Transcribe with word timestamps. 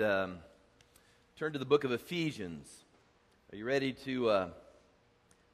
um, 0.00 0.38
turn 1.36 1.52
to 1.52 1.58
the 1.58 1.64
book 1.64 1.82
of 1.82 1.90
Ephesians. 1.90 2.68
Are 3.52 3.56
you 3.56 3.64
ready 3.64 3.92
to 4.04 4.30
uh, 4.30 4.48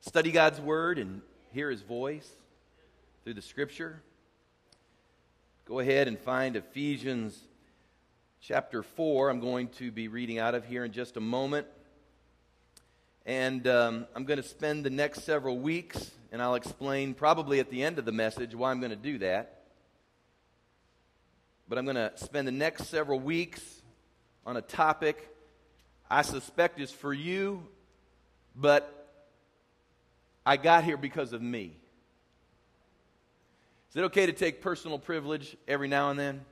study 0.00 0.32
God's 0.32 0.60
word 0.60 0.98
and 0.98 1.22
hear 1.52 1.70
his 1.70 1.80
voice 1.80 2.28
through 3.22 3.34
the 3.34 3.42
scripture? 3.42 4.02
Go 5.66 5.78
ahead 5.78 6.08
and 6.08 6.18
find 6.18 6.56
Ephesians 6.56 7.38
chapter 8.42 8.82
4. 8.82 9.30
I'm 9.30 9.40
going 9.40 9.68
to 9.78 9.90
be 9.90 10.08
reading 10.08 10.38
out 10.38 10.54
of 10.54 10.66
here 10.66 10.84
in 10.84 10.92
just 10.92 11.16
a 11.16 11.20
moment. 11.20 11.66
And 13.24 13.66
um, 13.66 14.06
I'm 14.14 14.24
going 14.24 14.42
to 14.42 14.46
spend 14.46 14.84
the 14.84 14.90
next 14.90 15.22
several 15.22 15.58
weeks, 15.58 16.10
and 16.32 16.42
I'll 16.42 16.56
explain 16.56 17.14
probably 17.14 17.60
at 17.60 17.70
the 17.70 17.82
end 17.82 17.98
of 17.98 18.04
the 18.04 18.12
message 18.12 18.54
why 18.54 18.70
I'm 18.70 18.80
going 18.80 18.90
to 18.90 18.96
do 18.96 19.18
that. 19.18 19.62
But 21.66 21.78
I'm 21.78 21.86
going 21.86 21.96
to 21.96 22.12
spend 22.16 22.46
the 22.46 22.52
next 22.52 22.88
several 22.88 23.18
weeks 23.18 23.62
on 24.46 24.56
a 24.56 24.62
topic 24.62 25.30
I 26.10 26.22
suspect 26.22 26.80
is 26.80 26.90
for 26.90 27.12
you, 27.12 27.66
but 28.54 29.08
I 30.44 30.56
got 30.56 30.84
here 30.84 30.96
because 30.96 31.32
of 31.32 31.42
me. 31.42 31.76
Is 33.90 33.96
it 33.96 34.04
okay 34.04 34.26
to 34.26 34.32
take 34.32 34.60
personal 34.60 34.98
privilege 34.98 35.56
every 35.66 35.88
now 35.88 36.10
and 36.10 36.18
then? 36.18 36.44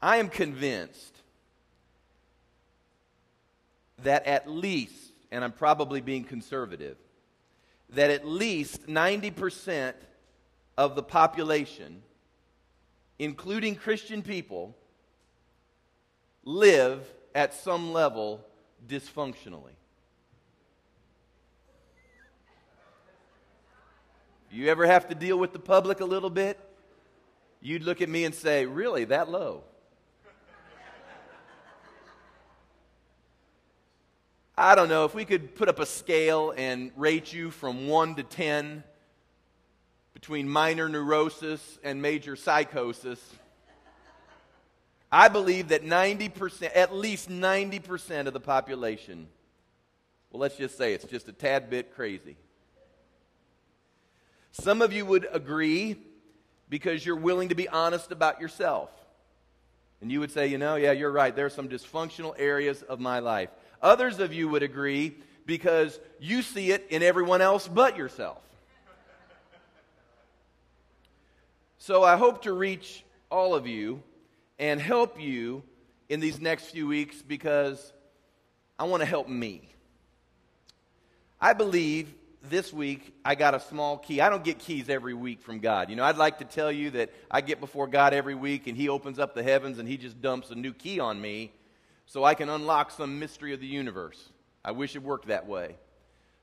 I 0.00 0.18
am 0.18 0.28
convinced 0.28 1.16
that 4.02 4.26
at 4.26 4.48
least, 4.48 5.12
and 5.32 5.42
I'm 5.42 5.52
probably 5.52 6.00
being 6.00 6.22
conservative, 6.22 6.96
that 7.90 8.10
at 8.10 8.26
least 8.26 8.86
90% 8.86 9.94
of 10.76 10.94
the 10.94 11.02
population 11.02 12.02
including 13.18 13.74
Christian 13.74 14.22
people, 14.22 14.76
live 16.44 17.06
at 17.34 17.54
some 17.54 17.92
level 17.92 18.44
dysfunctionally. 18.86 19.72
You 24.50 24.68
ever 24.68 24.86
have 24.86 25.08
to 25.08 25.14
deal 25.14 25.38
with 25.38 25.52
the 25.52 25.58
public 25.58 26.00
a 26.00 26.04
little 26.04 26.30
bit? 26.30 26.58
You'd 27.60 27.82
look 27.82 28.00
at 28.00 28.08
me 28.08 28.24
and 28.24 28.34
say, 28.34 28.64
Really, 28.64 29.04
that 29.06 29.28
low? 29.30 29.64
I 34.58 34.74
don't 34.74 34.88
know 34.88 35.04
if 35.04 35.14
we 35.14 35.26
could 35.26 35.54
put 35.54 35.68
up 35.68 35.78
a 35.80 35.84
scale 35.84 36.54
and 36.56 36.90
rate 36.96 37.30
you 37.30 37.50
from 37.50 37.88
1 37.88 38.14
to 38.14 38.22
10 38.22 38.82
between 40.16 40.48
minor 40.48 40.88
neurosis 40.88 41.78
and 41.84 42.00
major 42.00 42.36
psychosis. 42.36 43.20
I 45.12 45.28
believe 45.28 45.68
that 45.68 45.84
90%, 45.84 46.70
at 46.74 46.94
least 46.94 47.28
90% 47.28 48.26
of 48.26 48.32
the 48.32 48.40
population, 48.40 49.28
well, 50.30 50.40
let's 50.40 50.56
just 50.56 50.78
say 50.78 50.94
it's 50.94 51.04
just 51.04 51.28
a 51.28 51.34
tad 51.34 51.68
bit 51.68 51.94
crazy. 51.94 52.38
Some 54.52 54.80
of 54.80 54.90
you 54.90 55.04
would 55.04 55.28
agree 55.30 55.96
because 56.70 57.04
you're 57.04 57.16
willing 57.16 57.50
to 57.50 57.54
be 57.54 57.68
honest 57.68 58.10
about 58.10 58.40
yourself. 58.40 58.88
And 60.00 60.10
you 60.10 60.20
would 60.20 60.30
say, 60.32 60.46
you 60.46 60.56
know, 60.56 60.76
yeah, 60.76 60.92
you're 60.92 61.12
right. 61.12 61.36
There 61.36 61.44
are 61.44 61.50
some 61.50 61.68
dysfunctional 61.68 62.34
areas 62.38 62.80
of 62.80 63.00
my 63.00 63.18
life. 63.18 63.50
Others 63.82 64.20
of 64.20 64.32
you 64.32 64.48
would 64.48 64.62
agree 64.62 65.18
because 65.44 66.00
you 66.18 66.40
see 66.40 66.70
it 66.70 66.86
in 66.88 67.02
everyone 67.02 67.42
else 67.42 67.68
but 67.68 67.98
yourself. 67.98 68.38
So 71.86 72.02
I 72.02 72.16
hope 72.16 72.42
to 72.42 72.52
reach 72.52 73.04
all 73.30 73.54
of 73.54 73.68
you 73.68 74.02
and 74.58 74.80
help 74.80 75.20
you 75.20 75.62
in 76.08 76.18
these 76.18 76.40
next 76.40 76.70
few 76.70 76.88
weeks 76.88 77.22
because 77.22 77.92
I 78.76 78.82
want 78.86 79.02
to 79.02 79.06
help 79.06 79.28
me. 79.28 79.68
I 81.40 81.52
believe 81.52 82.12
this 82.42 82.72
week 82.72 83.14
I 83.24 83.36
got 83.36 83.54
a 83.54 83.60
small 83.60 83.98
key. 83.98 84.20
I 84.20 84.30
don't 84.30 84.42
get 84.42 84.58
keys 84.58 84.88
every 84.88 85.14
week 85.14 85.40
from 85.40 85.60
God. 85.60 85.88
You 85.88 85.94
know, 85.94 86.02
I'd 86.02 86.16
like 86.16 86.38
to 86.38 86.44
tell 86.44 86.72
you 86.72 86.90
that 86.90 87.10
I 87.30 87.40
get 87.40 87.60
before 87.60 87.86
God 87.86 88.12
every 88.12 88.34
week 88.34 88.66
and 88.66 88.76
He 88.76 88.88
opens 88.88 89.20
up 89.20 89.36
the 89.36 89.44
heavens 89.44 89.78
and 89.78 89.88
He 89.88 89.96
just 89.96 90.20
dumps 90.20 90.50
a 90.50 90.56
new 90.56 90.72
key 90.72 90.98
on 90.98 91.20
me 91.20 91.52
so 92.04 92.24
I 92.24 92.34
can 92.34 92.48
unlock 92.48 92.90
some 92.90 93.20
mystery 93.20 93.54
of 93.54 93.60
the 93.60 93.68
universe. 93.68 94.32
I 94.64 94.72
wish 94.72 94.96
it 94.96 95.04
worked 95.04 95.28
that 95.28 95.46
way. 95.46 95.76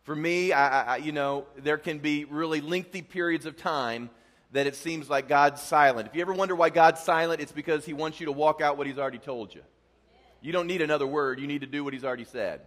For 0.04 0.16
me, 0.16 0.54
I, 0.54 0.94
I, 0.94 0.98
you 1.00 1.12
know, 1.12 1.48
there 1.58 1.78
can 1.78 2.00
be 2.00 2.24
really 2.24 2.62
lengthy 2.62 3.02
periods 3.02 3.46
of 3.46 3.58
time 3.58 4.10
that 4.54 4.68
it 4.68 4.76
seems 4.76 5.10
like 5.10 5.28
God's 5.28 5.62
silent. 5.62 6.08
If 6.08 6.16
you 6.16 6.22
ever 6.22 6.34
wonder 6.34 6.56
why 6.56 6.70
God's 6.70 7.02
silent, 7.02 7.42
it's 7.42 7.52
because 7.52 7.86
He 7.86 7.94
wants 7.94 8.20
you 8.20 8.28
to 8.28 8.32
walk 8.32 8.62
out 8.62 8.78
what 8.78 8.88
He's 8.88 9.00
already 9.00 9.18
told 9.18 9.54
you. 9.54 9.62
You 10.42 10.52
don't 10.52 10.68
need 10.68 10.82
another 10.82 11.08
word, 11.08 11.40
you 11.40 11.48
need 11.48 11.62
to 11.62 11.68
do 11.68 11.84
what 11.84 11.94
He's 11.94 12.06
already 12.06 12.24
said. 12.24 12.62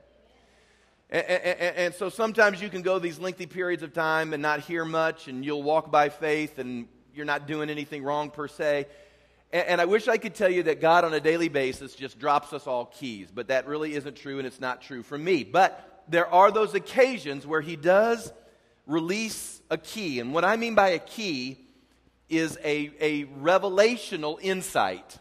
And, 1.08 1.24
and, 1.24 1.76
and, 1.76 1.94
so 1.94 2.08
sometimes 2.08 2.60
you 2.60 2.68
can 2.68 2.82
go 2.82 2.98
these 2.98 3.20
lengthy 3.20 3.46
periods 3.46 3.84
of 3.84 3.92
time 3.92 4.32
and 4.32 4.42
not 4.42 4.60
hear 4.60 4.84
much, 4.84 5.28
and 5.28 5.44
you'll 5.44 5.62
walk 5.62 5.92
by 5.92 6.08
faith, 6.08 6.58
and 6.58 6.88
you're 7.14 7.24
not 7.24 7.46
doing 7.46 7.70
anything 7.70 8.02
wrong 8.02 8.30
per 8.30 8.48
se. 8.48 8.86
And, 9.52 9.68
and 9.68 9.80
I 9.80 9.84
wish 9.84 10.08
I 10.08 10.16
could 10.16 10.34
tell 10.34 10.50
you 10.50 10.64
that 10.64 10.80
God 10.80 11.04
on 11.04 11.14
a 11.14 11.20
daily 11.20 11.48
basis 11.48 11.94
just 11.94 12.18
drops 12.18 12.52
us 12.52 12.66
all 12.66 12.86
keys, 12.86 13.28
but 13.32 13.48
that 13.48 13.68
really 13.68 13.94
isn't 13.94 14.16
true, 14.16 14.38
and 14.38 14.46
it's 14.48 14.60
not 14.60 14.82
true 14.82 15.04
for 15.04 15.16
me. 15.16 15.44
But 15.44 16.04
there 16.08 16.26
are 16.26 16.50
those 16.50 16.74
occasions 16.74 17.46
where 17.46 17.60
He 17.60 17.76
does 17.76 18.32
release 18.88 19.62
a 19.70 19.78
key. 19.78 20.18
And 20.18 20.34
what 20.34 20.44
I 20.44 20.56
mean 20.56 20.74
by 20.74 20.88
a 20.88 20.98
key 20.98 21.65
is 22.28 22.58
a, 22.64 22.90
a 23.00 23.24
revelational 23.24 24.38
insight. 24.40 25.18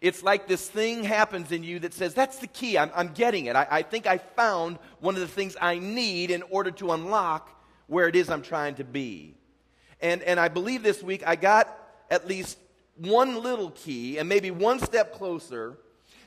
It's 0.00 0.22
like 0.22 0.48
this 0.48 0.68
thing 0.68 1.04
happens 1.04 1.52
in 1.52 1.62
you 1.62 1.78
that 1.80 1.94
says, 1.94 2.14
That's 2.14 2.38
the 2.38 2.46
key. 2.46 2.76
I'm, 2.76 2.90
I'm 2.94 3.12
getting 3.12 3.46
it. 3.46 3.56
I, 3.56 3.66
I 3.70 3.82
think 3.82 4.06
I 4.06 4.18
found 4.18 4.78
one 5.00 5.14
of 5.14 5.20
the 5.20 5.28
things 5.28 5.56
I 5.60 5.78
need 5.78 6.30
in 6.30 6.42
order 6.50 6.70
to 6.72 6.92
unlock 6.92 7.48
where 7.86 8.08
it 8.08 8.16
is 8.16 8.30
I'm 8.30 8.42
trying 8.42 8.74
to 8.76 8.84
be. 8.84 9.34
And, 10.00 10.22
and 10.22 10.40
I 10.40 10.48
believe 10.48 10.82
this 10.82 11.02
week 11.02 11.22
I 11.26 11.36
got 11.36 11.76
at 12.10 12.26
least 12.26 12.58
one 12.96 13.42
little 13.42 13.70
key 13.70 14.18
and 14.18 14.28
maybe 14.28 14.50
one 14.50 14.80
step 14.80 15.14
closer 15.14 15.78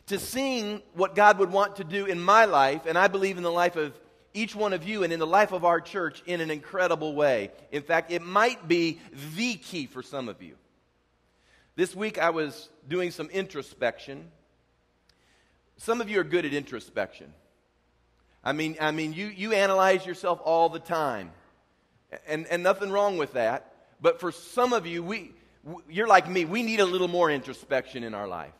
to 0.08 0.20
seeing 0.20 0.82
what 0.94 1.16
God 1.16 1.40
would 1.40 1.52
want 1.52 1.78
to 1.78 1.84
do 1.84 2.06
in 2.06 2.22
my 2.22 2.46
life, 2.46 2.86
and 2.86 2.98
I 2.98 3.08
believe 3.08 3.38
in 3.38 3.44
the 3.44 3.52
life 3.52 3.76
of 3.76 4.00
each 4.36 4.56
one 4.56 4.74
of 4.74 4.88
you 4.88 5.04
and 5.04 5.12
in 5.12 5.20
the 5.20 5.28
life 5.28 5.52
of 5.52 5.66
our 5.66 5.82
church 5.82 6.22
in 6.26 6.42
an 6.42 6.52
incredible 6.52 7.16
way. 7.16 7.52
In 7.72 7.82
fact, 7.82 8.12
it 8.12 8.22
might 8.22 8.68
be 8.68 9.00
the 9.36 9.56
key 9.56 9.88
for 9.88 10.04
some 10.04 10.30
of 10.30 10.42
you. 10.42 10.56
This 11.76 11.96
week 11.96 12.18
I 12.18 12.30
was 12.30 12.70
doing 12.88 13.12
some 13.12 13.30
introspection. 13.30 14.30
Some 15.78 16.02
of 16.02 16.10
you 16.10 16.20
are 16.20 16.24
good 16.24 16.46
at 16.46 16.54
introspection. 16.54 17.34
I 18.44 18.54
mean, 18.54 18.78
I 18.80 18.92
mean 18.92 19.14
you, 19.14 19.28
you 19.28 19.54
analyze 19.54 20.06
yourself 20.06 20.40
all 20.44 20.70
the 20.70 20.80
time. 20.80 21.32
And, 22.28 22.46
and 22.48 22.62
nothing 22.62 22.92
wrong 22.92 23.18
with 23.18 23.34
that. 23.34 23.74
But 24.02 24.20
for 24.20 24.32
some 24.32 24.74
of 24.74 24.86
you, 24.86 25.02
we, 25.02 25.32
you're 25.90 26.08
like 26.08 26.30
me, 26.30 26.46
we 26.46 26.62
need 26.62 26.80
a 26.80 26.86
little 26.86 27.08
more 27.08 27.32
introspection 27.32 28.04
in 28.04 28.14
our 28.14 28.28
life. 28.28 28.54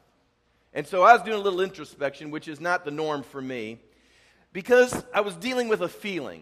And 0.74 0.86
so 0.86 1.04
I 1.04 1.14
was 1.14 1.22
doing 1.22 1.40
a 1.40 1.42
little 1.44 1.62
introspection, 1.62 2.32
which 2.32 2.48
is 2.48 2.60
not 2.60 2.84
the 2.84 2.92
norm 2.92 3.24
for 3.24 3.42
me 3.42 3.80
because 4.56 5.04
I 5.14 5.20
was 5.20 5.36
dealing 5.36 5.68
with 5.68 5.82
a 5.82 5.90
feeling. 5.90 6.42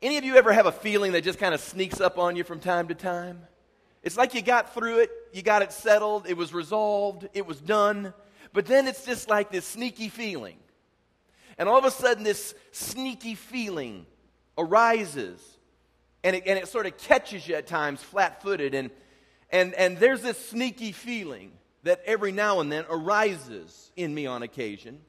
Any 0.00 0.16
of 0.16 0.22
you 0.22 0.36
ever 0.36 0.52
have 0.52 0.66
a 0.66 0.72
feeling 0.72 1.10
that 1.10 1.24
just 1.24 1.40
kind 1.40 1.52
of 1.52 1.60
sneaks 1.60 2.00
up 2.00 2.18
on 2.18 2.36
you 2.36 2.44
from 2.44 2.60
time 2.60 2.86
to 2.86 2.94
time? 2.94 3.40
It's 4.04 4.16
like 4.16 4.32
you 4.32 4.42
got 4.42 4.74
through 4.74 5.00
it, 5.00 5.10
you 5.32 5.42
got 5.42 5.62
it 5.62 5.72
settled, 5.72 6.28
it 6.28 6.36
was 6.36 6.54
resolved, 6.54 7.28
it 7.34 7.44
was 7.48 7.60
done, 7.60 8.14
but 8.52 8.64
then 8.64 8.86
it's 8.86 9.04
just 9.04 9.28
like 9.28 9.50
this 9.50 9.64
sneaky 9.64 10.08
feeling. 10.08 10.56
And 11.58 11.68
all 11.68 11.78
of 11.78 11.84
a 11.84 11.90
sudden, 11.90 12.22
this 12.22 12.54
sneaky 12.70 13.34
feeling 13.34 14.06
arises, 14.56 15.40
and 16.22 16.36
it, 16.36 16.44
and 16.46 16.60
it 16.60 16.68
sort 16.68 16.86
of 16.86 16.96
catches 16.96 17.48
you 17.48 17.56
at 17.56 17.66
times 17.66 18.00
flat 18.00 18.40
footed. 18.40 18.72
And, 18.72 18.88
and, 19.50 19.74
and 19.74 19.98
there's 19.98 20.22
this 20.22 20.38
sneaky 20.46 20.92
feeling 20.92 21.50
that 21.82 22.02
every 22.06 22.30
now 22.30 22.60
and 22.60 22.70
then 22.70 22.84
arises 22.88 23.90
in 23.96 24.14
me 24.14 24.26
on 24.26 24.44
occasion. 24.44 25.00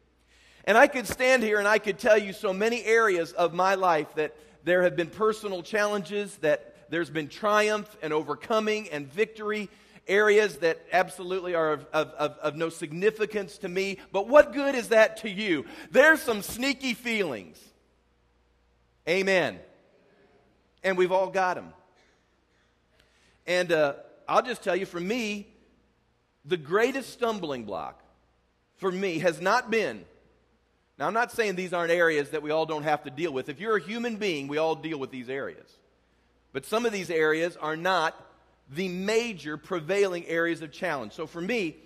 And 0.65 0.77
I 0.77 0.87
could 0.87 1.07
stand 1.07 1.43
here 1.43 1.59
and 1.59 1.67
I 1.67 1.79
could 1.79 1.97
tell 1.97 2.17
you 2.17 2.33
so 2.33 2.53
many 2.53 2.83
areas 2.83 3.31
of 3.31 3.53
my 3.53 3.75
life 3.75 4.13
that 4.15 4.35
there 4.63 4.83
have 4.83 4.95
been 4.95 5.09
personal 5.09 5.63
challenges, 5.63 6.35
that 6.37 6.75
there's 6.89 7.09
been 7.09 7.27
triumph 7.27 7.97
and 8.01 8.13
overcoming 8.13 8.89
and 8.89 9.11
victory, 9.11 9.69
areas 10.07 10.57
that 10.57 10.79
absolutely 10.91 11.55
are 11.55 11.73
of, 11.73 11.85
of, 11.93 12.07
of, 12.09 12.31
of, 12.41 12.55
no 12.55 12.69
significance 12.69 13.57
to 13.59 13.69
me. 13.69 13.97
But 14.11 14.27
what 14.27 14.53
good 14.53 14.75
is 14.75 14.89
that 14.89 15.17
to 15.17 15.29
you? 15.29 15.65
There's 15.89 16.21
some 16.21 16.41
sneaky 16.41 16.93
feelings. 16.93 17.59
Amen. 19.07 19.59
And 20.83 20.97
we've 20.97 21.11
all 21.11 21.29
got 21.29 21.55
them. 21.55 21.73
And 23.47 23.71
uh, 23.71 23.93
I'll 24.27 24.41
just 24.41 24.63
tell 24.63 24.75
you, 24.75 24.85
for 24.85 24.99
me, 24.99 25.47
the 26.45 26.57
greatest 26.57 27.11
stumbling 27.13 27.63
block 27.63 28.01
for 28.77 28.91
me 28.91 29.19
has 29.19 29.39
not 29.39 29.71
been 29.71 30.05
now, 31.01 31.07
I'm 31.07 31.15
not 31.15 31.31
saying 31.31 31.55
these 31.55 31.73
aren't 31.73 31.89
areas 31.89 32.29
that 32.29 32.43
we 32.43 32.51
all 32.51 32.67
don't 32.67 32.83
have 32.83 33.05
to 33.05 33.09
deal 33.09 33.33
with. 33.33 33.49
If 33.49 33.59
you're 33.59 33.75
a 33.75 33.81
human 33.81 34.17
being, 34.17 34.47
we 34.47 34.59
all 34.59 34.75
deal 34.75 34.99
with 34.99 35.09
these 35.09 35.29
areas. 35.29 35.67
But 36.53 36.63
some 36.63 36.85
of 36.85 36.91
these 36.91 37.09
areas 37.09 37.57
are 37.57 37.75
not 37.75 38.15
the 38.69 38.87
major 38.87 39.57
prevailing 39.57 40.27
areas 40.27 40.61
of 40.61 40.71
challenge. 40.71 41.13
So 41.13 41.25
for 41.25 41.41
me, 41.41 41.77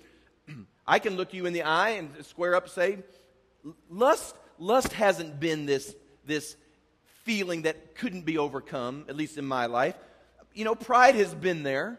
I 0.85 0.99
can 0.99 1.15
look 1.15 1.33
you 1.33 1.45
in 1.45 1.53
the 1.53 1.63
eye 1.63 1.91
and 1.91 2.09
square 2.25 2.55
up 2.55 2.63
and 2.63 2.71
say, 2.73 2.97
lust, 3.89 4.35
lust 4.59 4.91
hasn't 4.91 5.39
been 5.39 5.65
this, 5.65 5.95
this 6.25 6.57
feeling 7.23 7.61
that 7.61 7.95
couldn't 7.95 8.25
be 8.25 8.37
overcome, 8.37 9.05
at 9.07 9.15
least 9.15 9.37
in 9.37 9.45
my 9.45 9.67
life. 9.67 9.95
You 10.53 10.65
know, 10.65 10.75
pride 10.75 11.15
has 11.15 11.33
been 11.33 11.63
there. 11.63 11.97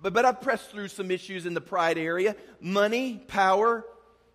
But, 0.00 0.12
but 0.12 0.24
I've 0.24 0.40
pressed 0.40 0.70
through 0.70 0.86
some 0.86 1.10
issues 1.10 1.46
in 1.46 1.54
the 1.54 1.60
pride 1.60 1.98
area. 1.98 2.36
Money, 2.60 3.20
power, 3.26 3.84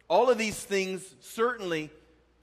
all 0.07 0.29
of 0.29 0.37
these 0.37 0.57
things 0.57 1.03
certainly 1.19 1.89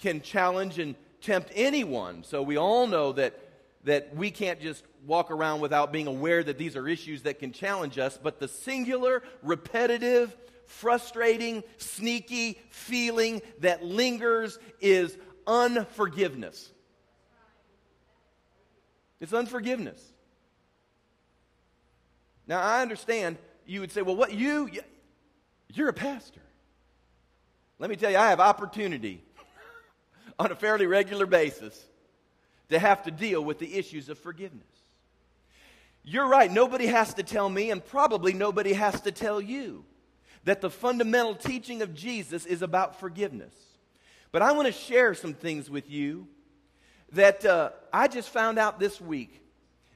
can 0.00 0.20
challenge 0.20 0.78
and 0.78 0.94
tempt 1.20 1.50
anyone. 1.54 2.24
So 2.24 2.42
we 2.42 2.56
all 2.56 2.86
know 2.86 3.12
that, 3.12 3.38
that 3.84 4.14
we 4.14 4.30
can't 4.30 4.60
just 4.60 4.84
walk 5.06 5.30
around 5.30 5.60
without 5.60 5.92
being 5.92 6.06
aware 6.06 6.42
that 6.42 6.58
these 6.58 6.76
are 6.76 6.88
issues 6.88 7.22
that 7.22 7.38
can 7.38 7.52
challenge 7.52 7.98
us. 7.98 8.18
But 8.20 8.40
the 8.40 8.48
singular, 8.48 9.22
repetitive, 9.42 10.36
frustrating, 10.66 11.62
sneaky 11.78 12.60
feeling 12.70 13.42
that 13.60 13.84
lingers 13.84 14.58
is 14.80 15.16
unforgiveness. 15.46 16.70
It's 19.20 19.32
unforgiveness. 19.32 20.02
Now, 22.46 22.60
I 22.60 22.82
understand 22.82 23.38
you 23.66 23.80
would 23.80 23.92
say, 23.92 24.02
well, 24.02 24.16
what 24.16 24.34
you, 24.34 24.68
you're 25.72 25.88
a 25.88 25.92
pastor. 25.92 26.41
Let 27.82 27.90
me 27.90 27.96
tell 27.96 28.12
you, 28.12 28.16
I 28.16 28.30
have 28.30 28.38
opportunity 28.38 29.20
on 30.38 30.52
a 30.52 30.54
fairly 30.54 30.86
regular 30.86 31.26
basis 31.26 31.84
to 32.68 32.78
have 32.78 33.02
to 33.02 33.10
deal 33.10 33.42
with 33.42 33.58
the 33.58 33.76
issues 33.76 34.08
of 34.08 34.20
forgiveness. 34.20 34.68
You're 36.04 36.28
right, 36.28 36.48
nobody 36.48 36.86
has 36.86 37.12
to 37.14 37.24
tell 37.24 37.48
me, 37.48 37.72
and 37.72 37.84
probably 37.84 38.34
nobody 38.34 38.74
has 38.74 39.00
to 39.00 39.10
tell 39.10 39.40
you 39.40 39.84
that 40.44 40.60
the 40.60 40.70
fundamental 40.70 41.34
teaching 41.34 41.82
of 41.82 41.92
Jesus 41.92 42.46
is 42.46 42.62
about 42.62 43.00
forgiveness. 43.00 43.52
But 44.30 44.42
I 44.42 44.52
want 44.52 44.66
to 44.66 44.72
share 44.72 45.12
some 45.14 45.34
things 45.34 45.68
with 45.68 45.90
you 45.90 46.28
that 47.14 47.44
uh, 47.44 47.70
I 47.92 48.06
just 48.06 48.28
found 48.28 48.60
out 48.60 48.78
this 48.78 49.00
week 49.00 49.42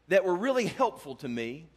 that 0.08 0.24
were 0.24 0.34
really 0.34 0.66
helpful 0.66 1.14
to 1.14 1.28
me. 1.28 1.68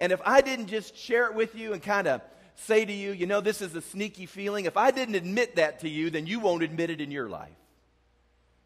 And 0.00 0.12
if 0.12 0.22
I 0.24 0.40
didn't 0.40 0.68
just 0.68 0.96
share 0.96 1.26
it 1.26 1.34
with 1.34 1.54
you 1.54 1.74
and 1.74 1.82
kind 1.82 2.08
of 2.08 2.22
say 2.58 2.84
to 2.84 2.92
you, 2.92 3.12
you 3.12 3.26
know, 3.26 3.40
this 3.40 3.62
is 3.62 3.74
a 3.74 3.80
sneaky 3.80 4.26
feeling, 4.26 4.64
if 4.64 4.76
I 4.76 4.90
didn't 4.90 5.14
admit 5.14 5.56
that 5.56 5.80
to 5.80 5.88
you, 5.88 6.10
then 6.10 6.26
you 6.26 6.40
won't 6.40 6.62
admit 6.62 6.90
it 6.90 7.00
in 7.00 7.10
your 7.10 7.28
life. 7.28 7.50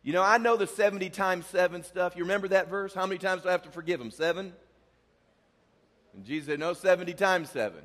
You 0.02 0.12
know, 0.12 0.22
I 0.22 0.38
know 0.38 0.56
the 0.56 0.66
70 0.66 1.10
times 1.10 1.46
7 1.46 1.84
stuff. 1.84 2.16
You 2.16 2.24
remember 2.24 2.48
that 2.48 2.68
verse? 2.68 2.92
How 2.92 3.06
many 3.06 3.18
times 3.18 3.42
do 3.42 3.48
I 3.48 3.52
have 3.52 3.62
to 3.62 3.70
forgive 3.70 4.00
him? 4.00 4.10
Seven? 4.10 4.52
And 6.14 6.24
Jesus 6.24 6.48
said, 6.48 6.58
no, 6.58 6.72
70 6.72 7.14
times 7.14 7.50
7. 7.50 7.80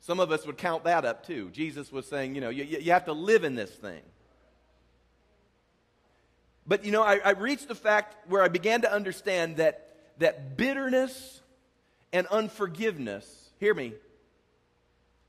Some 0.00 0.20
of 0.20 0.30
us 0.30 0.46
would 0.46 0.58
count 0.58 0.84
that 0.84 1.04
up 1.04 1.26
too. 1.26 1.50
Jesus 1.50 1.90
was 1.90 2.06
saying, 2.06 2.34
you 2.34 2.40
know, 2.40 2.50
you, 2.50 2.64
you 2.64 2.92
have 2.92 3.06
to 3.06 3.12
live 3.12 3.44
in 3.44 3.54
this 3.54 3.70
thing. 3.70 4.02
But, 6.66 6.84
you 6.84 6.92
know, 6.92 7.02
I, 7.02 7.18
I 7.24 7.30
reached 7.30 7.68
the 7.68 7.74
fact 7.74 8.28
where 8.28 8.42
I 8.42 8.48
began 8.48 8.82
to 8.82 8.92
understand 8.92 9.56
that, 9.56 9.96
that 10.18 10.56
bitterness 10.56 11.40
and 12.12 12.26
unforgiveness, 12.28 13.50
hear 13.58 13.74
me, 13.74 13.94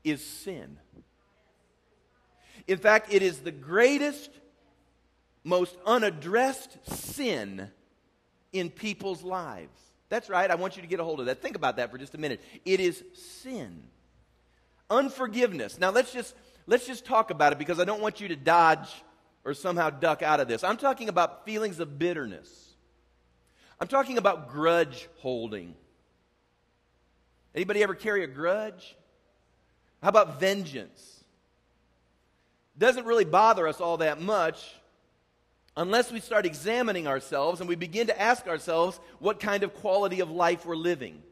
is 0.04 0.24
sin. 0.24 0.78
In 2.66 2.78
fact, 2.78 3.12
it 3.12 3.22
is 3.22 3.40
the 3.40 3.50
greatest, 3.50 4.30
most 5.42 5.76
unaddressed 5.84 6.78
sin 6.88 7.68
in 8.52 8.70
people's 8.70 9.22
lives. 9.22 9.78
That's 10.08 10.30
right. 10.30 10.50
I 10.50 10.54
want 10.54 10.76
you 10.76 10.82
to 10.82 10.88
get 10.88 11.00
a 11.00 11.04
hold 11.04 11.20
of 11.20 11.26
that. 11.26 11.42
Think 11.42 11.56
about 11.56 11.76
that 11.76 11.90
for 11.90 11.98
just 11.98 12.14
a 12.14 12.18
minute. 12.18 12.40
It 12.64 12.80
is 12.80 13.02
sin. 13.14 13.82
Unforgiveness. 14.88 15.78
Now 15.78 15.90
let's 15.90 16.12
just 16.12 16.34
let's 16.66 16.86
just 16.86 17.04
talk 17.04 17.30
about 17.30 17.52
it 17.52 17.58
because 17.58 17.80
I 17.80 17.84
don't 17.84 18.00
want 18.00 18.20
you 18.20 18.28
to 18.28 18.36
dodge 18.36 18.88
or 19.44 19.54
somehow 19.54 19.90
duck 19.90 20.22
out 20.22 20.40
of 20.40 20.48
this. 20.48 20.62
I'm 20.62 20.76
talking 20.76 21.08
about 21.08 21.44
feelings 21.44 21.80
of 21.80 21.98
bitterness. 21.98 22.48
I'm 23.80 23.88
talking 23.88 24.18
about 24.18 24.48
grudge 24.50 25.08
holding. 25.18 25.74
Anybody 27.54 27.82
ever 27.82 27.94
carry 27.94 28.24
a 28.24 28.26
grudge? 28.26 28.96
How 30.04 30.10
about 30.10 30.38
vengeance? 30.38 31.24
Doesn't 32.76 33.06
really 33.06 33.24
bother 33.24 33.66
us 33.66 33.80
all 33.80 33.96
that 33.96 34.20
much 34.20 34.74
unless 35.78 36.12
we 36.12 36.20
start 36.20 36.44
examining 36.44 37.06
ourselves 37.06 37.60
and 37.60 37.68
we 37.70 37.74
begin 37.74 38.08
to 38.08 38.20
ask 38.20 38.46
ourselves 38.46 39.00
what 39.18 39.40
kind 39.40 39.62
of 39.62 39.72
quality 39.72 40.20
of 40.20 40.30
life 40.30 40.66
we're 40.66 40.76
living. 40.76 41.22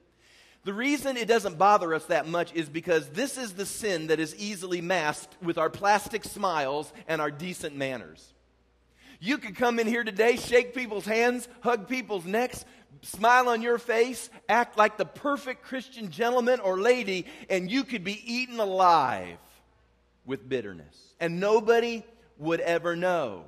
The 0.65 0.73
reason 0.73 1.19
it 1.19 1.29
doesn't 1.29 1.59
bother 1.59 1.93
us 1.93 2.07
that 2.07 2.27
much 2.27 2.55
is 2.55 2.71
because 2.71 3.11
this 3.11 3.37
is 3.37 3.53
the 3.53 3.67
sin 3.67 4.07
that 4.07 4.19
is 4.19 4.35
easily 4.37 4.81
masked 4.81 5.37
with 5.43 5.59
our 5.59 5.69
plastic 5.69 6.25
smiles 6.25 6.95
and 7.07 7.21
our 7.21 7.31
decent 7.31 7.77
manners. 7.77 8.33
You 9.21 9.37
could 9.37 9.55
come 9.55 9.81
in 9.81 9.87
here 9.87 10.03
today, 10.03 10.37
shake 10.37 10.75
people's 10.75 11.05
hands, 11.05 11.47
hug 11.61 11.89
people's 11.89 12.25
necks, 12.25 12.65
smile 13.03 13.49
on 13.49 13.62
your 13.62 13.79
face, 13.79 14.31
act 14.49 14.77
like 14.77 14.97
the 14.97 15.05
perfect 15.05 15.65
Christian 15.65 16.11
gentleman 16.11 16.61
or 16.61 16.79
lady, 16.79 17.27
and 17.49 17.71
you 17.71 17.85
could 17.85 18.05
be 18.05 18.21
eaten 18.33 18.61
alive 18.61 19.39
with 20.25 20.49
bitterness. 20.49 20.97
And 21.19 21.41
nobody 21.41 22.05
would 22.39 22.61
ever 22.61 22.94
know. 22.94 23.44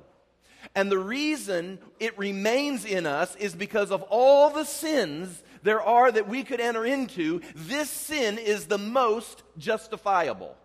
And 0.73 0.91
the 0.91 0.97
reason 0.97 1.79
it 1.99 2.17
remains 2.17 2.85
in 2.85 3.05
us 3.05 3.35
is 3.35 3.53
because 3.53 3.91
of 3.91 4.01
all 4.03 4.49
the 4.49 4.63
sins 4.63 5.43
there 5.63 5.81
are 5.81 6.11
that 6.11 6.27
we 6.27 6.43
could 6.43 6.59
enter 6.59 6.85
into, 6.85 7.41
this 7.55 7.89
sin 7.89 8.37
is 8.37 8.67
the 8.67 8.77
most 8.77 9.43
justifiable. 9.57 10.55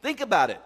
Think 0.00 0.20
about 0.20 0.50
it. 0.50 0.60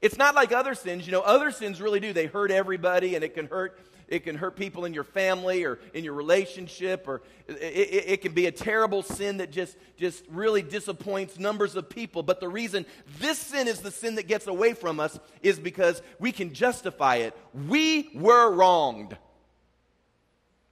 It's 0.00 0.16
not 0.16 0.34
like 0.34 0.52
other 0.52 0.74
sins. 0.74 1.06
You 1.06 1.12
know, 1.12 1.20
other 1.20 1.50
sins 1.50 1.80
really 1.80 2.00
do. 2.00 2.12
They 2.12 2.26
hurt 2.26 2.50
everybody 2.50 3.16
and 3.16 3.24
it 3.24 3.34
can 3.34 3.46
hurt 3.46 3.78
it 4.08 4.24
can 4.24 4.36
hurt 4.36 4.56
people 4.56 4.84
in 4.84 4.94
your 4.94 5.04
family 5.04 5.64
or 5.64 5.78
in 5.92 6.02
your 6.02 6.14
relationship 6.14 7.06
or 7.06 7.22
it, 7.46 7.54
it, 7.54 8.04
it, 8.06 8.22
can 8.22 8.32
be 8.32 8.46
a 8.46 8.52
terrible 8.52 9.02
sin 9.02 9.36
that 9.38 9.50
just 9.50 9.76
just 9.96 10.24
really 10.30 10.62
disappoints 10.62 11.38
numbers 11.38 11.76
of 11.76 11.88
people. 11.88 12.22
But 12.22 12.40
the 12.40 12.48
reason 12.48 12.86
this 13.20 13.38
sin 13.38 13.68
is 13.68 13.80
the 13.80 13.90
sin 13.90 14.14
that 14.16 14.26
gets 14.26 14.46
away 14.46 14.72
from 14.72 14.98
us 14.98 15.18
is 15.42 15.58
because 15.58 16.02
we 16.18 16.32
can 16.32 16.54
justify 16.54 17.16
it. 17.16 17.36
We 17.68 18.10
were 18.14 18.50
wronged. 18.50 19.16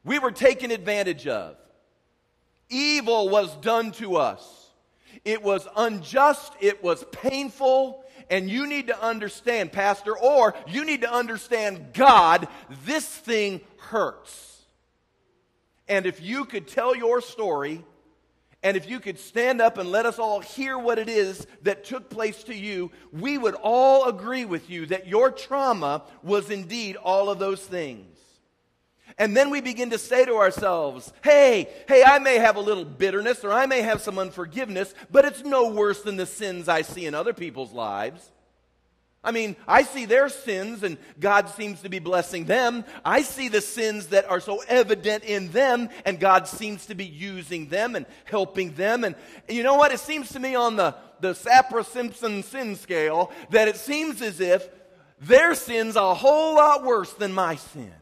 We 0.03 0.19
were 0.19 0.33
taken 0.33 0.71
advantage 0.71 1.27
of. 1.27 1.57
Evil 2.69 3.29
was 3.29 3.55
done 3.59 3.93
to 3.93 4.17
us. 4.17 4.71
It 5.25 5.43
was 5.43 5.67
unjust, 5.77 6.53
it 6.61 6.83
was 6.83 7.05
painful, 7.11 8.05
and 8.31 8.51
you 8.51 8.67
need 8.67 8.89
to 8.89 9.03
understand, 9.03 9.73
Pastor, 9.73 10.17
or 10.17 10.55
you 10.67 10.85
need 10.85 11.03
to 11.03 11.13
understand, 11.13 11.93
God, 11.93 12.49
this 12.85 13.07
thing 13.07 13.61
hurts. 13.79 14.63
And 15.89 16.07
if 16.07 16.21
you 16.21 16.45
could 16.45 16.67
tell 16.67 16.97
your 16.97 17.21
story, 17.21 17.85
and 18.63 18.77
if 18.77 18.89
you 18.89 18.99
could 18.99 19.19
stand 19.19 19.61
up 19.61 19.79
and 19.79 19.91
let 19.93 20.07
us 20.07 20.19
all 20.19 20.41
hear 20.41 20.77
what 20.77 20.99
it 20.99 21.09
is 21.09 21.47
that 21.63 21.85
took 21.85 22.11
place 22.11 22.43
to 22.45 22.55
you, 22.55 22.91
we 23.13 23.39
would 23.39 23.55
all 23.55 24.09
agree 24.09 24.45
with 24.45 24.69
you 24.69 24.87
that 24.87 25.07
your 25.07 25.31
trauma 25.31 26.03
was 26.23 26.51
indeed 26.51 26.97
all 26.97 27.31
of 27.31 27.39
those 27.39 27.61
things. 27.61 28.16
And 29.19 29.35
then 29.35 29.49
we 29.49 29.63
begin 29.63 29.91
to 29.91 29.99
say 29.99 30.27
to 30.27 30.35
ourselves, 30.35 31.11
hey, 31.25 31.69
hey, 31.89 32.05
I 32.05 32.19
may 32.19 32.37
have 32.37 32.57
a 32.57 32.61
little 32.61 32.85
bitterness 32.85 33.45
or 33.45 33.53
I 33.53 33.65
may 33.65 33.81
have 33.81 34.03
some 34.03 34.19
unforgiveness, 34.19 34.95
but 35.11 35.25
it's 35.25 35.43
no 35.43 35.71
worse 35.71 36.03
than 36.03 36.17
the 36.17 36.27
sins 36.27 36.69
I 36.69 36.83
see 36.83 37.07
in 37.07 37.15
other 37.15 37.33
people's 37.33 37.73
lives. 37.73 38.31
I 39.25 39.33
mean, 39.33 39.57
I 39.67 39.83
see 39.83 40.05
their 40.05 40.29
sins 40.29 40.83
and 40.83 40.99
God 41.19 41.49
seems 41.49 41.81
to 41.81 41.89
be 41.89 41.99
blessing 41.99 42.45
them. 42.45 42.85
I 43.05 43.23
see 43.23 43.49
the 43.49 43.63
sins 43.63 44.09
that 44.09 44.31
are 44.31 44.39
so 44.39 44.63
evident 44.69 45.25
in 45.25 45.51
them 45.51 45.89
and 46.05 46.21
God 46.21 46.47
seems 46.47 46.87
to 46.87 46.95
be 46.95 47.07
using 47.07 47.69
them 47.69 47.97
and 47.97 48.05
helping 48.25 48.75
them. 48.75 49.03
And, 49.03 49.17
you 49.49 49.63
know 49.63 49.75
what? 49.75 49.93
It 49.93 50.01
seems 50.01 50.29
to 50.33 50.39
me 50.39 50.55
on 50.55 50.77
the, 50.77 50.95
the 51.21 51.35
Saffir-Simpson 51.35 52.43
sin 52.43 52.77
scale 52.77 53.33
that 53.51 53.67
it 53.67 53.77
seems 53.77 54.21
as 54.21 54.41
if 54.41 54.69
their 55.21 55.55
sin's 55.55 55.97
are 55.97 56.13
a 56.13 56.15
whole 56.15 56.57
lot 56.57 56.85
worse 56.85 57.15
than 57.15 57.33
my 57.33 57.57
sin. 57.57 57.95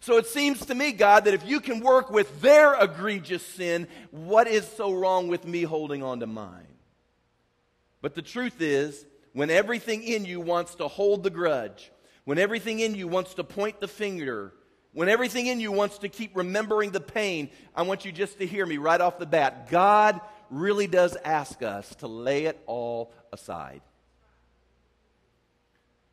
So 0.00 0.18
it 0.18 0.26
seems 0.26 0.64
to 0.66 0.74
me, 0.74 0.92
God, 0.92 1.24
that 1.24 1.34
if 1.34 1.46
you 1.46 1.60
can 1.60 1.80
work 1.80 2.10
with 2.10 2.40
their 2.40 2.74
egregious 2.74 3.44
sin, 3.44 3.88
what 4.10 4.46
is 4.46 4.66
so 4.66 4.92
wrong 4.92 5.28
with 5.28 5.46
me 5.46 5.62
holding 5.62 6.02
on 6.02 6.20
to 6.20 6.26
mine? 6.26 6.66
But 8.02 8.14
the 8.14 8.22
truth 8.22 8.60
is, 8.60 9.04
when 9.32 9.50
everything 9.50 10.02
in 10.02 10.24
you 10.24 10.40
wants 10.40 10.76
to 10.76 10.88
hold 10.88 11.22
the 11.22 11.30
grudge, 11.30 11.90
when 12.24 12.38
everything 12.38 12.80
in 12.80 12.94
you 12.94 13.08
wants 13.08 13.34
to 13.34 13.44
point 13.44 13.80
the 13.80 13.88
finger, 13.88 14.52
when 14.92 15.08
everything 15.08 15.46
in 15.46 15.60
you 15.60 15.72
wants 15.72 15.98
to 15.98 16.08
keep 16.08 16.36
remembering 16.36 16.90
the 16.90 17.00
pain, 17.00 17.50
I 17.74 17.82
want 17.82 18.04
you 18.04 18.12
just 18.12 18.38
to 18.38 18.46
hear 18.46 18.64
me 18.64 18.78
right 18.78 19.00
off 19.00 19.18
the 19.18 19.26
bat. 19.26 19.70
God 19.70 20.20
really 20.50 20.86
does 20.86 21.16
ask 21.24 21.62
us 21.62 21.94
to 21.96 22.06
lay 22.06 22.46
it 22.46 22.58
all 22.66 23.12
aside. 23.32 23.82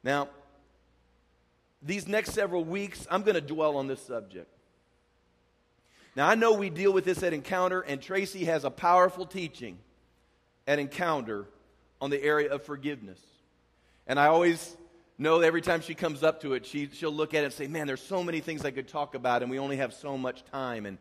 Now, 0.04 0.28
these 1.86 2.08
next 2.08 2.32
several 2.32 2.63
weeks, 2.63 3.06
I'm 3.12 3.24
going 3.24 3.36
to 3.36 3.42
dwell 3.42 3.78
on 3.78 3.88
this 3.88 4.02
subject. 4.02 4.48
Now, 6.16 6.28
I 6.28 6.36
know 6.36 6.54
we 6.54 6.70
deal 6.70 6.94
with 6.94 7.06
this 7.06 7.24
at 7.24 7.34
Encounter, 7.34 7.82
and 7.82 8.02
Tracy 8.02 8.46
has 8.46 8.63
a 8.63 8.70
powerful 8.70 9.25
teaching 9.25 9.78
at 10.68 10.80
Encounter 10.80 11.46
on 12.00 12.10
the 12.10 12.22
area 12.22 12.54
of 12.54 12.63
forgiveness. 12.63 13.20
And 14.08 14.20
I 14.20 14.28
always 14.28 14.78
know 15.18 15.42
every 15.42 15.62
time 15.62 15.82
she 15.82 15.96
comes 15.96 16.24
up 16.24 16.42
to 16.42 16.54
it, 16.54 16.66
she, 16.66 16.90
she'll 16.94 17.12
look 17.12 17.34
at 17.34 17.42
it 17.42 17.46
and 17.46 17.54
say, 17.54 17.68
Man, 17.68 17.88
there's 17.88 18.02
so 18.02 18.24
many 18.24 18.42
things 18.42 18.63
I 18.63 18.72
could 18.72 18.88
talk 18.88 19.16
about, 19.16 19.42
and 19.42 19.50
we 19.50 19.60
only 19.60 19.78
have 19.78 19.94
so 19.94 20.18
much 20.18 20.44
time. 20.46 20.86
And, 20.86 20.98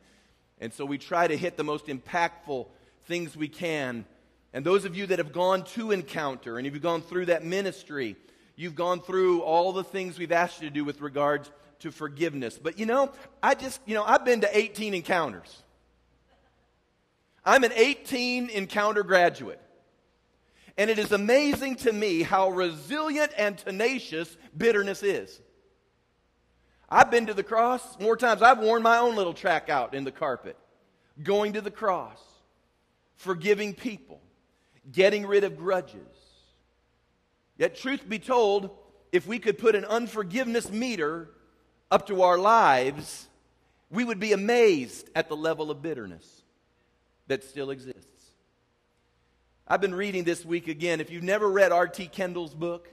and 0.60 0.72
so 0.72 0.84
we 0.84 0.98
try 0.98 1.26
to 1.26 1.36
hit 1.36 1.56
the 1.56 1.64
most 1.64 1.86
impactful 1.86 2.66
things 3.06 3.36
we 3.36 3.48
can. 3.48 4.06
And 4.54 4.64
those 4.64 4.84
of 4.84 4.96
you 4.96 5.06
that 5.06 5.18
have 5.18 5.32
gone 5.32 5.64
to 5.64 5.90
Encounter 5.92 6.58
and 6.58 6.66
you've 6.66 6.82
gone 6.82 7.02
through 7.02 7.26
that 7.26 7.44
ministry, 7.44 8.16
you've 8.62 8.74
gone 8.74 9.00
through 9.00 9.42
all 9.42 9.72
the 9.72 9.84
things 9.84 10.18
we've 10.18 10.32
asked 10.32 10.62
you 10.62 10.68
to 10.68 10.74
do 10.74 10.84
with 10.84 11.00
regards 11.00 11.50
to 11.80 11.90
forgiveness. 11.90 12.58
But 12.62 12.78
you 12.78 12.86
know, 12.86 13.10
I 13.42 13.54
just, 13.54 13.80
you 13.84 13.94
know, 13.94 14.04
I've 14.04 14.24
been 14.24 14.40
to 14.42 14.56
18 14.56 14.94
encounters. 14.94 15.62
I'm 17.44 17.64
an 17.64 17.72
18 17.74 18.50
encounter 18.50 19.02
graduate. 19.02 19.60
And 20.78 20.88
it 20.88 20.98
is 20.98 21.12
amazing 21.12 21.76
to 21.76 21.92
me 21.92 22.22
how 22.22 22.50
resilient 22.50 23.32
and 23.36 23.58
tenacious 23.58 24.34
bitterness 24.56 25.02
is. 25.02 25.40
I've 26.88 27.10
been 27.10 27.26
to 27.26 27.34
the 27.34 27.42
cross 27.42 27.98
more 27.98 28.16
times. 28.16 28.42
I've 28.42 28.58
worn 28.58 28.82
my 28.82 28.98
own 28.98 29.16
little 29.16 29.34
track 29.34 29.68
out 29.68 29.94
in 29.94 30.04
the 30.04 30.12
carpet, 30.12 30.56
going 31.22 31.54
to 31.54 31.60
the 31.60 31.70
cross, 31.70 32.20
forgiving 33.16 33.74
people, 33.74 34.20
getting 34.90 35.26
rid 35.26 35.44
of 35.44 35.56
grudges. 35.56 36.11
Yet, 37.62 37.76
truth 37.76 38.08
be 38.08 38.18
told, 38.18 38.70
if 39.12 39.24
we 39.24 39.38
could 39.38 39.56
put 39.56 39.76
an 39.76 39.84
unforgiveness 39.84 40.68
meter 40.68 41.30
up 41.92 42.08
to 42.08 42.22
our 42.22 42.36
lives, 42.36 43.28
we 43.88 44.02
would 44.02 44.18
be 44.18 44.32
amazed 44.32 45.08
at 45.14 45.28
the 45.28 45.36
level 45.36 45.70
of 45.70 45.80
bitterness 45.80 46.42
that 47.28 47.44
still 47.44 47.70
exists. 47.70 48.32
I've 49.68 49.80
been 49.80 49.94
reading 49.94 50.24
this 50.24 50.44
week 50.44 50.66
again. 50.66 51.00
If 51.00 51.12
you've 51.12 51.22
never 51.22 51.48
read 51.48 51.70
R.T. 51.70 52.08
Kendall's 52.08 52.52
book, 52.52 52.88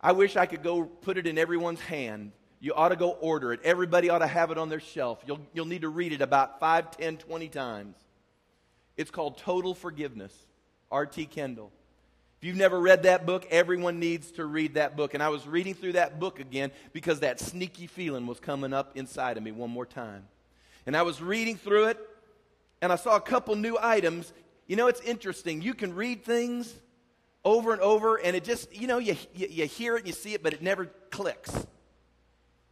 I 0.00 0.12
wish 0.12 0.36
I 0.36 0.46
could 0.46 0.62
go 0.62 0.84
put 0.84 1.18
it 1.18 1.26
in 1.26 1.36
everyone's 1.36 1.80
hand. 1.80 2.30
You 2.60 2.74
ought 2.74 2.90
to 2.90 2.96
go 2.96 3.10
order 3.10 3.52
it. 3.52 3.58
Everybody 3.64 4.08
ought 4.08 4.20
to 4.20 4.28
have 4.28 4.52
it 4.52 4.56
on 4.56 4.68
their 4.68 4.78
shelf. 4.78 5.18
You'll, 5.26 5.40
you'll 5.52 5.66
need 5.66 5.82
to 5.82 5.88
read 5.88 6.12
it 6.12 6.22
about 6.22 6.60
5, 6.60 6.96
10, 6.96 7.16
20 7.16 7.48
times. 7.48 7.96
It's 8.96 9.10
called 9.10 9.36
Total 9.36 9.74
Forgiveness, 9.74 10.32
R.T. 10.92 11.26
Kendall. 11.26 11.72
If 12.44 12.48
you've 12.48 12.56
never 12.58 12.78
read 12.78 13.04
that 13.04 13.24
book, 13.24 13.46
everyone 13.50 13.98
needs 13.98 14.30
to 14.32 14.44
read 14.44 14.74
that 14.74 14.98
book. 14.98 15.14
And 15.14 15.22
I 15.22 15.30
was 15.30 15.48
reading 15.48 15.72
through 15.72 15.92
that 15.92 16.20
book 16.20 16.40
again 16.40 16.72
because 16.92 17.20
that 17.20 17.40
sneaky 17.40 17.86
feeling 17.86 18.26
was 18.26 18.38
coming 18.38 18.74
up 18.74 18.98
inside 18.98 19.38
of 19.38 19.42
me 19.42 19.50
one 19.50 19.70
more 19.70 19.86
time. 19.86 20.24
And 20.84 20.94
I 20.94 21.00
was 21.04 21.22
reading 21.22 21.56
through 21.56 21.86
it, 21.86 21.98
and 22.82 22.92
I 22.92 22.96
saw 22.96 23.16
a 23.16 23.20
couple 23.22 23.56
new 23.56 23.78
items 23.80 24.30
you 24.66 24.76
know, 24.76 24.88
it's 24.88 25.00
interesting. 25.00 25.62
You 25.62 25.72
can 25.72 25.94
read 25.94 26.22
things 26.22 26.70
over 27.46 27.72
and 27.72 27.80
over, 27.80 28.16
and 28.16 28.36
it 28.36 28.44
just, 28.44 28.74
you 28.74 28.88
know, 28.88 28.98
you, 28.98 29.16
you, 29.34 29.46
you, 29.48 29.64
hear 29.64 29.96
it 29.96 30.00
and 30.00 30.08
you 30.08 30.12
see 30.12 30.34
it, 30.34 30.42
but 30.42 30.52
it 30.52 30.60
never 30.60 30.90
clicks. 31.10 31.50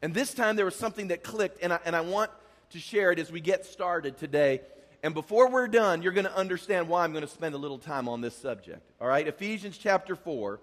And 0.02 0.12
this 0.12 0.34
time 0.34 0.56
there 0.56 0.66
was 0.66 0.76
something 0.76 1.08
that 1.08 1.22
clicked, 1.22 1.62
and 1.62 1.72
I, 1.72 1.78
and 1.86 1.96
I 1.96 2.02
want 2.02 2.30
to 2.72 2.78
share 2.78 3.10
it 3.10 3.18
as 3.18 3.32
we 3.32 3.40
get 3.40 3.64
started 3.64 4.18
today. 4.18 4.60
And 5.02 5.14
before 5.14 5.50
we're 5.50 5.66
done, 5.66 6.02
you're 6.02 6.12
going 6.12 6.26
to 6.26 6.36
understand 6.36 6.88
why 6.88 7.02
I'm 7.02 7.12
going 7.12 7.24
to 7.24 7.30
spend 7.30 7.54
a 7.54 7.58
little 7.58 7.78
time 7.78 8.08
on 8.08 8.20
this 8.20 8.36
subject. 8.36 8.88
All 9.00 9.08
right? 9.08 9.26
Ephesians 9.26 9.76
chapter 9.76 10.14
4, 10.14 10.60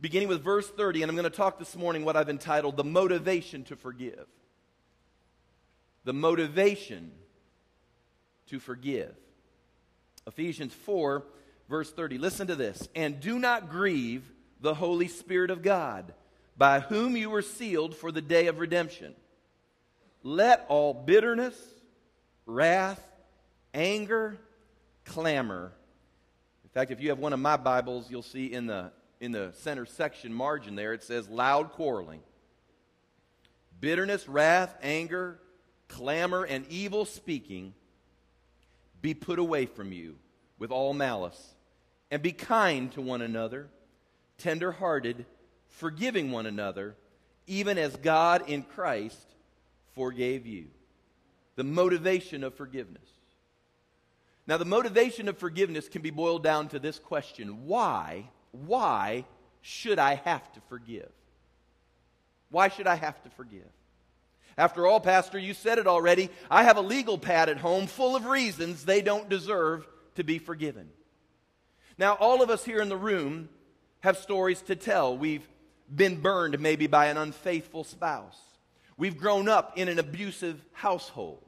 beginning 0.00 0.28
with 0.28 0.42
verse 0.44 0.68
30, 0.68 1.02
and 1.02 1.10
I'm 1.10 1.16
going 1.16 1.30
to 1.30 1.36
talk 1.36 1.58
this 1.58 1.74
morning 1.74 2.04
what 2.04 2.16
I've 2.16 2.28
entitled 2.28 2.76
The 2.76 2.84
Motivation 2.84 3.64
to 3.64 3.76
Forgive. 3.76 4.26
The 6.04 6.12
Motivation 6.12 7.12
to 8.48 8.58
Forgive. 8.58 9.14
Ephesians 10.26 10.74
4, 10.74 11.24
verse 11.70 11.90
30. 11.90 12.18
Listen 12.18 12.48
to 12.48 12.56
this. 12.56 12.88
And 12.94 13.20
do 13.20 13.38
not 13.38 13.70
grieve 13.70 14.30
the 14.60 14.74
Holy 14.74 15.08
Spirit 15.08 15.50
of 15.50 15.62
God, 15.62 16.12
by 16.58 16.80
whom 16.80 17.16
you 17.16 17.30
were 17.30 17.42
sealed 17.42 17.96
for 17.96 18.12
the 18.12 18.20
day 18.20 18.48
of 18.48 18.58
redemption. 18.58 19.14
Let 20.22 20.66
all 20.68 20.92
bitterness, 20.92 21.56
wrath, 22.46 23.00
anger, 23.74 24.38
clamor. 25.04 25.72
In 26.64 26.70
fact, 26.70 26.90
if 26.90 27.00
you 27.00 27.10
have 27.10 27.18
one 27.18 27.32
of 27.32 27.40
my 27.40 27.56
Bibles, 27.56 28.10
you'll 28.10 28.22
see 28.22 28.52
in 28.52 28.66
the, 28.66 28.92
in 29.20 29.32
the 29.32 29.52
center 29.58 29.86
section 29.86 30.32
margin 30.32 30.74
there, 30.74 30.92
it 30.92 31.02
says 31.02 31.28
loud 31.28 31.72
quarreling. 31.72 32.20
Bitterness, 33.80 34.28
wrath, 34.28 34.74
anger, 34.82 35.38
clamor, 35.88 36.44
and 36.44 36.64
evil 36.68 37.04
speaking 37.04 37.74
be 39.00 39.14
put 39.14 39.38
away 39.38 39.66
from 39.66 39.92
you 39.92 40.16
with 40.58 40.70
all 40.70 40.94
malice, 40.94 41.54
and 42.10 42.22
be 42.22 42.30
kind 42.30 42.92
to 42.92 43.00
one 43.00 43.20
another, 43.20 43.66
tender 44.38 44.70
hearted, 44.70 45.26
forgiving 45.68 46.30
one 46.30 46.46
another, 46.46 46.94
even 47.48 47.78
as 47.78 47.96
God 47.96 48.48
in 48.48 48.62
Christ 48.62 49.26
forgave 49.94 50.46
you. 50.46 50.66
The 51.56 51.64
motivation 51.64 52.44
of 52.44 52.54
forgiveness. 52.54 53.08
Now, 54.46 54.56
the 54.56 54.64
motivation 54.64 55.28
of 55.28 55.38
forgiveness 55.38 55.88
can 55.88 56.02
be 56.02 56.10
boiled 56.10 56.42
down 56.42 56.68
to 56.68 56.78
this 56.78 56.98
question 56.98 57.66
Why, 57.66 58.28
why 58.50 59.24
should 59.60 59.98
I 59.98 60.14
have 60.16 60.52
to 60.54 60.60
forgive? 60.68 61.10
Why 62.50 62.68
should 62.68 62.86
I 62.86 62.96
have 62.96 63.22
to 63.22 63.30
forgive? 63.30 63.70
After 64.58 64.86
all, 64.86 65.00
Pastor, 65.00 65.38
you 65.38 65.54
said 65.54 65.78
it 65.78 65.86
already. 65.86 66.28
I 66.50 66.64
have 66.64 66.76
a 66.76 66.82
legal 66.82 67.16
pad 67.16 67.48
at 67.48 67.58
home 67.58 67.86
full 67.86 68.14
of 68.14 68.26
reasons 68.26 68.84
they 68.84 69.00
don't 69.00 69.28
deserve 69.28 69.86
to 70.16 70.24
be 70.24 70.38
forgiven. 70.38 70.90
Now, 71.96 72.14
all 72.14 72.42
of 72.42 72.50
us 72.50 72.64
here 72.64 72.80
in 72.82 72.88
the 72.90 72.96
room 72.96 73.48
have 74.00 74.18
stories 74.18 74.60
to 74.62 74.76
tell. 74.76 75.16
We've 75.16 75.46
been 75.94 76.20
burned 76.20 76.60
maybe 76.60 76.86
by 76.86 77.06
an 77.06 77.16
unfaithful 77.16 77.84
spouse. 77.84 78.38
We've 78.96 79.16
grown 79.16 79.48
up 79.48 79.78
in 79.78 79.88
an 79.88 79.98
abusive 79.98 80.64
household. 80.72 81.42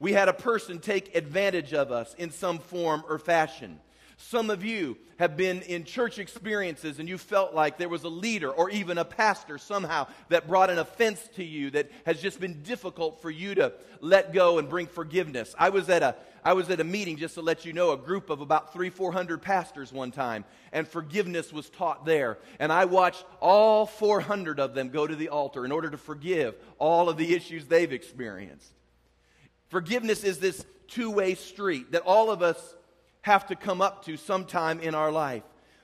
We 0.00 0.12
had 0.12 0.28
a 0.28 0.32
person 0.32 0.78
take 0.78 1.16
advantage 1.16 1.74
of 1.74 1.90
us 1.90 2.14
in 2.14 2.30
some 2.30 2.58
form 2.58 3.04
or 3.08 3.18
fashion. 3.18 3.80
Some 4.20 4.50
of 4.50 4.64
you 4.64 4.98
have 5.20 5.36
been 5.36 5.62
in 5.62 5.84
church 5.84 6.18
experiences 6.18 6.98
and 6.98 7.08
you 7.08 7.16
felt 7.18 7.54
like 7.54 7.78
there 7.78 7.88
was 7.88 8.02
a 8.02 8.08
leader 8.08 8.50
or 8.50 8.68
even 8.68 8.98
a 8.98 9.04
pastor 9.04 9.58
somehow 9.58 10.08
that 10.28 10.48
brought 10.48 10.70
an 10.70 10.78
offense 10.78 11.28
to 11.36 11.44
you 11.44 11.70
that 11.70 11.88
has 12.04 12.20
just 12.20 12.40
been 12.40 12.60
difficult 12.64 13.22
for 13.22 13.30
you 13.30 13.54
to 13.54 13.72
let 14.00 14.32
go 14.32 14.58
and 14.58 14.68
bring 14.68 14.88
forgiveness. 14.88 15.54
I 15.56 15.68
was 15.68 15.88
at 15.88 16.02
a 16.02 16.16
I 16.44 16.54
was 16.54 16.68
at 16.70 16.80
a 16.80 16.84
meeting 16.84 17.16
just 17.16 17.34
to 17.34 17.42
let 17.42 17.64
you 17.64 17.72
know, 17.72 17.92
a 17.92 17.96
group 17.96 18.30
of 18.30 18.40
about 18.40 18.72
three, 18.72 18.90
four 18.90 19.12
hundred 19.12 19.40
pastors 19.40 19.92
one 19.92 20.10
time, 20.10 20.44
and 20.72 20.86
forgiveness 20.86 21.52
was 21.52 21.68
taught 21.68 22.04
there. 22.04 22.38
And 22.58 22.72
I 22.72 22.86
watched 22.86 23.24
all 23.40 23.86
400 23.86 24.58
of 24.58 24.74
them 24.74 24.88
go 24.88 25.06
to 25.06 25.14
the 25.14 25.28
altar 25.28 25.64
in 25.64 25.72
order 25.72 25.90
to 25.90 25.98
forgive 25.98 26.54
all 26.78 27.08
of 27.08 27.18
the 27.18 27.34
issues 27.34 27.66
they've 27.66 27.92
experienced. 27.92 28.72
Forgiveness 29.68 30.24
is 30.24 30.38
this 30.38 30.64
two 30.88 31.10
way 31.10 31.34
street 31.34 31.92
that 31.92 32.02
all 32.02 32.30
of 32.30 32.42
us 32.42 32.74
have 33.28 33.46
to 33.46 33.56
come 33.56 33.82
up 33.82 34.06
to 34.06 34.16
sometime 34.16 34.80
in 34.80 34.94
our 34.94 35.12
life. 35.12 35.42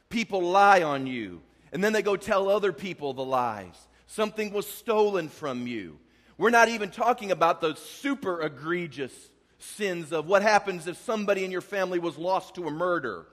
People 0.08 0.42
lie 0.42 0.82
on 0.82 1.06
you, 1.06 1.42
and 1.72 1.84
then 1.84 1.92
they 1.92 2.00
go 2.00 2.16
tell 2.16 2.48
other 2.48 2.72
people 2.72 3.12
the 3.12 3.24
lies. 3.24 3.76
Something 4.06 4.50
was 4.50 4.66
stolen 4.66 5.28
from 5.28 5.66
you. 5.66 5.98
We're 6.38 6.50
not 6.50 6.68
even 6.68 6.90
talking 6.90 7.30
about 7.30 7.60
those 7.60 7.78
super 7.78 8.40
egregious 8.40 9.12
sins 9.58 10.10
of 10.10 10.26
what 10.26 10.40
happens 10.40 10.86
if 10.86 10.96
somebody 10.96 11.44
in 11.44 11.50
your 11.50 11.60
family 11.60 11.98
was 11.98 12.16
lost 12.16 12.54
to 12.54 12.66
a 12.66 12.70
murder, 12.70 13.26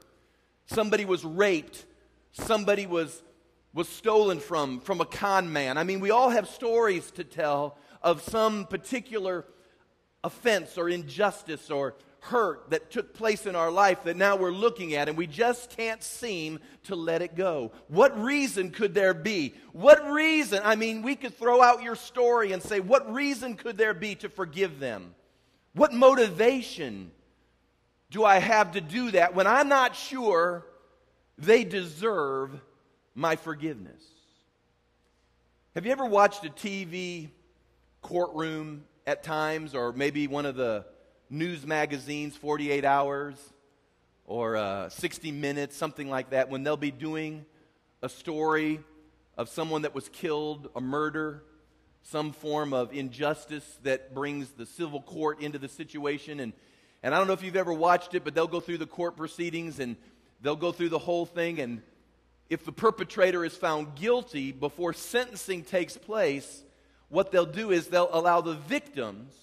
somebody 0.66 1.06
was 1.06 1.24
raped, 1.24 1.86
somebody 2.34 2.86
was, 2.86 3.24
was 3.74 3.88
stolen 3.88 4.42
from, 4.42 4.82
from 4.82 5.00
a 5.00 5.06
con 5.06 5.54
man. 5.54 5.78
I 5.78 5.86
mean, 5.86 6.02
we 6.02 6.12
all 6.12 6.30
have 6.30 6.50
stories 6.50 7.12
to 7.12 7.24
tell 7.24 7.78
of 8.02 8.22
some 8.22 8.66
particular 8.66 9.46
offense 10.22 10.78
or 10.78 10.90
injustice 10.90 11.72
or 11.72 11.96
hurt 12.22 12.70
that 12.70 12.92
took 12.92 13.14
place 13.14 13.48
in 13.48 13.56
our 13.56 13.72
life 13.72 14.04
that 14.04 14.16
now 14.16 14.36
we're 14.36 14.52
looking 14.52 14.94
at 14.94 15.10
and 15.10 15.18
we 15.18 15.26
just 15.26 15.76
can't 15.76 16.04
seem 16.04 16.60
to 16.84 16.96
let 16.96 17.24
it 17.24 17.36
go. 17.36 17.72
What 17.88 18.18
reason 18.22 18.70
could 18.70 18.94
there 18.94 19.16
be? 19.16 19.56
What 19.74 20.08
reason? 20.08 20.62
I 20.64 20.76
mean, 20.76 21.02
we 21.02 21.16
could 21.16 21.38
throw 21.38 21.64
out 21.64 21.82
your 21.82 21.96
story 21.96 22.52
and 22.52 22.62
say, 22.62 22.80
what 22.80 23.12
reason 23.12 23.56
could 23.56 23.76
there 23.76 23.96
be 23.96 24.16
to 24.16 24.30
forgive 24.30 24.80
them? 24.80 25.16
What 25.74 25.94
motivation 25.94 27.12
do 28.12 28.24
I 28.24 28.38
have 28.38 28.74
to 28.74 28.82
do 28.82 29.12
that 29.12 29.34
when 29.34 29.48
I'm 29.48 29.68
not 29.68 29.96
sure 29.96 30.66
they 31.40 31.64
deserve 31.64 32.52
my 33.16 33.36
forgiveness? 33.36 34.04
Have 35.74 35.88
you 35.88 35.92
ever 35.92 36.06
watched 36.06 36.46
a 36.46 36.50
TV 36.50 37.30
courtroom 38.02 38.84
at 39.08 39.24
times, 39.24 39.74
or 39.74 39.92
maybe 39.94 40.28
one 40.28 40.46
of 40.46 40.56
the 40.56 40.86
news 41.32 41.66
magazines, 41.66 42.36
48 42.36 42.84
Hours 42.84 43.36
or 44.26 44.58
uh, 44.58 44.90
60 44.90 45.32
Minutes, 45.32 45.78
something 45.78 46.10
like 46.10 46.32
that, 46.32 46.50
when 46.50 46.64
they'll 46.64 46.78
be 46.78 46.92
doing 46.92 47.46
a 48.02 48.10
story 48.10 48.82
of 49.38 49.48
someone 49.48 49.84
that 49.84 49.96
was 49.96 50.10
killed, 50.10 50.70
a 50.76 50.82
murder, 50.82 51.42
some 52.04 52.34
form 52.34 52.74
of 52.74 52.94
injustice 52.94 53.80
that 53.84 54.14
brings 54.14 54.50
the 54.52 54.66
civil 54.66 55.02
court 55.02 55.42
into 55.42 55.58
the 55.58 55.70
situation. 55.70 56.42
And, 56.42 56.52
and 57.02 57.16
I 57.16 57.18
don't 57.18 57.28
know 57.28 57.34
if 57.34 57.44
you've 57.44 57.56
ever 57.56 57.74
watched 57.74 58.14
it, 58.14 58.26
but 58.26 58.36
they'll 58.36 58.46
go 58.46 58.60
through 58.60 58.80
the 58.80 58.86
court 58.86 59.16
proceedings 59.16 59.80
and 59.80 59.96
they'll 60.42 60.56
go 60.58 60.74
through 60.74 60.90
the 60.90 61.00
whole 61.00 61.26
thing, 61.26 61.60
and 61.60 61.82
if 62.50 62.66
the 62.66 62.74
perpetrator 62.74 63.46
is 63.46 63.56
found 63.56 63.96
guilty 63.96 64.52
before 64.52 64.92
sentencing 64.92 65.64
takes 65.64 65.96
place, 65.96 66.64
what 67.08 67.32
they'll 67.32 67.46
do 67.46 67.72
is 67.72 67.88
they'll 67.88 68.10
allow 68.12 68.42
the 68.42 68.56
victims 68.56 69.34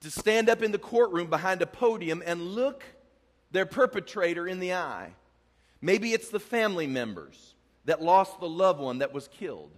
to 0.00 0.10
stand 0.10 0.48
up 0.48 0.62
in 0.62 0.72
the 0.72 0.78
courtroom 0.78 1.28
behind 1.28 1.62
a 1.62 1.66
podium 1.66 2.22
and 2.24 2.40
look 2.40 2.84
their 3.50 3.66
perpetrator 3.66 4.46
in 4.46 4.60
the 4.60 4.74
eye. 4.74 5.12
Maybe 5.80 6.12
it's 6.12 6.28
the 6.28 6.40
family 6.40 6.86
members 6.86 7.54
that 7.84 8.02
lost 8.02 8.40
the 8.40 8.48
loved 8.48 8.80
one 8.80 8.98
that 8.98 9.12
was 9.12 9.28
killed. 9.28 9.70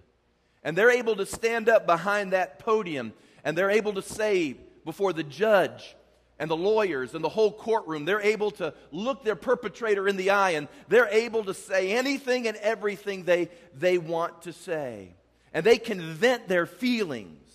And 0.63 0.77
they're 0.77 0.91
able 0.91 1.17
to 1.17 1.27
stand 1.27 1.69
up 1.69 1.87
behind 1.87 2.33
that 2.33 2.59
podium 2.59 3.13
and 3.45 3.57
they're 3.57 3.71
able 3.71 3.95
to 3.95 4.03
say 4.03 4.57
before 4.85 5.13
the 5.13 5.23
judge 5.23 5.97
and 6.39 6.51
the 6.51 6.57
lawyers 6.57 7.15
and 7.15 7.23
the 7.23 7.29
whole 7.29 7.53
courtroom, 7.53 8.05
they're 8.05 8.21
able 8.21 8.51
to 8.53 8.75
look 8.91 9.25
their 9.25 9.37
perpetrator 9.37 10.09
in 10.09 10.17
the 10.17 10.31
eye 10.31 10.51
and 10.51 10.69
they're 10.89 11.09
able 11.09 11.45
to 11.45 11.55
say 11.55 11.93
anything 11.93 12.49
and 12.49 12.57
everything 12.59 13.25
they, 13.25 13.49
they 13.75 13.99
want 13.99 14.43
to 14.43 14.53
say. 14.53 15.15
And 15.53 15.65
they 15.65 15.79
can 15.79 16.01
vent 16.01 16.49
their 16.49 16.67
feelings. 16.67 17.50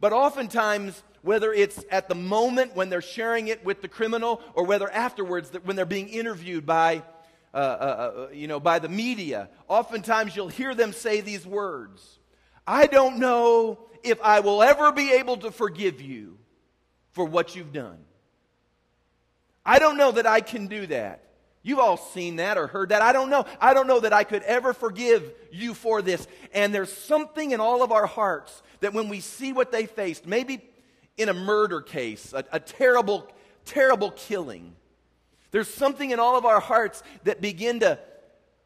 But 0.00 0.12
oftentimes, 0.12 1.02
whether 1.22 1.52
it's 1.52 1.82
at 1.90 2.08
the 2.08 2.14
moment 2.14 2.76
when 2.76 2.90
they're 2.90 3.00
sharing 3.00 3.48
it 3.48 3.64
with 3.64 3.80
the 3.80 3.88
criminal 3.88 4.42
or 4.54 4.64
whether 4.64 4.90
afterwards 4.90 5.50
when 5.64 5.76
they're 5.76 5.86
being 5.86 6.08
interviewed 6.08 6.66
by, 6.66 7.02
uh, 7.52 7.56
uh, 7.56 7.60
uh, 7.60 8.28
you 8.32 8.46
know, 8.46 8.60
by 8.60 8.78
the 8.78 8.88
media, 8.88 9.48
oftentimes 9.68 10.36
you'll 10.36 10.48
hear 10.48 10.74
them 10.74 10.92
say 10.92 11.20
these 11.20 11.46
words 11.46 12.18
I 12.66 12.86
don't 12.86 13.18
know 13.18 13.78
if 14.02 14.20
I 14.22 14.40
will 14.40 14.62
ever 14.62 14.92
be 14.92 15.12
able 15.12 15.36
to 15.38 15.50
forgive 15.50 16.00
you 16.00 16.38
for 17.12 17.24
what 17.24 17.54
you've 17.54 17.72
done. 17.72 17.98
I 19.64 19.78
don't 19.78 19.96
know 19.96 20.12
that 20.12 20.26
I 20.26 20.40
can 20.40 20.66
do 20.66 20.86
that. 20.88 21.24
You've 21.66 21.78
all 21.78 21.96
seen 21.96 22.36
that 22.36 22.58
or 22.58 22.66
heard 22.66 22.90
that. 22.90 23.00
I 23.00 23.14
don't 23.14 23.30
know. 23.30 23.46
I 23.58 23.72
don't 23.72 23.86
know 23.86 24.00
that 24.00 24.12
I 24.12 24.22
could 24.22 24.42
ever 24.42 24.74
forgive 24.74 25.32
you 25.50 25.72
for 25.72 26.02
this. 26.02 26.28
And 26.52 26.74
there's 26.74 26.92
something 26.92 27.52
in 27.52 27.58
all 27.58 27.82
of 27.82 27.90
our 27.90 28.06
hearts 28.06 28.62
that 28.80 28.92
when 28.92 29.08
we 29.08 29.20
see 29.20 29.54
what 29.54 29.72
they 29.72 29.86
faced, 29.86 30.26
maybe 30.26 30.62
in 31.16 31.30
a 31.30 31.34
murder 31.34 31.80
case, 31.80 32.34
a, 32.34 32.44
a 32.52 32.60
terrible, 32.60 33.26
terrible 33.64 34.10
killing. 34.10 34.74
There's 35.52 35.72
something 35.72 36.10
in 36.10 36.20
all 36.20 36.36
of 36.36 36.44
our 36.44 36.60
hearts 36.60 37.02
that 37.22 37.40
begin 37.40 37.80
to 37.80 37.98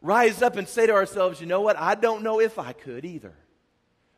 rise 0.02 0.42
up 0.42 0.56
and 0.56 0.66
say 0.66 0.86
to 0.86 0.92
ourselves, 0.92 1.40
you 1.40 1.46
know 1.46 1.60
what? 1.60 1.78
I 1.78 1.94
don't 1.94 2.24
know 2.24 2.40
if 2.40 2.58
I 2.58 2.72
could 2.72 3.04
either. 3.04 3.34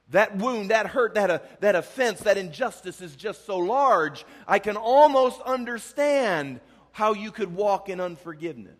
That 0.09 0.39
wound, 0.39 0.71
that 0.71 0.87
hurt, 0.87 1.15
that, 1.15 1.31
uh, 1.31 1.39
that 1.61 1.75
offense, 1.75 2.21
that 2.21 2.39
injustice 2.39 3.03
is 3.03 3.15
just 3.15 3.45
so 3.45 3.59
large, 3.59 4.25
I 4.49 4.59
can 4.59 4.77
almost 4.77 5.41
understand 5.43 6.61
how 6.93 7.13
you 7.15 7.31
could 7.31 7.55
walk 7.55 7.89
in 7.89 8.01
unforgiveness. 8.01 8.79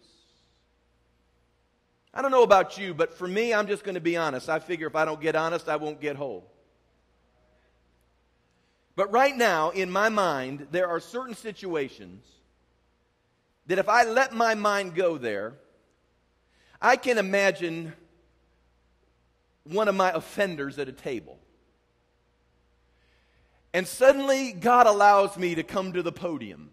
I 2.13 2.23
don't 2.23 2.31
know 2.33 2.43
about 2.43 2.77
you, 2.77 2.93
but 2.93 3.15
for 3.15 3.29
me, 3.29 3.55
I'm 3.55 3.67
just 3.67 3.85
going 3.85 3.95
to 3.95 4.01
be 4.01 4.17
honest. 4.17 4.49
I 4.49 4.59
figure 4.59 4.89
if 4.89 4.97
I 4.97 5.05
don't 5.05 5.21
get 5.21 5.37
honest, 5.37 5.69
I 5.69 5.77
won't 5.77 6.01
get 6.01 6.17
whole. 6.17 6.51
But 8.97 9.13
right 9.13 9.37
now, 9.37 9.71
in 9.71 9.91
my 9.91 10.09
mind, 10.09 10.67
there 10.73 10.89
are 10.89 11.01
certain 11.01 11.35
situations 11.35 12.25
that 13.67 13.79
if 13.79 13.89
I 13.89 14.05
let 14.05 14.35
my 14.35 14.55
mind 14.55 14.95
go 14.95 15.17
there, 15.17 15.55
I 16.83 16.97
can 16.97 17.17
imagine 17.17 17.93
one 19.65 19.87
of 19.87 19.95
my 19.95 20.11
offenders 20.11 20.79
at 20.79 20.89
a 20.89 20.93
table. 20.93 21.39
And 23.73 23.87
suddenly, 23.87 24.53
God 24.53 24.89
allows 24.89 25.39
me 25.39 25.55
to 25.55 25.63
come 25.63 25.93
to 25.93 26.03
the 26.03 26.11
podium. 26.11 26.71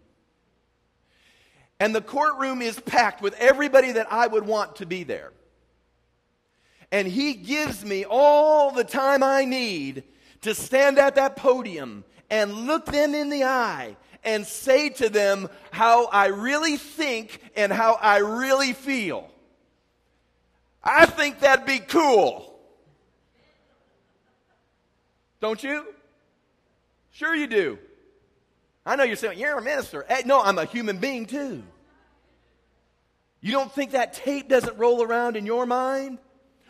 And 1.80 1.94
the 1.94 2.00
courtroom 2.00 2.60
is 2.60 2.78
packed 2.80 3.22
with 3.22 3.34
everybody 3.34 3.92
that 3.92 4.12
I 4.12 4.26
would 4.26 4.46
want 4.46 4.76
to 4.76 4.86
be 4.86 5.04
there. 5.04 5.32
And 6.90 7.06
He 7.06 7.34
gives 7.34 7.84
me 7.84 8.04
all 8.04 8.72
the 8.72 8.84
time 8.84 9.22
I 9.22 9.44
need 9.44 10.02
to 10.42 10.54
stand 10.54 10.98
at 10.98 11.14
that 11.16 11.36
podium 11.36 12.04
and 12.30 12.66
look 12.66 12.86
them 12.86 13.14
in 13.14 13.30
the 13.30 13.44
eye 13.44 13.96
and 14.24 14.46
say 14.46 14.88
to 14.90 15.08
them 15.08 15.48
how 15.70 16.06
I 16.06 16.26
really 16.26 16.76
think 16.76 17.40
and 17.56 17.72
how 17.72 17.94
I 18.00 18.18
really 18.18 18.72
feel. 18.72 19.30
I 20.82 21.06
think 21.06 21.40
that'd 21.40 21.66
be 21.66 21.78
cool. 21.78 22.58
Don't 25.40 25.62
you? 25.62 25.84
Sure, 27.12 27.34
you 27.34 27.46
do. 27.46 27.78
I 28.86 28.96
know 28.96 29.04
you're 29.04 29.16
saying, 29.16 29.38
You're 29.38 29.58
a 29.58 29.62
minister. 29.62 30.04
Hey, 30.08 30.22
no, 30.24 30.40
I'm 30.40 30.58
a 30.58 30.64
human 30.64 30.98
being 30.98 31.26
too. 31.26 31.62
You 33.40 33.52
don't 33.52 33.72
think 33.72 33.92
that 33.92 34.14
tape 34.14 34.48
doesn't 34.48 34.78
roll 34.78 35.02
around 35.02 35.36
in 35.36 35.46
your 35.46 35.66
mind? 35.66 36.18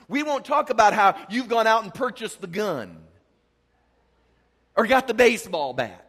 We 0.08 0.22
won't 0.22 0.44
talk 0.44 0.70
about 0.70 0.94
how 0.94 1.16
you've 1.28 1.48
gone 1.48 1.66
out 1.66 1.82
and 1.82 1.92
purchased 1.92 2.40
the 2.40 2.46
gun 2.46 2.98
or 4.76 4.86
got 4.86 5.06
the 5.06 5.14
baseball 5.14 5.72
bat. 5.72 6.04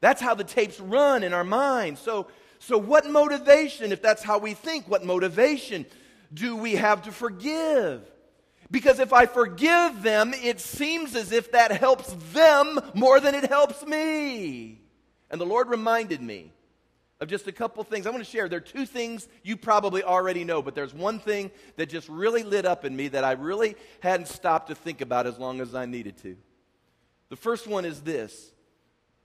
That's 0.00 0.20
how 0.20 0.34
the 0.34 0.44
tapes 0.44 0.80
run 0.80 1.22
in 1.22 1.32
our 1.32 1.44
minds. 1.44 2.00
So, 2.00 2.26
so 2.58 2.78
what 2.78 3.08
motivation, 3.08 3.92
if 3.92 4.02
that's 4.02 4.22
how 4.22 4.38
we 4.38 4.54
think, 4.54 4.88
what 4.88 5.04
motivation 5.04 5.86
do 6.34 6.56
we 6.56 6.74
have 6.74 7.02
to 7.02 7.12
forgive? 7.12 8.02
Because 8.72 8.98
if 8.98 9.12
I 9.12 9.26
forgive 9.26 10.02
them, 10.02 10.32
it 10.32 10.58
seems 10.58 11.14
as 11.14 11.30
if 11.30 11.52
that 11.52 11.70
helps 11.70 12.10
them 12.32 12.80
more 12.94 13.20
than 13.20 13.34
it 13.34 13.44
helps 13.44 13.86
me. 13.86 14.80
And 15.30 15.38
the 15.38 15.44
Lord 15.44 15.68
reminded 15.68 16.22
me 16.22 16.52
of 17.20 17.28
just 17.28 17.46
a 17.46 17.52
couple 17.52 17.84
things. 17.84 18.06
I 18.06 18.10
want 18.10 18.24
to 18.24 18.30
share. 18.30 18.48
There 18.48 18.56
are 18.56 18.60
two 18.60 18.86
things 18.86 19.28
you 19.42 19.58
probably 19.58 20.02
already 20.02 20.42
know, 20.42 20.62
but 20.62 20.74
there's 20.74 20.94
one 20.94 21.20
thing 21.20 21.50
that 21.76 21.90
just 21.90 22.08
really 22.08 22.42
lit 22.42 22.64
up 22.64 22.86
in 22.86 22.96
me 22.96 23.08
that 23.08 23.24
I 23.24 23.32
really 23.32 23.76
hadn't 24.00 24.28
stopped 24.28 24.68
to 24.68 24.74
think 24.74 25.02
about 25.02 25.26
as 25.26 25.38
long 25.38 25.60
as 25.60 25.74
I 25.74 25.84
needed 25.84 26.16
to. 26.22 26.36
The 27.28 27.36
first 27.36 27.66
one 27.66 27.84
is 27.84 28.00
this 28.00 28.52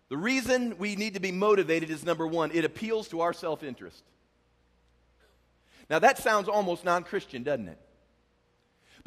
the 0.09 0.17
reason 0.17 0.77
we 0.77 0.97
need 0.97 1.13
to 1.13 1.21
be 1.21 1.31
motivated 1.31 1.89
is 1.89 2.03
number 2.03 2.27
one, 2.27 2.51
it 2.51 2.65
appeals 2.65 3.07
to 3.09 3.21
our 3.21 3.31
self 3.31 3.63
interest. 3.63 4.03
Now, 5.89 5.99
that 5.99 6.17
sounds 6.17 6.49
almost 6.49 6.83
non 6.83 7.03
Christian, 7.03 7.43
doesn't 7.43 7.69
it? 7.69 7.79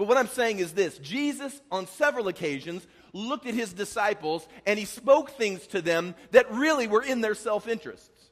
But 0.00 0.08
what 0.08 0.16
I'm 0.16 0.28
saying 0.28 0.60
is 0.60 0.72
this 0.72 0.96
Jesus, 0.96 1.60
on 1.70 1.86
several 1.86 2.28
occasions, 2.28 2.86
looked 3.12 3.44
at 3.44 3.52
his 3.52 3.74
disciples 3.74 4.48
and 4.64 4.78
he 4.78 4.86
spoke 4.86 5.32
things 5.32 5.66
to 5.66 5.82
them 5.82 6.14
that 6.30 6.50
really 6.50 6.86
were 6.86 7.02
in 7.02 7.20
their 7.20 7.34
self 7.34 7.68
interests. 7.68 8.30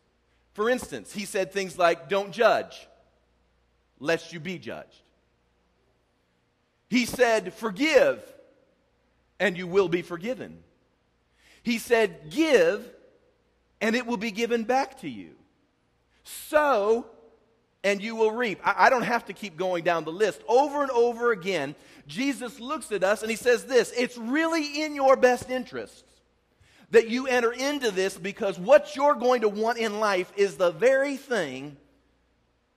For 0.55 0.71
instance, 0.71 1.13
he 1.13 1.27
said 1.27 1.53
things 1.53 1.77
like, 1.77 2.09
Don't 2.09 2.33
judge, 2.33 2.89
lest 4.01 4.33
you 4.33 4.41
be 4.41 4.59
judged. 4.59 5.03
He 6.89 7.05
said, 7.05 7.53
Forgive, 7.53 8.23
and 9.39 9.55
you 9.59 9.67
will 9.67 9.91
be 9.91 10.01
forgiven. 10.01 10.61
He 11.63 11.77
said, 11.77 12.31
Give, 12.31 12.83
and 13.83 13.95
it 13.95 14.07
will 14.07 14.17
be 14.17 14.31
given 14.31 14.65
back 14.65 15.01
to 15.03 15.09
you. 15.11 15.33
Sow, 16.25 17.05
and 17.85 18.03
you 18.03 18.17
will 18.17 18.33
reap. 18.33 18.61
I, 18.65 18.87
I, 18.87 18.91
don't 18.91 19.03
have 19.03 19.27
to 19.27 19.33
keep 19.33 19.57
going 19.57 19.85
down 19.85 20.05
the 20.05 20.13
list. 20.13 20.43
Over 20.49 20.83
and 20.83 20.91
over 20.91 21.33
again, 21.33 21.75
Jesus 22.07 22.59
looks 22.59 22.91
at 22.93 23.05
us 23.05 23.23
and 23.23 23.31
he 23.31 23.37
says 23.37 23.65
this 23.65 23.93
It's 23.97 24.17
really 24.17 24.83
in 24.83 24.95
your 24.95 25.17
best 25.17 25.51
interest 25.51 26.05
that 26.91 27.09
you 27.09 27.27
enter 27.27 27.53
into 27.53 27.91
this 27.91 28.17
because 28.17 28.59
what 28.59 28.97
you're 28.97 29.15
going 29.15 29.43
to 29.43 29.49
want 29.49 29.79
in 29.79 30.01
life 30.01 30.33
is 30.37 30.57
the 30.57 30.71
very 30.71 31.17
thing 31.17 31.77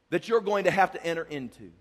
that 0.10 0.28
you're 0.28 0.42
going 0.42 0.66
to 0.66 0.72
have 0.72 0.92
to 0.92 1.04
enter 1.06 1.24
into. 1.24 1.72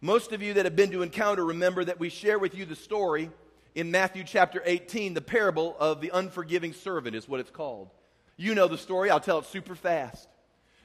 Most 0.00 0.32
of 0.32 0.40
you 0.40 0.54
that 0.54 0.64
have 0.64 0.74
been 0.74 0.90
to 0.92 1.02
Encounter 1.02 1.44
remember 1.44 1.84
that 1.84 2.00
we 2.00 2.08
share 2.08 2.38
with 2.38 2.54
you 2.54 2.64
the 2.64 2.74
story 2.74 3.30
in 3.74 3.90
Matthew 3.90 4.24
chapter 4.24 4.62
18, 4.64 5.14
the 5.14 5.20
parable 5.20 5.76
of 5.78 6.00
the 6.00 6.10
unforgiving 6.12 6.72
servant 6.72 7.14
is 7.14 7.28
what 7.28 7.38
it's 7.38 7.50
called. 7.50 7.90
You 8.36 8.54
know 8.54 8.66
the 8.66 8.78
story, 8.78 9.10
I'll 9.10 9.20
tell 9.20 9.40
it 9.40 9.44
super 9.44 9.74
fast. 9.74 10.26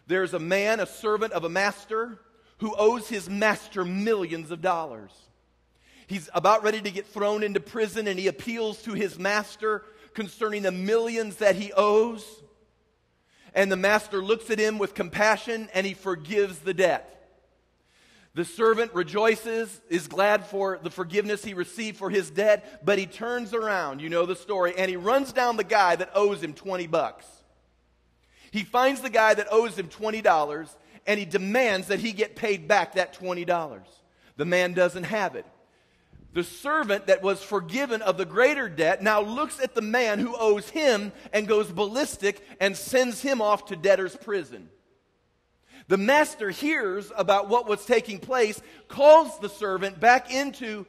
There's 0.07 0.33
a 0.33 0.39
man, 0.39 0.79
a 0.79 0.85
servant 0.85 1.33
of 1.33 1.43
a 1.43 1.49
master, 1.49 2.19
who 2.59 2.73
owes 2.77 3.09
his 3.09 3.29
master 3.29 3.83
millions 3.83 4.51
of 4.51 4.61
dollars. 4.61 5.11
He's 6.07 6.29
about 6.33 6.63
ready 6.63 6.81
to 6.81 6.91
get 6.91 7.07
thrown 7.07 7.43
into 7.43 7.59
prison, 7.59 8.07
and 8.07 8.19
he 8.19 8.27
appeals 8.27 8.81
to 8.83 8.93
his 8.93 9.17
master 9.17 9.83
concerning 10.13 10.63
the 10.63 10.71
millions 10.71 11.37
that 11.37 11.55
he 11.55 11.71
owes. 11.75 12.25
And 13.53 13.71
the 13.71 13.77
master 13.77 14.23
looks 14.23 14.49
at 14.49 14.59
him 14.59 14.77
with 14.77 14.93
compassion 14.93 15.69
and 15.73 15.85
he 15.85 15.93
forgives 15.93 16.59
the 16.59 16.73
debt. 16.73 17.11
The 18.33 18.43
servant 18.43 18.93
rejoices, 18.93 19.79
is 19.89 20.07
glad 20.07 20.45
for 20.45 20.77
the 20.83 20.89
forgiveness 20.89 21.45
he 21.45 21.53
received 21.53 21.95
for 21.95 22.09
his 22.09 22.29
debt, 22.29 22.83
but 22.83 22.99
he 22.99 23.05
turns 23.05 23.53
around, 23.53 24.01
you 24.01 24.09
know 24.09 24.25
the 24.25 24.35
story, 24.35 24.73
and 24.77 24.89
he 24.89 24.97
runs 24.97 25.31
down 25.31 25.55
the 25.55 25.63
guy 25.63 25.95
that 25.95 26.11
owes 26.13 26.43
him 26.43 26.53
20 26.53 26.85
bucks. 26.87 27.25
He 28.55 28.63
finds 28.63 29.01
the 29.01 29.09
guy 29.09 29.33
that 29.33 29.49
owes 29.51 29.77
him 29.77 29.89
$20 29.89 30.69
and 31.05 31.19
he 31.19 31.25
demands 31.25 31.87
that 31.87 31.99
he 31.99 32.13
get 32.13 32.37
paid 32.37 32.69
back 32.69 32.93
that 32.93 33.13
$20. 33.13 33.81
The 34.37 34.45
man 34.45 34.73
doesn't 34.73 35.03
have 35.03 35.35
it. 35.35 35.45
The 36.31 36.45
servant 36.45 37.07
that 37.07 37.21
was 37.21 37.43
forgiven 37.43 38.01
of 38.01 38.15
the 38.15 38.23
greater 38.23 38.69
debt 38.69 39.03
now 39.03 39.19
looks 39.19 39.59
at 39.59 39.75
the 39.75 39.81
man 39.81 40.19
who 40.19 40.37
owes 40.37 40.69
him 40.69 41.11
and 41.33 41.49
goes 41.49 41.69
ballistic 41.69 42.47
and 42.61 42.77
sends 42.77 43.21
him 43.21 43.41
off 43.41 43.65
to 43.65 43.75
debtor's 43.75 44.15
prison. 44.15 44.69
The 45.89 45.97
master 45.97 46.49
hears 46.49 47.11
about 47.17 47.49
what 47.49 47.67
was 47.67 47.85
taking 47.85 48.19
place, 48.19 48.61
calls 48.87 49.37
the 49.39 49.49
servant 49.49 49.99
back 49.99 50.33
into 50.33 50.85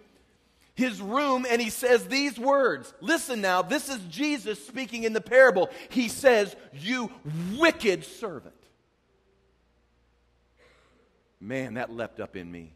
his 0.77 1.01
room, 1.01 1.47
and 1.49 1.61
he 1.61 1.71
says 1.71 2.07
these 2.07 2.39
words. 2.39 2.93
Listen 3.01 3.41
now, 3.41 3.63
this 3.63 3.89
is 3.89 3.99
Jesus 4.11 4.65
speaking 4.65 5.05
in 5.05 5.15
the 5.15 5.23
parable. 5.23 5.71
He 5.89 6.09
says, 6.09 6.55
You 6.75 7.11
wicked 7.57 8.05
servant. 8.05 8.55
Man, 11.41 11.75
that 11.75 11.91
leapt 11.91 12.21
up 12.21 12.37
in 12.37 12.51
me. 12.53 12.73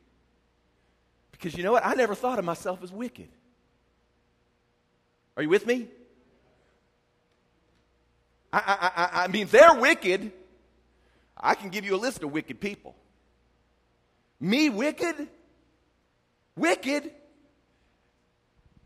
Because 1.30 1.54
you 1.56 1.62
know 1.62 1.72
what? 1.72 1.84
I 1.84 1.94
never 1.94 2.14
thought 2.14 2.38
of 2.38 2.44
myself 2.44 2.82
as 2.82 2.90
wicked. 2.90 3.28
Are 5.36 5.42
you 5.42 5.50
with 5.50 5.66
me? 5.66 5.88
I, 8.52 8.58
I, 8.58 9.02
I, 9.02 9.24
I 9.24 9.28
mean, 9.28 9.46
they're 9.50 9.74
wicked. 9.74 10.32
I 11.36 11.54
can 11.54 11.68
give 11.68 11.84
you 11.84 11.94
a 11.96 11.98
list 11.98 12.22
of 12.22 12.32
wicked 12.32 12.60
people. 12.60 12.96
Me, 14.40 14.70
wicked? 14.70 15.28
Wicked? 16.56 17.10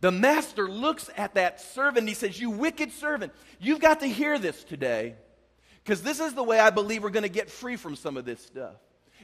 The 0.05 0.13
master 0.13 0.69
looks 0.69 1.09
at 1.17 1.33
that 1.33 1.63
servant 1.63 2.07
he 2.07 2.13
says, 2.13 2.39
You 2.39 2.51
wicked 2.51 2.93
servant, 2.93 3.33
you've 3.59 3.81
got 3.81 4.01
to 4.01 4.07
hear 4.07 4.39
this 4.39 4.63
today 4.63 5.15
because 5.83 6.03
this 6.03 6.21
is 6.21 6.35
the 6.35 6.43
way 6.43 6.61
I 6.61 6.69
believe 6.69 7.03
we're 7.03 7.09
going 7.09 7.23
to 7.23 7.31
get 7.31 7.49
free 7.49 7.77
from 7.77 7.97
some 7.97 8.19
of 8.19 8.27
this 8.27 8.45
stuff. 8.45 8.75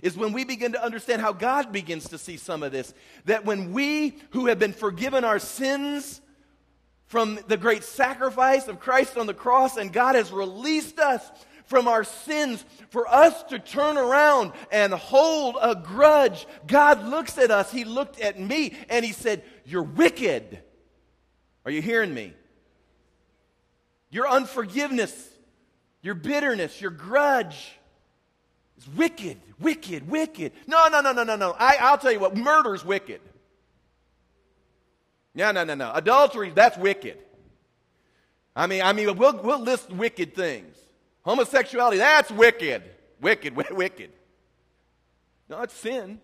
Is 0.00 0.16
when 0.16 0.32
we 0.32 0.44
begin 0.44 0.72
to 0.72 0.82
understand 0.82 1.20
how 1.20 1.34
God 1.34 1.70
begins 1.70 2.08
to 2.08 2.16
see 2.16 2.38
some 2.38 2.62
of 2.62 2.72
this. 2.72 2.94
That 3.26 3.44
when 3.44 3.74
we 3.74 4.16
who 4.30 4.46
have 4.46 4.58
been 4.58 4.72
forgiven 4.72 5.22
our 5.22 5.38
sins 5.38 6.22
from 7.08 7.38
the 7.46 7.58
great 7.58 7.84
sacrifice 7.84 8.66
of 8.66 8.80
Christ 8.80 9.18
on 9.18 9.26
the 9.26 9.34
cross, 9.34 9.76
and 9.76 9.92
God 9.92 10.14
has 10.14 10.32
released 10.32 10.98
us 10.98 11.30
from 11.66 11.88
our 11.88 12.04
sins 12.04 12.64
for 12.88 13.06
us 13.06 13.42
to 13.50 13.58
turn 13.58 13.98
around 13.98 14.54
and 14.72 14.94
hold 14.94 15.58
a 15.60 15.74
grudge. 15.74 16.46
God 16.66 17.04
looks 17.04 17.36
at 17.36 17.50
us. 17.50 17.70
He 17.70 17.84
looked 17.84 18.18
at 18.18 18.40
me 18.40 18.72
and 18.88 19.04
He 19.04 19.12
said, 19.12 19.44
You're 19.66 19.82
wicked. 19.82 20.62
Are 21.64 21.70
you 21.70 21.82
hearing 21.82 22.12
me? 22.12 22.32
Your 24.10 24.28
unforgiveness, 24.28 25.28
your 26.02 26.14
bitterness, 26.14 26.80
your 26.80 26.90
grudge 26.90 27.72
is 28.78 28.88
wicked, 28.96 29.38
wicked, 29.60 30.08
wicked. 30.08 30.52
No, 30.66 30.88
no, 30.88 31.00
no, 31.00 31.12
no, 31.12 31.22
no, 31.22 31.36
no. 31.36 31.54
I, 31.58 31.76
I'll 31.80 31.98
tell 31.98 32.12
you 32.12 32.20
what, 32.20 32.36
murder's 32.36 32.84
wicked. 32.84 33.20
Yeah, 35.34 35.52
no, 35.52 35.64
no, 35.64 35.74
no. 35.74 35.92
Adultery, 35.94 36.50
that's 36.50 36.76
wicked. 36.76 37.18
I 38.56 38.66
mean, 38.66 38.82
I 38.82 38.92
mean, 38.92 39.16
we'll, 39.16 39.40
we'll 39.42 39.60
list 39.60 39.90
wicked 39.90 40.34
things. 40.34 40.76
Homosexuality, 41.22 41.98
that's 41.98 42.30
wicked. 42.30 42.82
Wicked, 43.20 43.54
wicked. 43.70 44.10
No, 45.48 45.60
it's 45.62 45.74
sin. 45.74 46.20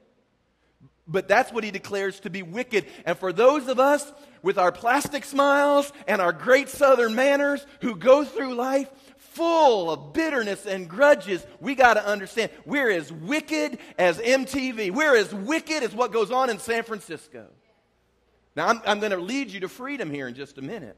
But 1.08 1.28
that's 1.28 1.52
what 1.52 1.62
he 1.62 1.70
declares 1.70 2.18
to 2.20 2.30
be 2.30 2.42
wicked. 2.42 2.86
And 3.04 3.16
for 3.16 3.32
those 3.32 3.68
of 3.68 3.78
us 3.78 4.12
with 4.46 4.58
our 4.58 4.70
plastic 4.70 5.24
smiles 5.24 5.92
and 6.06 6.22
our 6.22 6.32
great 6.32 6.68
southern 6.68 7.16
manners 7.16 7.66
who 7.80 7.96
go 7.96 8.24
through 8.24 8.54
life 8.54 8.88
full 9.18 9.90
of 9.90 10.12
bitterness 10.12 10.66
and 10.66 10.88
grudges, 10.88 11.44
we 11.58 11.74
got 11.74 11.94
to 11.94 12.06
understand 12.06 12.52
we're 12.64 12.88
as 12.88 13.10
wicked 13.10 13.78
as 13.98 14.18
MTV. 14.18 14.92
We're 14.92 15.16
as 15.16 15.34
wicked 15.34 15.82
as 15.82 15.92
what 15.92 16.12
goes 16.12 16.30
on 16.30 16.48
in 16.48 16.60
San 16.60 16.84
Francisco. 16.84 17.48
Now, 18.54 18.68
I'm, 18.68 18.80
I'm 18.86 19.00
going 19.00 19.10
to 19.10 19.18
lead 19.18 19.50
you 19.50 19.58
to 19.60 19.68
freedom 19.68 20.12
here 20.12 20.28
in 20.28 20.34
just 20.34 20.58
a 20.58 20.62
minute. 20.62 20.96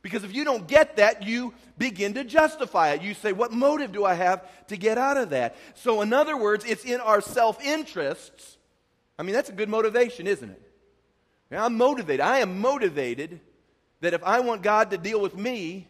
Because 0.00 0.22
if 0.22 0.32
you 0.32 0.44
don't 0.44 0.68
get 0.68 0.98
that, 0.98 1.26
you 1.26 1.52
begin 1.76 2.14
to 2.14 2.22
justify 2.22 2.90
it. 2.92 3.02
You 3.02 3.14
say, 3.14 3.32
What 3.32 3.50
motive 3.50 3.90
do 3.90 4.04
I 4.04 4.14
have 4.14 4.46
to 4.68 4.76
get 4.76 4.96
out 4.96 5.16
of 5.16 5.30
that? 5.30 5.56
So, 5.74 6.02
in 6.02 6.12
other 6.12 6.36
words, 6.36 6.64
it's 6.64 6.84
in 6.84 7.00
our 7.00 7.20
self 7.20 7.60
interests 7.62 8.58
I 9.20 9.22
mean, 9.22 9.34
that's 9.34 9.50
a 9.50 9.52
good 9.52 9.68
motivation, 9.68 10.26
isn't 10.26 10.48
it? 10.48 10.69
Now, 11.50 11.64
I'm 11.64 11.76
motivated. 11.76 12.20
I 12.20 12.38
am 12.38 12.60
motivated 12.60 13.40
that 14.00 14.14
if 14.14 14.22
I 14.22 14.40
want 14.40 14.62
God 14.62 14.90
to 14.90 14.98
deal 14.98 15.20
with 15.20 15.36
me 15.36 15.88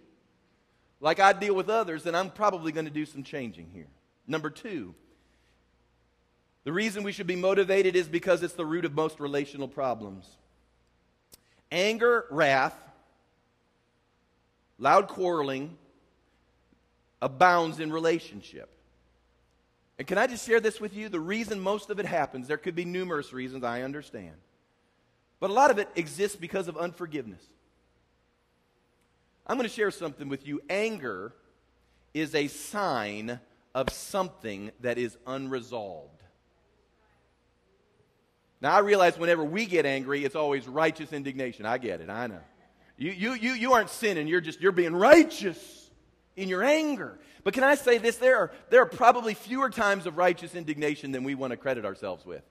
like 1.01 1.20
I 1.20 1.33
deal 1.33 1.55
with 1.55 1.68
others, 1.68 2.03
then 2.03 2.14
I'm 2.14 2.31
probably 2.31 2.73
going 2.73 2.85
to 2.87 2.90
do 2.90 3.07
some 3.07 3.23
changing 3.23 3.70
here. 3.73 3.88
Number 4.27 4.51
two, 4.51 4.94
the 6.64 6.73
reason 6.73 7.03
we 7.03 7.12
should 7.12 7.27
be 7.27 7.37
motivated 7.37 7.96
is 7.96 8.07
because 8.07 8.42
it's 8.42 8.55
the 8.55 8.66
root 8.66 8.85
of 8.85 8.94
most 8.94 9.18
relational 9.18 9.66
problems. 9.66 10.27
Anger, 11.73 12.27
wrath, 12.31 12.77
loud 14.79 15.09
quarreling 15.09 15.77
abounds 17.23 17.81
in 17.81 17.92
relationship. 17.92 18.68
And 19.99 20.07
can 20.07 20.18
I 20.18 20.27
just 20.27 20.46
share 20.46 20.61
this 20.61 20.81
with 20.81 20.94
you? 20.94 21.09
The 21.09 21.20
reason 21.20 21.61
most 21.61 21.90
of 21.90 21.99
it 21.99 22.07
happens, 22.07 22.49
there 22.49 22.57
could 22.57 22.75
be 22.75 22.85
numerous 22.85 23.33
reasons, 23.33 23.64
I 23.64 23.83
understand. 23.83 24.35
But 25.40 25.50
a 25.50 25.55
lot 25.55 25.70
of 25.70 25.79
it 25.79 25.88
exists 25.96 26.37
because 26.37 26.68
of 26.68 26.76
unforgiveness. 26.76 27.42
I'm 29.46 29.57
going 29.57 29.68
to 29.68 29.74
share 29.74 29.90
something 29.90 30.29
with 30.29 30.46
you. 30.46 30.61
Anger 30.68 31.33
is 32.14 32.35
a 32.35 32.46
sign 32.46 33.40
of 33.74 33.90
something 33.90 34.70
that 34.81 34.98
is 34.98 35.16
unresolved. 35.26 36.22
Now, 38.61 38.72
I 38.72 38.81
realize 38.81 39.18
whenever 39.18 39.42
we 39.42 39.64
get 39.64 39.87
angry, 39.87 40.24
it's 40.24 40.37
always 40.37 40.68
righteous 40.68 41.12
indignation. 41.12 41.64
I 41.64 41.79
get 41.79 42.00
it, 42.00 42.11
I 42.11 42.26
know. 42.26 42.40
You, 42.98 43.12
you, 43.12 43.33
you, 43.33 43.53
you 43.53 43.72
aren't 43.72 43.88
sinning, 43.88 44.29
you're 44.29 44.42
just, 44.42 44.61
you're 44.61 44.72
being 44.72 44.94
righteous 44.94 45.90
in 46.37 46.48
your 46.48 46.62
anger. 46.62 47.18
But 47.42 47.55
can 47.55 47.64
I 47.64 47.74
say 47.74 47.96
this? 47.96 48.16
There 48.16 48.37
are, 48.37 48.53
there 48.68 48.83
are 48.83 48.87
probably 48.87 49.33
fewer 49.33 49.70
times 49.70 50.05
of 50.05 50.18
righteous 50.18 50.55
indignation 50.55 51.11
than 51.11 51.24
we 51.24 51.35
want 51.35 51.53
to 51.53 51.57
credit 51.57 51.87
ourselves 51.87 52.26
with. 52.26 52.42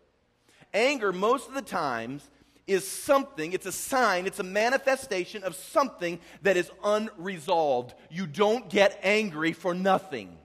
Anger, 0.73 1.13
most 1.13 1.47
of 1.47 1.53
the 1.53 1.61
times, 1.61 2.27
is 2.69 2.87
something, 2.87 3.53
it's 3.53 3.65
a 3.65 3.71
sign, 3.71 4.27
it's 4.27 4.39
a 4.39 4.43
manifestation 4.43 5.43
of 5.43 5.55
something 5.55 6.19
that 6.43 6.55
is 6.55 6.69
unresolved. 6.83 7.93
You 8.09 8.27
don't 8.27 8.69
get 8.69 8.99
angry 9.03 9.53
for 9.53 9.73
nothing. 9.73 10.37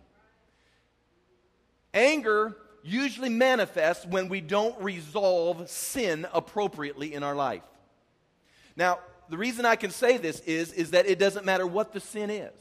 Anger 1.93 2.57
usually 2.83 3.29
manifests 3.29 4.07
when 4.07 4.29
we 4.29 4.41
don't 4.41 4.81
resolve 4.83 5.69
sin 5.69 6.27
appropriately 6.33 7.15
in 7.15 7.23
our 7.23 7.35
life. 7.35 7.63
Now, 8.77 8.99
the 9.29 9.39
reason 9.39 9.65
I 9.65 9.77
can 9.77 9.91
say 9.91 10.17
this 10.17 10.41
is, 10.41 10.73
is 10.73 10.91
that 10.91 11.07
it 11.07 11.19
doesn't 11.19 11.47
matter 11.47 11.67
what 11.67 11.93
the 11.93 12.01
sin 12.01 12.31
is. 12.31 12.53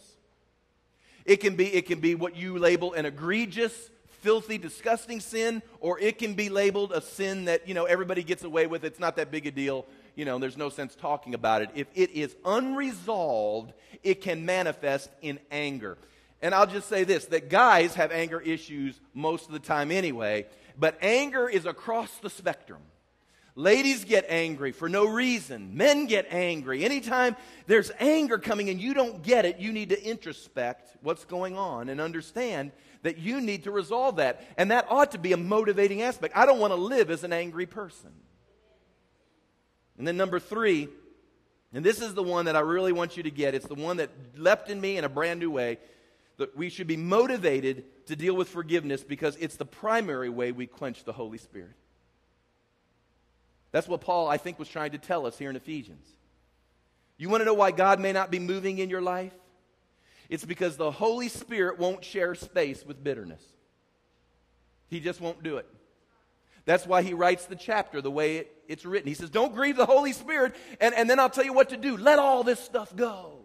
It 1.26 1.38
can 1.38 1.56
be, 1.56 1.74
it 1.74 1.86
can 1.88 2.00
be 2.00 2.16
what 2.16 2.36
you 2.36 2.58
label 2.58 2.94
an 2.94 3.06
egregious, 3.06 3.90
filthy, 4.24 4.58
disgusting 4.58 5.20
sin, 5.20 5.62
or 5.82 6.00
it 6.00 6.18
can 6.18 6.34
be 6.34 6.50
labeled 6.50 6.94
a 6.94 7.02
sin 7.02 7.46
that, 7.46 7.68
you 7.68 7.74
know, 7.74 7.84
everybody 7.84 8.24
gets 8.24 8.44
away 8.44 8.66
with. 8.66 8.84
It's 8.86 9.00
not 9.00 9.18
that 9.18 9.30
big 9.30 9.46
a 9.46 9.52
deal. 9.52 9.86
You 10.16 10.26
know, 10.26 10.40
there's 10.40 10.58
no 10.58 10.70
sense 10.70 10.96
talking 10.96 11.34
about 11.34 11.62
it. 11.62 11.70
If 11.76 11.88
it 11.94 12.12
is 12.12 12.36
unresolved, 12.46 13.74
it 14.02 14.22
can 14.22 14.46
manifest 14.46 15.12
in 15.22 15.40
anger. 15.52 15.98
And 16.42 16.56
I'll 16.56 16.68
just 16.68 16.88
say 16.88 17.04
this 17.04 17.26
that 17.26 17.50
guys 17.50 17.96
have 17.96 18.12
anger 18.12 18.40
issues 18.40 19.00
most 19.14 19.48
of 19.48 19.52
the 19.52 19.60
time 19.60 19.92
anyway, 19.92 20.48
but 20.80 20.98
anger 21.02 21.48
is 21.48 21.66
across 21.66 22.16
the 22.18 22.30
spectrum. 22.30 22.82
Ladies 23.56 24.04
get 24.04 24.26
angry 24.30 24.72
for 24.72 24.90
no 24.90 25.06
reason. 25.06 25.78
Men 25.78 26.08
get 26.08 26.26
angry. 26.32 26.84
Anytime 26.84 27.36
there's 27.68 27.92
anger 28.00 28.40
coming 28.40 28.70
and 28.70 28.82
you 28.82 28.96
don't 28.96 29.22
get 29.22 29.46
it, 29.46 29.60
you 29.60 29.72
need 29.72 29.90
to 29.90 30.02
introspect 30.02 30.90
what's 31.02 31.26
going 31.26 31.56
on 31.56 31.90
and 31.90 32.02
understand 32.02 32.72
that 33.04 33.18
you 33.18 33.40
need 33.40 33.66
to 33.66 33.72
resolve 33.72 34.16
that. 34.16 34.46
And 34.58 34.72
that 34.72 34.88
ought 34.90 35.12
to 35.12 35.20
be 35.20 35.34
a 35.34 35.38
motivating 35.38 36.02
aspect. 36.02 36.36
I 36.36 36.46
don't 36.46 36.60
want 36.60 36.72
to 36.72 36.78
live 36.78 37.12
as 37.12 37.24
an 37.24 37.32
angry 37.32 37.66
person. 37.66 38.12
And 39.98 40.08
then, 40.08 40.18
number 40.18 40.40
three, 40.40 40.90
and 41.74 41.86
this 41.86 42.02
is 42.02 42.14
the 42.14 42.24
one 42.24 42.46
that 42.46 42.56
I 42.56 42.62
really 42.62 42.92
want 42.92 43.16
you 43.16 43.24
to 43.24 43.32
get. 43.32 43.54
It's 43.54 43.68
the 43.68 43.76
one 43.76 43.98
that 43.98 44.10
leapt 44.36 44.70
in 44.70 44.82
me 44.82 44.98
in 44.98 45.04
a 45.04 45.10
brand 45.10 45.40
new 45.40 45.52
way. 45.52 45.78
That 46.38 46.58
we 46.58 46.70
should 46.70 46.88
be 46.88 46.98
motivated 46.98 48.08
to 48.08 48.16
deal 48.16 48.36
with 48.36 48.50
forgiveness 48.50 49.04
because 49.04 49.36
it's 49.36 49.56
the 49.56 49.66
primary 49.66 50.30
way 50.30 50.52
we 50.52 50.66
quench 50.66 51.04
the 51.04 51.14
Holy 51.14 51.38
Spirit. 51.38 51.76
That's 53.72 53.88
what 53.88 54.02
Paul, 54.02 54.28
I 54.28 54.38
think, 54.38 54.58
was 54.58 54.68
trying 54.68 54.92
to 54.92 54.98
tell 54.98 55.26
us 55.26 55.38
here 55.38 55.50
in 55.50 55.56
Ephesians. 55.56 56.08
You 57.18 57.30
want 57.30 57.42
to 57.42 57.46
know 57.46 57.54
why 57.54 57.72
God 57.72 58.00
may 58.00 58.14
not 58.14 58.32
be 58.32 58.40
moving 58.40 58.80
in 58.80 58.90
your 58.90 59.02
life? 59.02 59.34
It's 60.30 60.46
because 60.46 60.78
the 60.78 60.92
Holy 60.92 61.30
Spirit 61.30 61.80
won't 61.80 62.04
share 62.04 62.36
space 62.36 62.86
with 62.86 63.04
bitterness. 63.04 63.44
He 64.88 65.00
just 65.00 65.22
won't 65.22 65.44
do 65.44 65.58
it. 65.58 65.68
That's 66.66 66.88
why 66.88 67.02
he 67.02 67.14
writes 67.14 67.46
the 67.46 67.56
chapter 67.56 68.02
the 68.02 68.12
way 68.12 68.38
it, 68.38 68.64
it's 68.68 68.86
written. 68.86 69.08
He 69.08 69.16
says, 69.16 69.30
Don't 69.30 69.54
grieve 69.54 69.76
the 69.76 69.86
Holy 69.86 70.14
Spirit, 70.14 70.56
and, 70.80 70.96
and 70.96 71.10
then 71.10 71.20
I'll 71.20 71.30
tell 71.30 71.44
you 71.44 71.54
what 71.54 71.70
to 71.70 71.78
do. 71.78 71.98
Let 71.98 72.20
all 72.20 72.44
this 72.44 72.60
stuff 72.60 72.96
go. 72.96 73.40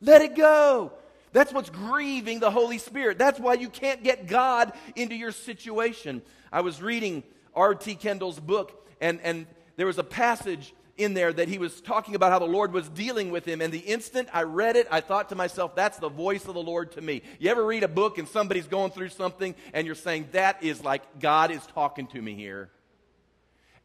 Let 0.00 0.22
it 0.22 0.34
go. 0.34 0.92
That's 1.32 1.52
what's 1.52 1.70
grieving 1.70 2.40
the 2.40 2.50
Holy 2.50 2.78
Spirit. 2.78 3.18
That's 3.18 3.38
why 3.38 3.54
you 3.54 3.68
can't 3.68 4.02
get 4.02 4.26
God 4.26 4.72
into 4.96 5.14
your 5.14 5.32
situation. 5.32 6.20
I 6.52 6.60
was 6.60 6.82
reading 6.82 7.22
R.T. 7.54 7.94
Kendall's 7.96 8.40
book, 8.40 8.86
and, 9.00 9.20
and 9.22 9.46
there 9.76 9.86
was 9.86 9.98
a 9.98 10.04
passage 10.04 10.74
in 10.98 11.14
there 11.14 11.32
that 11.32 11.48
he 11.48 11.58
was 11.58 11.80
talking 11.80 12.14
about 12.14 12.32
how 12.32 12.38
the 12.38 12.44
Lord 12.44 12.72
was 12.72 12.88
dealing 12.88 13.30
with 13.30 13.44
him. 13.44 13.60
And 13.60 13.72
the 13.72 13.78
instant 13.78 14.28
I 14.32 14.42
read 14.42 14.76
it, 14.76 14.86
I 14.90 15.00
thought 15.00 15.30
to 15.30 15.34
myself, 15.34 15.74
that's 15.74 15.98
the 15.98 16.08
voice 16.08 16.46
of 16.46 16.54
the 16.54 16.62
Lord 16.62 16.92
to 16.92 17.00
me. 17.00 17.22
You 17.38 17.50
ever 17.50 17.64
read 17.64 17.82
a 17.82 17.88
book 17.88 18.18
and 18.18 18.28
somebody's 18.28 18.66
going 18.66 18.90
through 18.90 19.08
something 19.08 19.54
and 19.72 19.86
you're 19.86 19.94
saying, 19.94 20.28
that 20.32 20.62
is 20.62 20.84
like 20.84 21.20
God 21.20 21.50
is 21.50 21.64
talking 21.66 22.06
to 22.08 22.20
me 22.20 22.34
here? 22.34 22.70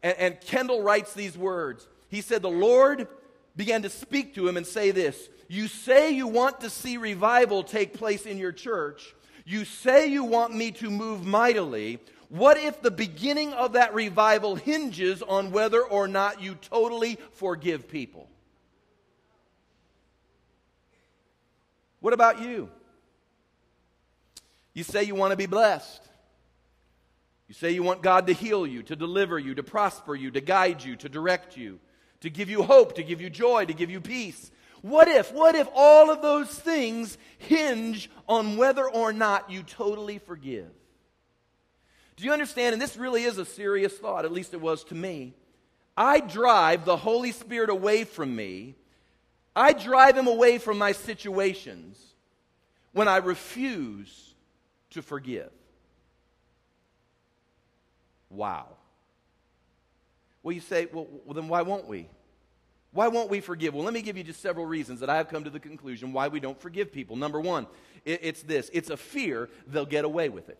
And, 0.04 0.18
and 0.18 0.42
Kendall 0.42 0.84
writes 0.84 1.14
these 1.14 1.38
words. 1.38 1.88
He 2.10 2.22
said, 2.22 2.42
The 2.42 2.50
Lord 2.50 3.08
began 3.56 3.82
to 3.82 3.90
speak 3.90 4.36
to 4.36 4.48
him 4.48 4.58
and 4.58 4.66
say 4.66 4.92
this 4.92 5.30
You 5.48 5.68
say 5.68 6.12
you 6.12 6.28
want 6.28 6.62
to 6.62 6.70
see 6.70 6.98
revival 6.98 7.64
take 7.64 7.94
place 7.94 8.26
in 8.26 8.38
your 8.38 8.52
church. 8.52 9.16
You 9.46 9.64
say 9.64 10.08
you 10.08 10.26
want 10.26 10.54
me 10.54 10.72
to 10.72 10.90
move 10.90 11.26
mightily. 11.26 12.00
What 12.30 12.58
if 12.58 12.82
the 12.82 12.92
beginning 12.92 13.54
of 13.54 13.74
that 13.74 13.94
revival 13.94 14.56
hinges 14.56 15.22
on 15.22 15.52
whether 15.52 15.82
or 15.82 16.08
not 16.08 16.42
you 16.42 16.56
totally 16.56 17.18
forgive 17.32 17.88
people? 17.88 18.30
What 22.00 22.14
about 22.14 22.42
you? 22.42 22.70
You 24.74 24.84
say 24.84 25.04
you 25.04 25.16
want 25.16 25.32
to 25.32 25.38
be 25.38 25.46
blessed. 25.46 26.04
You 27.48 27.54
say 27.54 27.72
you 27.72 27.82
want 27.82 28.02
God 28.02 28.28
to 28.28 28.34
heal 28.34 28.68
you, 28.68 28.84
to 28.84 28.96
deliver 28.96 29.40
you, 29.40 29.56
to 29.56 29.64
prosper 29.64 30.14
you, 30.14 30.30
to 30.32 30.42
guide 30.42 30.84
you, 30.84 30.98
to 30.98 31.10
direct 31.10 31.56
you, 31.56 31.80
to 32.20 32.30
give 32.30 32.50
you 32.50 32.62
hope, 32.62 32.96
to 32.96 33.04
give 33.04 33.22
you 33.22 33.30
joy, 33.30 33.66
to 33.66 33.74
give 33.74 33.90
you 33.90 34.02
peace. 34.02 34.52
What 34.82 35.08
if, 35.08 35.34
what 35.34 35.56
if 35.56 35.68
all 35.74 36.12
of 36.12 36.22
those 36.22 36.50
things 36.50 37.18
hinge 37.38 38.10
on 38.28 38.58
whether 38.58 38.88
or 38.88 39.14
not 39.14 39.50
you 39.50 39.64
totally 39.64 40.20
forgive? 40.20 40.70
Do 42.18 42.26
you 42.26 42.34
understand? 42.34 42.74
And 42.74 42.82
this 42.82 42.98
really 42.98 43.24
is 43.24 43.38
a 43.38 43.46
serious 43.46 43.94
thought, 43.94 44.26
at 44.26 44.32
least 44.32 44.54
it 44.54 44.62
was 44.62 44.84
to 44.86 44.96
me. 44.96 45.34
I 45.96 46.20
drive 46.20 46.84
the 46.84 46.98
Holy 46.98 47.32
Spirit 47.32 47.70
away 47.70 48.04
from 48.04 48.36
me. 48.36 48.76
I 49.56 49.74
drive 49.74 50.18
him 50.18 50.28
away 50.28 50.58
from 50.58 50.78
my 50.78 50.92
situations 50.92 52.00
when 52.92 53.08
I 53.08 53.18
refuse 53.18 54.36
to 54.92 55.02
forgive. 55.02 55.52
Wow. 58.30 58.68
Well, 60.44 60.54
you 60.54 60.62
say, 60.62 60.88
well, 60.92 61.08
then 61.34 61.48
why 61.48 61.62
won't 61.62 61.88
we? 61.88 62.08
Why 62.92 63.08
won't 63.10 63.30
we 63.30 63.42
forgive? 63.42 63.74
Well, 63.74 63.84
let 63.84 63.94
me 63.94 64.02
give 64.02 64.18
you 64.18 64.24
just 64.24 64.42
several 64.42 64.66
reasons 64.66 65.02
that 65.02 65.10
I 65.10 65.18
have 65.18 65.30
come 65.30 65.44
to 65.44 65.50
the 65.50 65.60
conclusion 65.60 66.14
why 66.14 66.30
we 66.30 66.40
don't 66.40 66.60
forgive 66.60 66.92
people. 66.92 67.16
Number 67.16 67.40
one, 67.40 67.68
it's 68.06 68.42
this 68.42 68.72
it's 68.74 68.90
a 68.90 68.98
fear 68.98 69.50
they'll 69.68 69.86
get 69.86 70.06
away 70.06 70.30
with 70.30 70.50
it. 70.50 70.58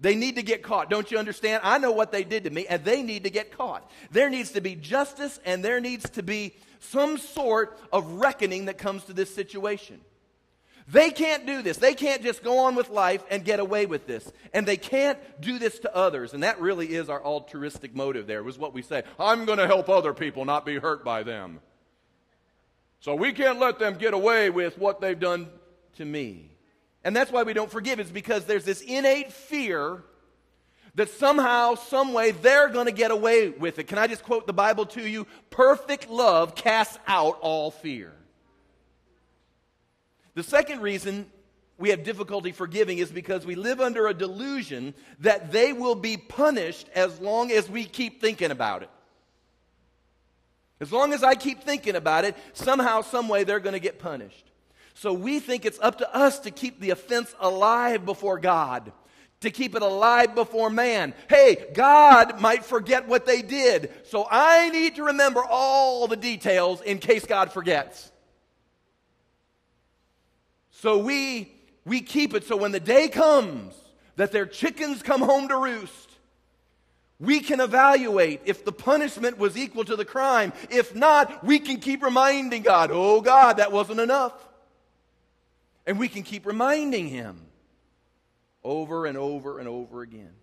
They 0.00 0.14
need 0.14 0.36
to 0.36 0.42
get 0.42 0.62
caught. 0.62 0.90
Don't 0.90 1.10
you 1.10 1.18
understand? 1.18 1.60
I 1.64 1.78
know 1.78 1.90
what 1.90 2.12
they 2.12 2.22
did 2.22 2.44
to 2.44 2.50
me, 2.50 2.66
and 2.66 2.84
they 2.84 3.02
need 3.02 3.24
to 3.24 3.30
get 3.30 3.56
caught. 3.56 3.90
There 4.12 4.30
needs 4.30 4.52
to 4.52 4.60
be 4.60 4.76
justice, 4.76 5.40
and 5.44 5.64
there 5.64 5.80
needs 5.80 6.08
to 6.10 6.22
be 6.22 6.54
some 6.78 7.18
sort 7.18 7.78
of 7.92 8.06
reckoning 8.12 8.66
that 8.66 8.78
comes 8.78 9.04
to 9.04 9.12
this 9.12 9.34
situation. 9.34 10.00
They 10.90 11.10
can't 11.10 11.44
do 11.44 11.60
this. 11.60 11.76
They 11.76 11.94
can't 11.94 12.22
just 12.22 12.42
go 12.42 12.60
on 12.60 12.74
with 12.74 12.88
life 12.88 13.22
and 13.30 13.44
get 13.44 13.60
away 13.60 13.84
with 13.84 14.06
this. 14.06 14.30
And 14.54 14.64
they 14.64 14.78
can't 14.78 15.18
do 15.40 15.58
this 15.58 15.80
to 15.80 15.94
others. 15.94 16.32
And 16.32 16.42
that 16.42 16.60
really 16.60 16.94
is 16.94 17.10
our 17.10 17.22
altruistic 17.22 17.94
motive 17.94 18.26
there, 18.26 18.42
was 18.42 18.56
what 18.58 18.72
we 18.72 18.80
say. 18.80 19.02
I'm 19.18 19.44
going 19.44 19.58
to 19.58 19.66
help 19.66 19.90
other 19.90 20.14
people, 20.14 20.46
not 20.46 20.64
be 20.64 20.78
hurt 20.78 21.04
by 21.04 21.24
them. 21.24 21.60
So 23.00 23.14
we 23.14 23.32
can't 23.32 23.58
let 23.58 23.78
them 23.78 23.98
get 23.98 24.14
away 24.14 24.48
with 24.48 24.78
what 24.78 25.00
they've 25.00 25.18
done 25.18 25.48
to 25.96 26.04
me. 26.04 26.52
And 27.08 27.16
that's 27.16 27.32
why 27.32 27.42
we 27.42 27.54
don't 27.54 27.70
forgive, 27.70 28.00
is 28.00 28.10
because 28.10 28.44
there's 28.44 28.66
this 28.66 28.82
innate 28.82 29.32
fear 29.32 30.02
that 30.94 31.08
somehow, 31.08 31.74
some 31.74 32.12
way, 32.12 32.32
they're 32.32 32.68
going 32.68 32.84
to 32.84 32.92
get 32.92 33.10
away 33.10 33.48
with 33.48 33.78
it. 33.78 33.84
Can 33.84 33.96
I 33.96 34.08
just 34.08 34.22
quote 34.22 34.46
the 34.46 34.52
Bible 34.52 34.84
to 34.84 35.00
you? 35.00 35.26
Perfect 35.48 36.10
love 36.10 36.54
casts 36.54 36.98
out 37.06 37.38
all 37.40 37.70
fear. 37.70 38.12
The 40.34 40.42
second 40.42 40.82
reason 40.82 41.24
we 41.78 41.88
have 41.88 42.04
difficulty 42.04 42.52
forgiving 42.52 42.98
is 42.98 43.10
because 43.10 43.46
we 43.46 43.54
live 43.54 43.80
under 43.80 44.06
a 44.06 44.12
delusion 44.12 44.92
that 45.20 45.50
they 45.50 45.72
will 45.72 45.94
be 45.94 46.18
punished 46.18 46.90
as 46.94 47.18
long 47.20 47.50
as 47.50 47.70
we 47.70 47.86
keep 47.86 48.20
thinking 48.20 48.50
about 48.50 48.82
it. 48.82 48.90
As 50.78 50.92
long 50.92 51.14
as 51.14 51.22
I 51.24 51.36
keep 51.36 51.62
thinking 51.62 51.96
about 51.96 52.26
it, 52.26 52.36
somehow, 52.52 53.00
some 53.00 53.30
way, 53.30 53.44
they're 53.44 53.60
going 53.60 53.72
to 53.72 53.80
get 53.80 53.98
punished. 53.98 54.47
So 54.98 55.12
we 55.12 55.38
think 55.38 55.64
it's 55.64 55.78
up 55.80 55.98
to 55.98 56.12
us 56.12 56.40
to 56.40 56.50
keep 56.50 56.80
the 56.80 56.90
offense 56.90 57.32
alive 57.38 58.04
before 58.04 58.40
God, 58.40 58.90
to 59.42 59.50
keep 59.50 59.76
it 59.76 59.82
alive 59.82 60.34
before 60.34 60.70
man. 60.70 61.14
Hey, 61.30 61.66
God 61.72 62.40
might 62.40 62.64
forget 62.64 63.06
what 63.06 63.24
they 63.24 63.40
did, 63.40 63.92
so 64.06 64.26
I 64.28 64.70
need 64.70 64.96
to 64.96 65.04
remember 65.04 65.44
all 65.48 66.08
the 66.08 66.16
details 66.16 66.80
in 66.80 66.98
case 66.98 67.24
God 67.24 67.52
forgets. 67.52 68.10
So 70.70 70.98
we, 70.98 71.52
we 71.84 72.00
keep 72.00 72.34
it 72.34 72.42
so 72.42 72.56
when 72.56 72.72
the 72.72 72.80
day 72.80 73.08
comes 73.08 73.74
that 74.16 74.32
their 74.32 74.46
chickens 74.46 75.00
come 75.00 75.20
home 75.20 75.46
to 75.46 75.58
roost, 75.58 76.10
we 77.20 77.38
can 77.38 77.60
evaluate 77.60 78.40
if 78.46 78.64
the 78.64 78.72
punishment 78.72 79.38
was 79.38 79.56
equal 79.56 79.84
to 79.84 79.94
the 79.94 80.04
crime. 80.04 80.52
If 80.70 80.96
not, 80.96 81.44
we 81.44 81.60
can 81.60 81.76
keep 81.76 82.02
reminding 82.02 82.62
God, 82.62 82.90
oh 82.92 83.20
God, 83.20 83.58
that 83.58 83.70
wasn't 83.70 84.00
enough. 84.00 84.47
And 85.88 85.98
we 85.98 86.08
can 86.08 86.22
keep 86.22 86.44
reminding 86.44 87.08
Him 87.08 87.40
over 88.62 89.06
and 89.06 89.16
over 89.16 89.58
and 89.58 89.66
over 89.66 90.02
again. 90.02 90.34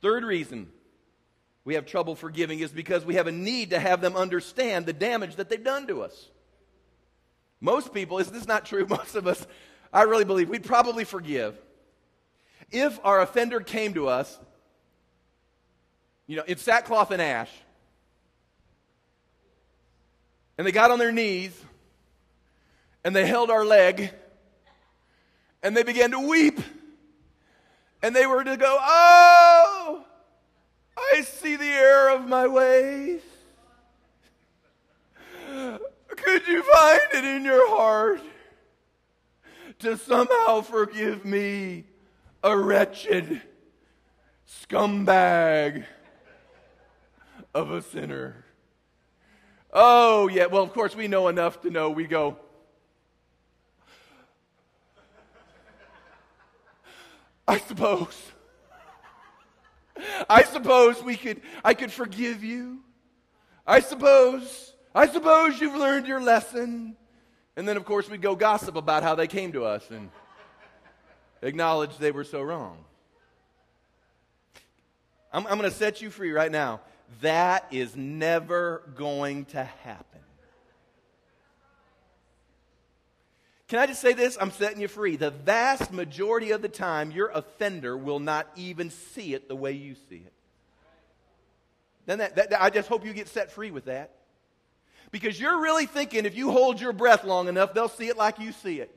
Third 0.00 0.24
reason 0.24 0.72
we 1.64 1.74
have 1.74 1.86
trouble 1.86 2.16
forgiving 2.16 2.58
is 2.58 2.72
because 2.72 3.04
we 3.04 3.14
have 3.14 3.28
a 3.28 3.32
need 3.32 3.70
to 3.70 3.78
have 3.78 4.00
them 4.00 4.16
understand 4.16 4.86
the 4.86 4.92
damage 4.92 5.36
that 5.36 5.48
they've 5.48 5.62
done 5.62 5.86
to 5.86 6.02
us. 6.02 6.30
Most 7.60 7.94
people, 7.94 8.18
is 8.18 8.28
this 8.28 8.48
not 8.48 8.66
true? 8.66 8.84
Most 8.90 9.14
of 9.14 9.28
us, 9.28 9.46
I 9.92 10.02
really 10.02 10.24
believe, 10.24 10.48
we'd 10.48 10.64
probably 10.64 11.04
forgive 11.04 11.56
if 12.72 12.98
our 13.04 13.20
offender 13.20 13.60
came 13.60 13.94
to 13.94 14.08
us, 14.08 14.36
you 16.26 16.34
know, 16.34 16.42
in 16.42 16.58
sackcloth 16.58 17.12
and 17.12 17.22
ash, 17.22 17.50
and 20.58 20.66
they 20.66 20.72
got 20.72 20.90
on 20.90 20.98
their 20.98 21.12
knees, 21.12 21.52
and 23.04 23.14
they 23.14 23.26
held 23.26 23.50
our 23.50 23.64
leg, 23.64 24.12
and 25.62 25.76
they 25.76 25.82
began 25.82 26.10
to 26.12 26.20
weep, 26.20 26.60
and 28.02 28.14
they 28.14 28.26
were 28.26 28.44
to 28.44 28.56
go, 28.56 28.78
Oh, 28.80 30.04
I 30.96 31.22
see 31.22 31.56
the 31.56 31.64
error 31.64 32.10
of 32.10 32.28
my 32.28 32.46
ways. 32.46 33.20
Could 36.16 36.46
you 36.46 36.62
find 36.62 37.00
it 37.14 37.24
in 37.24 37.44
your 37.44 37.68
heart 37.68 38.22
to 39.80 39.96
somehow 39.96 40.60
forgive 40.60 41.24
me, 41.24 41.84
a 42.42 42.56
wretched 42.56 43.42
scumbag 44.48 45.84
of 47.54 47.70
a 47.70 47.82
sinner? 47.82 48.44
Oh, 49.72 50.28
yeah. 50.28 50.46
Well, 50.46 50.62
of 50.62 50.72
course, 50.72 50.94
we 50.94 51.08
know 51.08 51.28
enough 51.28 51.62
to 51.62 51.70
know 51.70 51.90
we 51.90 52.06
go, 52.06 52.36
I 57.52 57.58
suppose. 57.58 58.32
I 60.30 60.42
suppose 60.42 61.02
we 61.02 61.16
could 61.18 61.42
I 61.62 61.74
could 61.74 61.92
forgive 61.92 62.42
you. 62.42 62.80
I 63.66 63.80
suppose 63.80 64.72
I 64.94 65.06
suppose 65.06 65.60
you've 65.60 65.76
learned 65.76 66.06
your 66.06 66.22
lesson. 66.22 66.96
And 67.54 67.68
then, 67.68 67.76
of 67.76 67.84
course, 67.84 68.08
we'd 68.08 68.22
go 68.22 68.34
gossip 68.34 68.74
about 68.76 69.02
how 69.02 69.14
they 69.14 69.26
came 69.26 69.52
to 69.52 69.66
us 69.66 69.90
and 69.90 70.08
acknowledge 71.42 71.98
they 71.98 72.10
were 72.10 72.24
so 72.24 72.40
wrong. 72.40 72.78
I'm, 75.30 75.46
I'm 75.46 75.58
going 75.58 75.70
to 75.70 75.76
set 75.76 76.00
you 76.00 76.08
free 76.08 76.32
right 76.32 76.50
now. 76.50 76.80
That 77.20 77.66
is 77.70 77.94
never 77.94 78.82
going 78.96 79.44
to 79.46 79.62
happen. 79.62 80.20
Can 83.72 83.78
I 83.78 83.86
just 83.86 84.02
say 84.02 84.12
this? 84.12 84.36
I'm 84.38 84.50
setting 84.50 84.82
you 84.82 84.86
free. 84.86 85.16
The 85.16 85.30
vast 85.30 85.94
majority 85.94 86.50
of 86.50 86.60
the 86.60 86.68
time, 86.68 87.10
your 87.10 87.28
offender 87.28 87.96
will 87.96 88.18
not 88.18 88.46
even 88.54 88.90
see 88.90 89.32
it 89.32 89.48
the 89.48 89.56
way 89.56 89.72
you 89.72 89.94
see 90.10 90.16
it. 90.16 90.32
Then 92.04 92.18
that, 92.18 92.36
that, 92.36 92.62
I 92.62 92.68
just 92.68 92.86
hope 92.86 93.02
you 93.02 93.14
get 93.14 93.28
set 93.28 93.50
free 93.50 93.70
with 93.70 93.86
that. 93.86 94.10
Because 95.10 95.40
you're 95.40 95.58
really 95.58 95.86
thinking 95.86 96.26
if 96.26 96.36
you 96.36 96.50
hold 96.50 96.82
your 96.82 96.92
breath 96.92 97.24
long 97.24 97.48
enough, 97.48 97.72
they'll 97.72 97.88
see 97.88 98.08
it 98.08 98.18
like 98.18 98.38
you 98.38 98.52
see 98.52 98.78
it. 98.78 98.94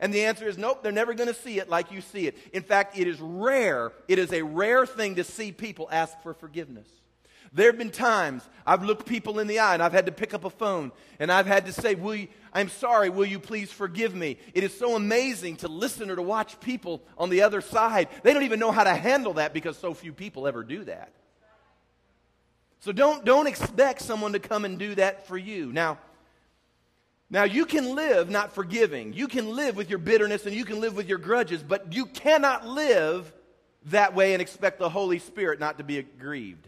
And 0.00 0.10
the 0.10 0.24
answer 0.24 0.48
is 0.48 0.56
nope, 0.56 0.82
they're 0.82 0.90
never 0.90 1.12
going 1.12 1.28
to 1.28 1.38
see 1.38 1.58
it 1.58 1.68
like 1.68 1.92
you 1.92 2.00
see 2.00 2.26
it. 2.26 2.38
In 2.54 2.62
fact, 2.62 2.98
it 2.98 3.06
is 3.06 3.20
rare, 3.20 3.92
it 4.08 4.18
is 4.18 4.32
a 4.32 4.40
rare 4.40 4.86
thing 4.86 5.16
to 5.16 5.24
see 5.24 5.52
people 5.52 5.86
ask 5.92 6.18
for 6.22 6.32
forgiveness. 6.32 6.88
There 7.52 7.70
have 7.70 7.78
been 7.78 7.90
times 7.90 8.42
I've 8.66 8.84
looked 8.84 9.06
people 9.06 9.38
in 9.38 9.46
the 9.46 9.60
eye 9.60 9.74
and 9.74 9.82
I've 9.82 9.92
had 9.92 10.06
to 10.06 10.12
pick 10.12 10.34
up 10.34 10.44
a 10.44 10.50
phone 10.50 10.92
and 11.18 11.32
I've 11.32 11.46
had 11.46 11.66
to 11.66 11.72
say, 11.72 11.94
will 11.94 12.14
you, 12.14 12.28
I'm 12.56 12.70
sorry, 12.70 13.10
will 13.10 13.26
you 13.26 13.38
please 13.38 13.70
forgive 13.70 14.14
me? 14.14 14.38
It 14.54 14.64
is 14.64 14.74
so 14.74 14.96
amazing 14.96 15.56
to 15.56 15.68
listen 15.68 16.10
or 16.10 16.16
to 16.16 16.22
watch 16.22 16.58
people 16.58 17.02
on 17.18 17.28
the 17.28 17.42
other 17.42 17.60
side. 17.60 18.08
They 18.22 18.32
don't 18.32 18.44
even 18.44 18.58
know 18.58 18.72
how 18.72 18.84
to 18.84 18.94
handle 18.94 19.34
that 19.34 19.52
because 19.52 19.76
so 19.76 19.92
few 19.92 20.14
people 20.14 20.48
ever 20.48 20.64
do 20.64 20.82
that. 20.84 21.12
So 22.80 22.92
don't, 22.92 23.26
don't 23.26 23.46
expect 23.46 24.00
someone 24.00 24.32
to 24.32 24.38
come 24.38 24.64
and 24.64 24.78
do 24.78 24.94
that 24.94 25.26
for 25.26 25.36
you. 25.36 25.70
Now, 25.70 25.98
now, 27.28 27.42
you 27.42 27.66
can 27.66 27.94
live 27.94 28.30
not 28.30 28.54
forgiving. 28.54 29.12
You 29.12 29.28
can 29.28 29.54
live 29.54 29.76
with 29.76 29.90
your 29.90 29.98
bitterness 29.98 30.46
and 30.46 30.54
you 30.54 30.64
can 30.64 30.80
live 30.80 30.96
with 30.96 31.08
your 31.08 31.18
grudges, 31.18 31.62
but 31.62 31.92
you 31.92 32.06
cannot 32.06 32.66
live 32.66 33.34
that 33.86 34.14
way 34.14 34.32
and 34.32 34.40
expect 34.40 34.78
the 34.78 34.88
Holy 34.88 35.18
Spirit 35.18 35.60
not 35.60 35.76
to 35.76 35.84
be 35.84 35.98
aggrieved. 35.98 36.66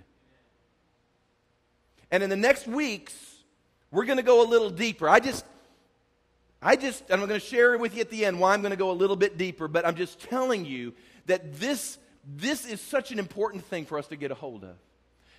And 2.11 2.23
in 2.23 2.29
the 2.29 2.37
next 2.37 2.67
weeks, 2.67 3.15
we're 3.91 4.05
going 4.05 4.19
to 4.19 4.23
go 4.23 4.45
a 4.45 4.49
little 4.49 4.69
deeper. 4.69 5.09
I 5.09 5.21
just, 5.21 5.47
I 6.61 6.77
just, 6.77 7.05
I'm 7.11 7.19
going 7.19 7.29
to 7.31 7.41
share 7.41 7.79
with 7.79 7.95
you 7.95 8.01
at 8.01 8.11
the 8.11 8.25
end 8.25 8.41
why 8.41 8.53
I'm 8.53 8.63
going 8.63 8.71
to 8.71 8.77
go 8.77 8.91
a 8.91 8.93
little 8.93 9.17
bit 9.17 9.39
deeper, 9.39 9.69
but 9.69 9.87
I'm 9.87 9.95
just 9.95 10.21
telling 10.21 10.65
you 10.65 10.93
that 11.27 11.61
this, 11.61 11.99
this 12.27 12.67
is 12.67 12.81
such 12.81 13.13
an 13.13 13.19
important 13.19 13.65
thing 13.65 13.85
for 13.85 13.99
us 13.99 14.09
to 14.09 14.17
get 14.17 14.31
a 14.33 14.35
hold 14.35 14.65
of. 14.65 14.75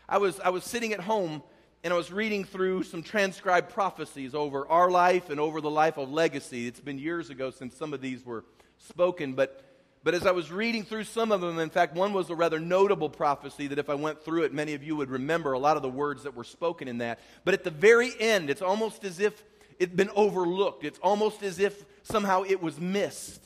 I 0.07 0.17
was, 0.17 0.39
I 0.39 0.49
was 0.49 0.63
sitting 0.63 0.93
at 0.93 1.01
home 1.01 1.43
and 1.83 1.93
I 1.93 1.97
was 1.97 2.11
reading 2.11 2.45
through 2.45 2.83
some 2.83 3.03
transcribed 3.03 3.69
prophecies 3.69 4.33
over 4.33 4.67
our 4.67 4.89
life 4.89 5.29
and 5.29 5.39
over 5.39 5.59
the 5.59 5.69
life 5.69 5.97
of 5.97 6.09
legacy. 6.09 6.67
It's 6.67 6.79
been 6.79 6.97
years 6.97 7.29
ago 7.29 7.51
since 7.51 7.75
some 7.75 7.93
of 7.93 8.01
these 8.01 8.25
were 8.25 8.45
spoken, 8.77 9.33
but, 9.33 9.63
but 10.03 10.13
as 10.13 10.25
I 10.25 10.31
was 10.31 10.51
reading 10.51 10.83
through 10.83 11.03
some 11.03 11.33
of 11.33 11.41
them, 11.41 11.59
in 11.59 11.69
fact, 11.69 11.95
one 11.95 12.13
was 12.13 12.29
a 12.29 12.35
rather 12.35 12.59
notable 12.59 13.09
prophecy 13.09 13.67
that 13.67 13.79
if 13.79 13.89
I 13.89 13.95
went 13.95 14.23
through 14.23 14.43
it, 14.43 14.53
many 14.53 14.73
of 14.73 14.83
you 14.83 14.95
would 14.95 15.09
remember 15.09 15.51
a 15.51 15.59
lot 15.59 15.75
of 15.75 15.83
the 15.83 15.89
words 15.89 16.23
that 16.23 16.35
were 16.35 16.45
spoken 16.45 16.87
in 16.87 16.99
that. 16.99 17.19
But 17.43 17.53
at 17.53 17.65
the 17.65 17.71
very 17.71 18.13
end, 18.19 18.49
it's 18.49 18.61
almost 18.61 19.03
as 19.03 19.19
if 19.19 19.43
it'd 19.79 19.95
been 19.95 20.11
overlooked, 20.15 20.83
it's 20.83 20.99
almost 20.99 21.41
as 21.41 21.59
if 21.59 21.85
somehow 22.03 22.43
it 22.43 22.61
was 22.61 22.79
missed. 22.79 23.43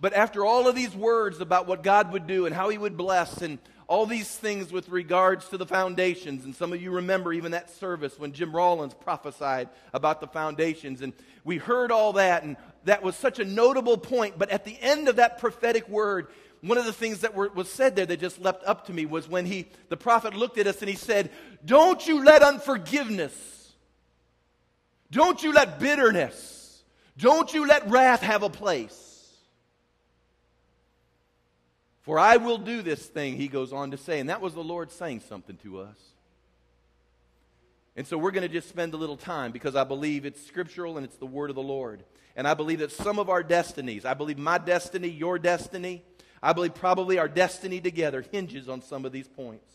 But 0.00 0.14
after 0.14 0.44
all 0.44 0.66
of 0.66 0.74
these 0.74 0.94
words 0.94 1.40
about 1.40 1.68
what 1.68 1.82
God 1.82 2.12
would 2.12 2.26
do 2.26 2.44
and 2.44 2.54
how 2.54 2.68
He 2.68 2.76
would 2.78 2.96
bless 2.96 3.40
and 3.40 3.58
all 3.92 4.06
these 4.06 4.34
things 4.34 4.72
with 4.72 4.88
regards 4.88 5.48
to 5.50 5.58
the 5.58 5.66
foundations. 5.66 6.46
And 6.46 6.54
some 6.56 6.72
of 6.72 6.80
you 6.80 6.90
remember 6.92 7.32
even 7.32 7.52
that 7.52 7.68
service 7.70 8.18
when 8.18 8.32
Jim 8.32 8.54
Rollins 8.54 8.94
prophesied 8.94 9.68
about 9.92 10.20
the 10.22 10.26
foundations. 10.26 11.02
And 11.02 11.12
we 11.44 11.58
heard 11.58 11.92
all 11.92 12.14
that, 12.14 12.42
and 12.42 12.56
that 12.84 13.02
was 13.02 13.16
such 13.16 13.38
a 13.38 13.44
notable 13.44 13.98
point. 13.98 14.38
But 14.38 14.50
at 14.50 14.64
the 14.64 14.78
end 14.80 15.08
of 15.08 15.16
that 15.16 15.38
prophetic 15.38 15.88
word, 15.90 16.28
one 16.62 16.78
of 16.78 16.86
the 16.86 16.92
things 16.92 17.20
that 17.20 17.34
were, 17.34 17.50
was 17.50 17.70
said 17.70 17.94
there 17.94 18.06
that 18.06 18.18
just 18.18 18.40
leapt 18.40 18.64
up 18.64 18.86
to 18.86 18.92
me 18.92 19.04
was 19.04 19.28
when 19.28 19.44
he, 19.44 19.66
the 19.88 19.96
prophet 19.96 20.32
looked 20.34 20.58
at 20.58 20.66
us 20.66 20.80
and 20.80 20.88
he 20.88 20.96
said, 20.96 21.30
Don't 21.64 22.06
you 22.06 22.24
let 22.24 22.42
unforgiveness, 22.42 23.61
don't 25.12 25.42
you 25.42 25.52
let 25.52 25.78
bitterness, 25.78 26.82
don't 27.18 27.52
you 27.52 27.66
let 27.66 27.88
wrath 27.90 28.22
have 28.22 28.42
a 28.42 28.48
place. 28.48 29.10
For 32.00 32.18
I 32.18 32.38
will 32.38 32.58
do 32.58 32.82
this 32.82 33.04
thing, 33.06 33.36
he 33.36 33.46
goes 33.46 33.72
on 33.72 33.92
to 33.92 33.96
say. 33.96 34.18
And 34.18 34.30
that 34.30 34.40
was 34.40 34.54
the 34.54 34.64
Lord 34.64 34.90
saying 34.90 35.20
something 35.20 35.56
to 35.58 35.80
us. 35.80 35.98
And 37.94 38.06
so 38.06 38.16
we're 38.16 38.30
going 38.30 38.42
to 38.42 38.48
just 38.48 38.70
spend 38.70 38.94
a 38.94 38.96
little 38.96 39.18
time 39.18 39.52
because 39.52 39.76
I 39.76 39.84
believe 39.84 40.24
it's 40.24 40.44
scriptural 40.44 40.96
and 40.96 41.04
it's 41.04 41.18
the 41.18 41.26
word 41.26 41.50
of 41.50 41.56
the 41.56 41.62
Lord. 41.62 42.02
And 42.34 42.48
I 42.48 42.54
believe 42.54 42.78
that 42.78 42.90
some 42.90 43.18
of 43.18 43.28
our 43.28 43.42
destinies, 43.42 44.06
I 44.06 44.14
believe 44.14 44.38
my 44.38 44.56
destiny, 44.56 45.08
your 45.08 45.38
destiny, 45.38 46.02
I 46.42 46.54
believe 46.54 46.74
probably 46.74 47.18
our 47.18 47.28
destiny 47.28 47.80
together 47.80 48.24
hinges 48.32 48.68
on 48.68 48.80
some 48.80 49.04
of 49.04 49.12
these 49.12 49.28
points. 49.28 49.70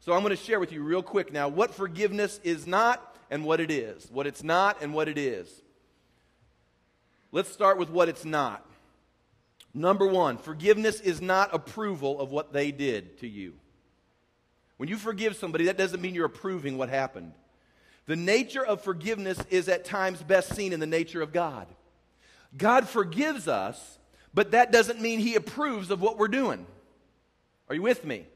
So 0.00 0.12
I'm 0.12 0.22
going 0.22 0.34
to 0.34 0.42
share 0.42 0.60
with 0.60 0.70
you 0.70 0.82
real 0.84 1.02
quick 1.02 1.32
now 1.32 1.48
what 1.48 1.74
forgiveness 1.74 2.40
is 2.44 2.66
not 2.66 3.17
and 3.30 3.44
what 3.44 3.60
it 3.60 3.70
is. 3.70 4.08
What 4.10 4.26
it's 4.26 4.42
not 4.42 4.82
and 4.82 4.94
what 4.94 5.08
it 5.08 5.18
is. 5.18 5.48
Let's 7.30 7.50
start 7.50 7.78
with 7.78 7.90
what 7.90 8.08
it's 8.08 8.24
not. 8.24 8.64
Number 9.74 10.06
one, 10.06 10.38
forgiveness 10.38 11.00
is 11.00 11.20
not 11.20 11.54
approval 11.54 12.20
of 12.20 12.30
what 12.30 12.52
they 12.52 12.70
did 12.70 13.18
to 13.20 13.28
you. 13.28 13.54
When 14.78 14.88
you 14.88 14.96
forgive 14.96 15.36
somebody, 15.36 15.66
that 15.66 15.76
doesn't 15.76 16.00
mean 16.00 16.14
you're 16.14 16.26
approving 16.26 16.78
what 16.78 16.88
happened. 16.88 17.32
The 18.06 18.16
nature 18.16 18.64
of 18.64 18.80
forgiveness 18.80 19.38
is 19.50 19.68
at 19.68 19.84
times 19.84 20.22
best 20.22 20.54
seen 20.54 20.72
in 20.72 20.80
the 20.80 20.86
nature 20.86 21.20
of 21.20 21.32
God. 21.32 21.66
God 22.56 22.88
forgives 22.88 23.46
us, 23.46 23.98
but 24.32 24.52
that 24.52 24.72
doesn't 24.72 25.00
mean 25.00 25.18
He 25.18 25.34
approves 25.34 25.90
of 25.90 26.00
what 26.00 26.16
we're 26.16 26.28
doing. 26.28 26.66
Are 27.68 27.74
you 27.74 27.82
with 27.82 28.04
me? 28.04 28.26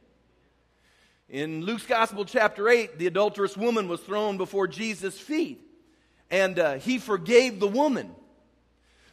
In 1.32 1.64
Luke's 1.64 1.86
Gospel, 1.86 2.26
chapter 2.26 2.68
8, 2.68 2.98
the 2.98 3.06
adulterous 3.06 3.56
woman 3.56 3.88
was 3.88 4.00
thrown 4.00 4.36
before 4.36 4.68
Jesus' 4.68 5.18
feet, 5.18 5.66
and 6.30 6.58
uh, 6.58 6.74
He 6.74 6.98
forgave 6.98 7.58
the 7.58 7.66
woman. 7.66 8.14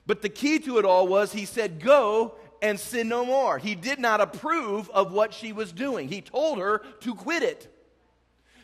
But 0.05 0.21
the 0.21 0.27
key 0.27 0.59
to 0.59 0.79
it 0.79 0.85
all 0.85 1.07
was 1.07 1.31
he 1.31 1.45
said, 1.45 1.79
Go 1.79 2.35
and 2.61 2.77
sin 2.77 3.07
no 3.07 3.23
more. 3.23 3.57
He 3.57 3.73
did 3.73 3.99
not 3.99 4.19
approve 4.19 4.89
of 4.89 5.13
what 5.13 5.33
she 5.33 5.53
was 5.53 5.71
doing, 5.71 6.09
he 6.09 6.19
told 6.19 6.59
her 6.59 6.79
to 7.01 7.15
quit 7.15 7.41
it. 7.41 7.73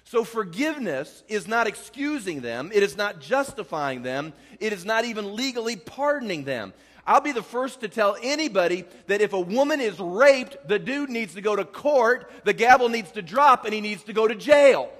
So 0.03 0.25
forgiveness 0.25 1.23
is 1.29 1.47
not 1.47 1.65
excusing 1.65 2.41
them, 2.41 2.71
it 2.73 2.83
is 2.83 2.97
not 2.97 3.21
justifying 3.21 4.03
them, 4.03 4.33
it 4.59 4.73
is 4.73 4.83
not 4.83 5.05
even 5.05 5.33
legally 5.33 5.77
pardoning 5.77 6.43
them. 6.43 6.73
I'll 7.07 7.21
be 7.21 7.31
the 7.31 7.43
first 7.43 7.81
to 7.81 7.87
tell 7.87 8.17
anybody 8.21 8.85
that 9.07 9.21
if 9.21 9.33
a 9.33 9.39
woman 9.39 9.79
is 9.79 9.99
raped, 9.99 10.67
the 10.67 10.79
dude 10.79 11.09
needs 11.09 11.35
to 11.35 11.41
go 11.41 11.55
to 11.55 11.63
court, 11.63 12.31
the 12.45 12.53
gavel 12.53 12.89
needs 12.89 13.11
to 13.11 13.21
drop, 13.21 13.65
and 13.65 13.73
he 13.73 13.81
needs 13.81 14.03
to 14.03 14.13
go 14.13 14.27
to 14.27 14.33
jail. 14.33 14.91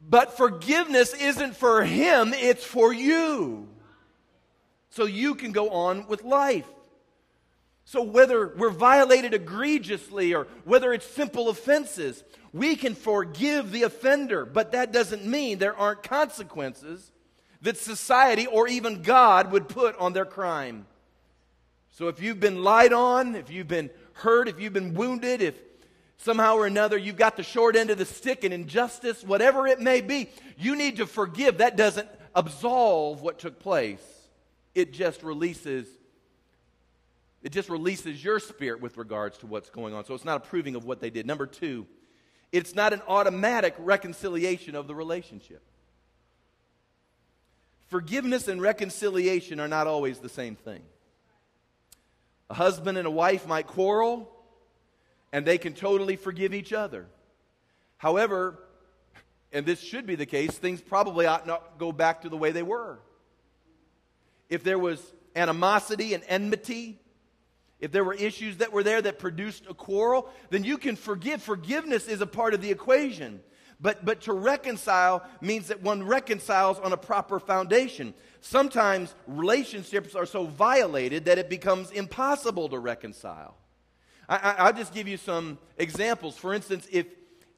But 0.00 0.36
forgiveness 0.36 1.14
isn't 1.14 1.54
for 1.56 1.84
him, 1.84 2.32
it's 2.34 2.64
for 2.64 2.92
you. 2.92 3.68
So 4.90 5.04
you 5.04 5.36
can 5.36 5.52
go 5.52 5.70
on 5.70 6.08
with 6.08 6.24
life. 6.24 6.66
So 7.84 8.02
whether 8.02 8.48
we're 8.48 8.70
violated 8.70 9.32
egregiously 9.32 10.34
or 10.34 10.48
whether 10.64 10.92
it's 10.92 11.06
simple 11.06 11.48
offenses, 11.48 12.24
we 12.52 12.74
can 12.74 12.94
forgive 12.94 13.70
the 13.70 13.84
offender, 13.84 14.44
but 14.44 14.72
that 14.72 14.92
doesn't 14.92 15.24
mean 15.24 15.58
there 15.58 15.76
aren't 15.76 16.02
consequences 16.02 17.12
that 17.62 17.76
society 17.76 18.46
or 18.46 18.68
even 18.68 19.02
God 19.02 19.52
would 19.52 19.68
put 19.68 19.96
on 19.98 20.12
their 20.12 20.24
crime. 20.24 20.86
So 21.90 22.08
if 22.08 22.22
you've 22.22 22.40
been 22.40 22.62
lied 22.62 22.92
on, 22.92 23.34
if 23.34 23.50
you've 23.50 23.68
been 23.68 23.90
hurt, 24.12 24.48
if 24.48 24.60
you've 24.60 24.72
been 24.72 24.94
wounded, 24.94 25.42
if 25.42 25.56
somehow 26.18 26.54
or 26.56 26.66
another 26.66 26.96
you've 26.96 27.16
got 27.16 27.36
the 27.36 27.42
short 27.42 27.74
end 27.76 27.90
of 27.90 27.98
the 27.98 28.04
stick 28.04 28.44
and 28.44 28.54
injustice, 28.54 29.24
whatever 29.24 29.66
it 29.66 29.80
may 29.80 30.00
be, 30.00 30.28
you 30.56 30.76
need 30.76 30.96
to 30.98 31.06
forgive. 31.06 31.58
That 31.58 31.76
doesn't 31.76 32.08
absolve 32.34 33.20
what 33.20 33.38
took 33.38 33.58
place. 33.58 34.02
It 34.74 34.92
just 34.92 35.22
releases 35.22 35.86
it 37.42 37.52
just 37.52 37.68
releases 37.68 38.22
your 38.22 38.40
spirit 38.40 38.80
with 38.80 38.96
regards 38.96 39.38
to 39.38 39.46
what's 39.46 39.70
going 39.70 39.94
on. 39.94 40.04
So 40.04 40.14
it's 40.14 40.24
not 40.24 40.44
approving 40.44 40.74
of 40.74 40.84
what 40.84 41.00
they 41.00 41.08
did. 41.08 41.24
Number 41.24 41.46
2, 41.46 41.86
it's 42.50 42.74
not 42.74 42.92
an 42.92 43.00
automatic 43.06 43.74
reconciliation 43.78 44.74
of 44.74 44.88
the 44.88 44.94
relationship. 44.94 45.62
Forgiveness 47.88 48.48
and 48.48 48.60
reconciliation 48.60 49.60
are 49.60 49.68
not 49.68 49.86
always 49.86 50.18
the 50.18 50.28
same 50.28 50.56
thing. 50.56 50.82
A 52.50 52.54
husband 52.54 52.96
and 52.96 53.06
a 53.06 53.10
wife 53.10 53.46
might 53.46 53.66
quarrel, 53.66 54.30
and 55.32 55.44
they 55.44 55.58
can 55.58 55.74
totally 55.74 56.16
forgive 56.16 56.54
each 56.54 56.72
other. 56.72 57.06
However, 57.96 58.58
and 59.52 59.66
this 59.66 59.80
should 59.80 60.06
be 60.06 60.14
the 60.14 60.26
case, 60.26 60.50
things 60.52 60.80
probably 60.80 61.26
ought 61.26 61.46
not 61.46 61.78
go 61.78 61.92
back 61.92 62.22
to 62.22 62.28
the 62.28 62.36
way 62.36 62.52
they 62.52 62.62
were. 62.62 62.98
If 64.48 64.64
there 64.64 64.78
was 64.78 65.02
animosity 65.34 66.14
and 66.14 66.22
enmity, 66.28 66.98
if 67.80 67.92
there 67.92 68.04
were 68.04 68.14
issues 68.14 68.58
that 68.58 68.72
were 68.72 68.82
there 68.82 69.00
that 69.00 69.18
produced 69.18 69.64
a 69.68 69.74
quarrel, 69.74 70.28
then 70.50 70.64
you 70.64 70.78
can 70.78 70.96
forgive. 70.96 71.42
Forgiveness 71.42 72.08
is 72.08 72.20
a 72.20 72.26
part 72.26 72.54
of 72.54 72.60
the 72.60 72.70
equation. 72.70 73.40
But, 73.80 74.04
but 74.04 74.22
to 74.22 74.32
reconcile 74.32 75.24
means 75.40 75.68
that 75.68 75.82
one 75.82 76.02
reconciles 76.02 76.80
on 76.80 76.92
a 76.92 76.96
proper 76.96 77.38
foundation. 77.38 78.12
Sometimes 78.40 79.14
relationships 79.26 80.14
are 80.14 80.26
so 80.26 80.46
violated 80.46 81.26
that 81.26 81.38
it 81.38 81.48
becomes 81.48 81.90
impossible 81.92 82.68
to 82.70 82.78
reconcile. 82.78 83.56
I, 84.28 84.66
will 84.66 84.76
just 84.76 84.92
give 84.92 85.08
you 85.08 85.16
some 85.16 85.58
examples. 85.78 86.36
For 86.36 86.52
instance, 86.52 86.86
if, 86.90 87.06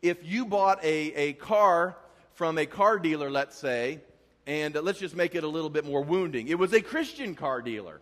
if 0.02 0.18
you 0.22 0.44
bought 0.44 0.84
a, 0.84 1.12
a 1.14 1.32
car 1.32 1.96
from 2.34 2.58
a 2.58 2.66
car 2.66 2.98
dealer, 2.98 3.28
let's 3.28 3.56
say, 3.56 4.00
and 4.46 4.74
let's 4.74 4.98
just 4.98 5.16
make 5.16 5.34
it 5.34 5.42
a 5.42 5.48
little 5.48 5.70
bit 5.70 5.84
more 5.84 6.02
wounding. 6.02 6.48
It 6.48 6.58
was 6.58 6.72
a 6.72 6.80
Christian 6.80 7.34
car 7.34 7.60
dealer. 7.60 8.00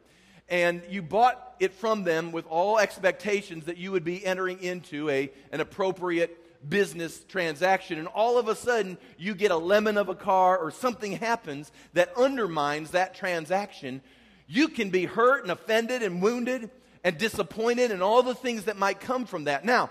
And 0.48 0.82
you 0.88 1.02
bought 1.02 1.56
it 1.60 1.72
from 1.74 2.04
them 2.04 2.32
with 2.32 2.46
all 2.46 2.78
expectations 2.78 3.66
that 3.66 3.76
you 3.76 3.92
would 3.92 4.04
be 4.04 4.24
entering 4.24 4.62
into 4.62 5.08
a, 5.10 5.30
an 5.52 5.60
appropriate 5.60 6.47
business 6.66 7.24
transaction. 7.24 7.98
And 7.98 8.08
all 8.08 8.38
of 8.38 8.48
a 8.48 8.56
sudden, 8.56 8.98
you 9.18 9.34
get 9.34 9.50
a 9.50 9.56
lemon 9.56 9.96
of 9.96 10.08
a 10.08 10.14
car 10.14 10.58
or 10.58 10.70
something 10.70 11.12
happens 11.12 11.70
that 11.92 12.16
undermines 12.16 12.92
that 12.92 13.14
transaction. 13.14 14.00
You 14.46 14.68
can 14.68 14.90
be 14.90 15.04
hurt 15.04 15.42
and 15.42 15.50
offended 15.52 16.02
and 16.02 16.22
wounded 16.22 16.70
and 17.04 17.18
disappointed 17.18 17.90
and 17.90 18.02
all 18.02 18.22
the 18.22 18.34
things 18.34 18.64
that 18.64 18.76
might 18.76 19.00
come 19.00 19.26
from 19.26 19.44
that. 19.44 19.64
Now, 19.64 19.90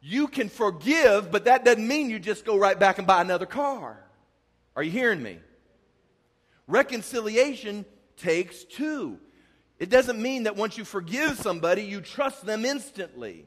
you 0.00 0.28
can 0.28 0.48
forgive, 0.48 1.30
but 1.30 1.46
that 1.46 1.64
doesn't 1.64 1.86
mean 1.86 2.10
you 2.10 2.18
just 2.18 2.44
go 2.44 2.58
right 2.58 2.78
back 2.78 2.98
and 2.98 3.06
buy 3.06 3.22
another 3.22 3.46
car. 3.46 3.98
Are 4.76 4.82
you 4.82 4.90
hearing 4.90 5.22
me? 5.22 5.38
Reconciliation 6.66 7.84
takes 8.16 8.64
two. 8.64 9.18
It 9.78 9.90
doesn't 9.90 10.20
mean 10.20 10.44
that 10.44 10.56
once 10.56 10.78
you 10.78 10.84
forgive 10.84 11.38
somebody, 11.38 11.82
you 11.82 12.00
trust 12.00 12.44
them 12.46 12.64
instantly. 12.64 13.46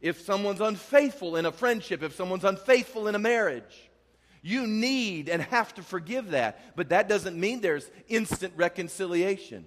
If 0.00 0.20
someone's 0.20 0.60
unfaithful 0.60 1.36
in 1.36 1.46
a 1.46 1.52
friendship, 1.52 2.02
if 2.02 2.14
someone's 2.14 2.44
unfaithful 2.44 3.08
in 3.08 3.14
a 3.14 3.18
marriage. 3.18 3.90
You 4.42 4.66
need 4.66 5.28
and 5.28 5.42
have 5.42 5.74
to 5.74 5.82
forgive 5.82 6.30
that. 6.30 6.76
But 6.76 6.90
that 6.90 7.08
doesn't 7.08 7.38
mean 7.38 7.60
there's 7.60 7.90
instant 8.06 8.54
reconciliation. 8.56 9.64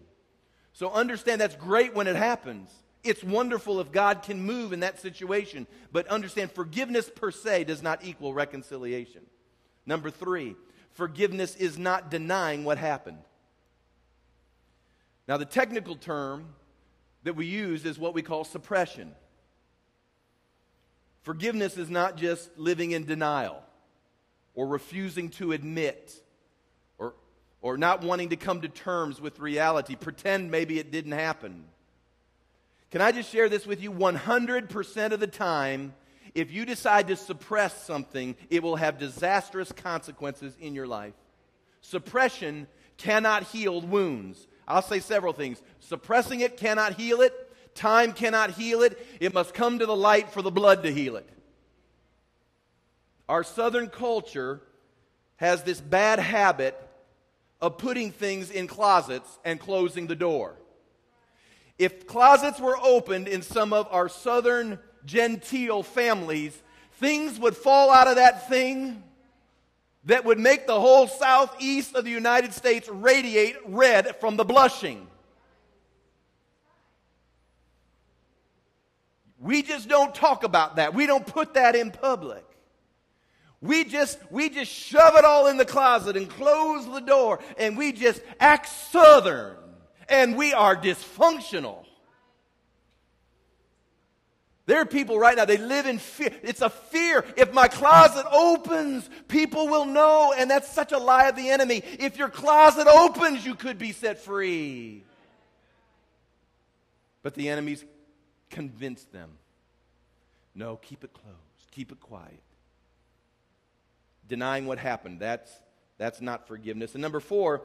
So 0.73 0.91
understand 0.91 1.41
that's 1.41 1.55
great 1.55 1.93
when 1.93 2.07
it 2.07 2.15
happens. 2.15 2.71
It's 3.03 3.23
wonderful 3.23 3.79
if 3.81 3.91
God 3.91 4.23
can 4.23 4.41
move 4.41 4.73
in 4.73 4.81
that 4.81 5.01
situation. 5.01 5.67
But 5.91 6.07
understand 6.07 6.51
forgiveness 6.51 7.09
per 7.13 7.31
se 7.31 7.65
does 7.65 7.81
not 7.81 8.05
equal 8.05 8.33
reconciliation. 8.33 9.23
Number 9.85 10.09
three, 10.09 10.55
forgiveness 10.91 11.55
is 11.55 11.77
not 11.77 12.09
denying 12.09 12.63
what 12.63 12.77
happened. 12.77 13.17
Now, 15.27 15.37
the 15.37 15.45
technical 15.45 15.95
term 15.95 16.55
that 17.23 17.35
we 17.35 17.45
use 17.45 17.85
is 17.85 17.99
what 17.99 18.13
we 18.13 18.21
call 18.21 18.43
suppression. 18.43 19.13
Forgiveness 21.23 21.77
is 21.77 21.89
not 21.89 22.17
just 22.17 22.49
living 22.57 22.91
in 22.91 23.05
denial 23.05 23.61
or 24.55 24.67
refusing 24.67 25.29
to 25.29 25.51
admit 25.51 26.13
or, 26.97 27.13
or 27.61 27.77
not 27.77 28.03
wanting 28.03 28.29
to 28.29 28.35
come 28.35 28.61
to 28.61 28.67
terms 28.67 29.21
with 29.21 29.39
reality, 29.39 29.95
pretend 29.95 30.49
maybe 30.49 30.79
it 30.79 30.91
didn't 30.91 31.11
happen. 31.11 31.65
Can 32.89 33.01
I 33.01 33.11
just 33.11 33.31
share 33.31 33.49
this 33.49 33.65
with 33.65 33.81
you? 33.81 33.91
100% 33.91 35.11
of 35.11 35.19
the 35.19 35.27
time, 35.27 35.93
if 36.35 36.51
you 36.51 36.65
decide 36.65 37.07
to 37.07 37.15
suppress 37.15 37.85
something, 37.85 38.35
it 38.49 38.63
will 38.63 38.75
have 38.75 38.97
disastrous 38.97 39.71
consequences 39.71 40.57
in 40.59 40.73
your 40.73 40.87
life. 40.87 41.13
Suppression 41.81 42.67
cannot 42.97 43.43
heal 43.43 43.79
wounds. 43.79 44.47
I'll 44.67 44.81
say 44.81 44.99
several 44.99 45.33
things. 45.33 45.61
Suppressing 45.79 46.41
it 46.41 46.57
cannot 46.57 46.93
heal 46.93 47.21
it. 47.21 47.33
Time 47.75 48.13
cannot 48.13 48.51
heal 48.51 48.81
it. 48.81 49.03
It 49.19 49.33
must 49.33 49.53
come 49.53 49.79
to 49.79 49.85
the 49.85 49.95
light 49.95 50.29
for 50.31 50.41
the 50.41 50.51
blood 50.51 50.83
to 50.83 50.93
heal 50.93 51.15
it. 51.15 51.27
Our 53.29 53.43
southern 53.43 53.87
culture 53.87 54.61
has 55.37 55.63
this 55.63 55.79
bad 55.79 56.19
habit 56.19 56.77
of 57.61 57.77
putting 57.77 58.11
things 58.11 58.51
in 58.51 58.67
closets 58.67 59.39
and 59.45 59.59
closing 59.59 60.07
the 60.07 60.15
door. 60.15 60.55
If 61.77 62.05
closets 62.07 62.59
were 62.59 62.77
opened 62.77 63.27
in 63.27 63.41
some 63.41 63.73
of 63.73 63.87
our 63.91 64.09
southern 64.09 64.79
genteel 65.05 65.81
families, 65.83 66.61
things 66.93 67.39
would 67.39 67.55
fall 67.55 67.89
out 67.89 68.07
of 68.07 68.17
that 68.17 68.49
thing 68.49 69.01
that 70.05 70.25
would 70.25 70.39
make 70.39 70.67
the 70.67 70.79
whole 70.79 71.07
southeast 71.07 71.95
of 71.95 72.05
the 72.05 72.11
United 72.11 72.53
States 72.53 72.89
radiate 72.89 73.55
red 73.65 74.15
from 74.17 74.35
the 74.35 74.43
blushing. 74.43 75.07
We 79.41 79.63
just 79.63 79.89
don't 79.89 80.13
talk 80.13 80.43
about 80.43 80.75
that. 80.75 80.93
We 80.93 81.07
don't 81.07 81.25
put 81.25 81.55
that 81.55 81.75
in 81.75 81.91
public. 81.91 82.45
We 83.59 83.83
just, 83.83 84.19
we 84.31 84.49
just 84.49 84.71
shove 84.71 85.15
it 85.15 85.25
all 85.25 85.47
in 85.47 85.57
the 85.57 85.65
closet 85.65 86.15
and 86.15 86.29
close 86.29 86.85
the 86.85 86.99
door 86.99 87.39
and 87.57 87.77
we 87.77 87.91
just 87.91 88.21
act 88.39 88.67
southern 88.67 89.57
and 90.09 90.35
we 90.35 90.53
are 90.53 90.75
dysfunctional. 90.75 91.85
There 94.67 94.79
are 94.79 94.85
people 94.85 95.19
right 95.19 95.35
now, 95.35 95.45
they 95.45 95.57
live 95.57 95.85
in 95.85 95.97
fear. 95.97 96.31
It's 96.43 96.61
a 96.61 96.69
fear. 96.69 97.25
If 97.35 97.51
my 97.51 97.67
closet 97.67 98.25
opens, 98.31 99.09
people 99.27 99.67
will 99.67 99.85
know. 99.85 100.33
And 100.37 100.49
that's 100.49 100.71
such 100.71 100.91
a 100.91 100.97
lie 100.97 101.27
of 101.27 101.35
the 101.35 101.49
enemy. 101.49 101.83
If 101.99 102.17
your 102.17 102.29
closet 102.29 102.87
opens, 102.87 103.45
you 103.45 103.55
could 103.55 103.77
be 103.77 103.91
set 103.91 104.19
free. 104.19 105.03
But 107.23 107.33
the 107.33 107.49
enemy's 107.49 107.83
convinced 108.51 109.11
them 109.11 109.31
no, 110.53 110.75
keep 110.77 111.03
it 111.03 111.13
closed, 111.13 111.71
keep 111.71 111.91
it 111.91 111.99
quiet. 111.99 112.41
Denying 114.27 114.65
what 114.65 114.79
happened, 114.79 115.19
that's, 115.19 115.51
that's 115.97 116.21
not 116.21 116.47
forgiveness. 116.47 116.93
And 116.93 117.01
number 117.01 117.19
four, 117.19 117.61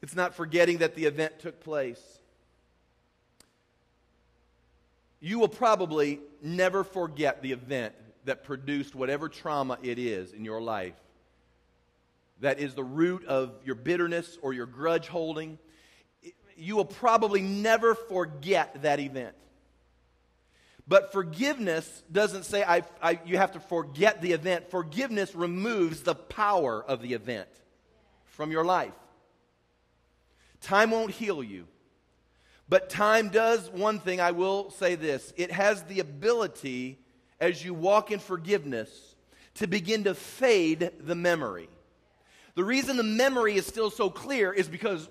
it's 0.00 0.16
not 0.16 0.34
forgetting 0.34 0.78
that 0.78 0.94
the 0.94 1.04
event 1.04 1.38
took 1.38 1.60
place. 1.60 2.00
You 5.20 5.38
will 5.38 5.48
probably 5.48 6.20
never 6.42 6.84
forget 6.84 7.42
the 7.42 7.52
event 7.52 7.94
that 8.24 8.44
produced 8.44 8.94
whatever 8.94 9.28
trauma 9.28 9.78
it 9.82 9.98
is 9.98 10.32
in 10.32 10.44
your 10.44 10.60
life 10.60 10.94
that 12.40 12.60
is 12.60 12.74
the 12.74 12.84
root 12.84 13.24
of 13.24 13.52
your 13.64 13.74
bitterness 13.74 14.38
or 14.42 14.52
your 14.52 14.66
grudge 14.66 15.08
holding. 15.08 15.58
You 16.56 16.76
will 16.76 16.84
probably 16.84 17.42
never 17.42 17.94
forget 17.94 18.82
that 18.82 19.00
event. 19.00 19.34
But 20.88 21.12
forgiveness 21.12 22.02
doesn't 22.10 22.44
say 22.44 22.64
I, 22.64 22.82
I, 23.02 23.20
you 23.26 23.36
have 23.36 23.52
to 23.52 23.60
forget 23.60 24.22
the 24.22 24.32
event. 24.32 24.70
Forgiveness 24.70 25.34
removes 25.34 26.00
the 26.00 26.14
power 26.14 26.82
of 26.82 27.02
the 27.02 27.12
event 27.12 27.48
from 28.24 28.50
your 28.50 28.64
life. 28.64 28.94
Time 30.62 30.90
won't 30.90 31.10
heal 31.10 31.42
you. 31.42 31.66
But 32.70 32.88
time 32.88 33.28
does 33.28 33.70
one 33.70 33.98
thing, 33.98 34.20
I 34.20 34.30
will 34.30 34.70
say 34.70 34.94
this 34.94 35.32
it 35.36 35.50
has 35.52 35.82
the 35.84 36.00
ability, 36.00 36.98
as 37.38 37.62
you 37.62 37.74
walk 37.74 38.10
in 38.10 38.18
forgiveness, 38.18 39.14
to 39.54 39.66
begin 39.66 40.04
to 40.04 40.14
fade 40.14 40.90
the 41.00 41.14
memory. 41.14 41.68
The 42.54 42.64
reason 42.64 42.96
the 42.96 43.02
memory 43.02 43.56
is 43.56 43.66
still 43.66 43.90
so 43.90 44.10
clear 44.10 44.52
is 44.52 44.68
because 44.68 45.08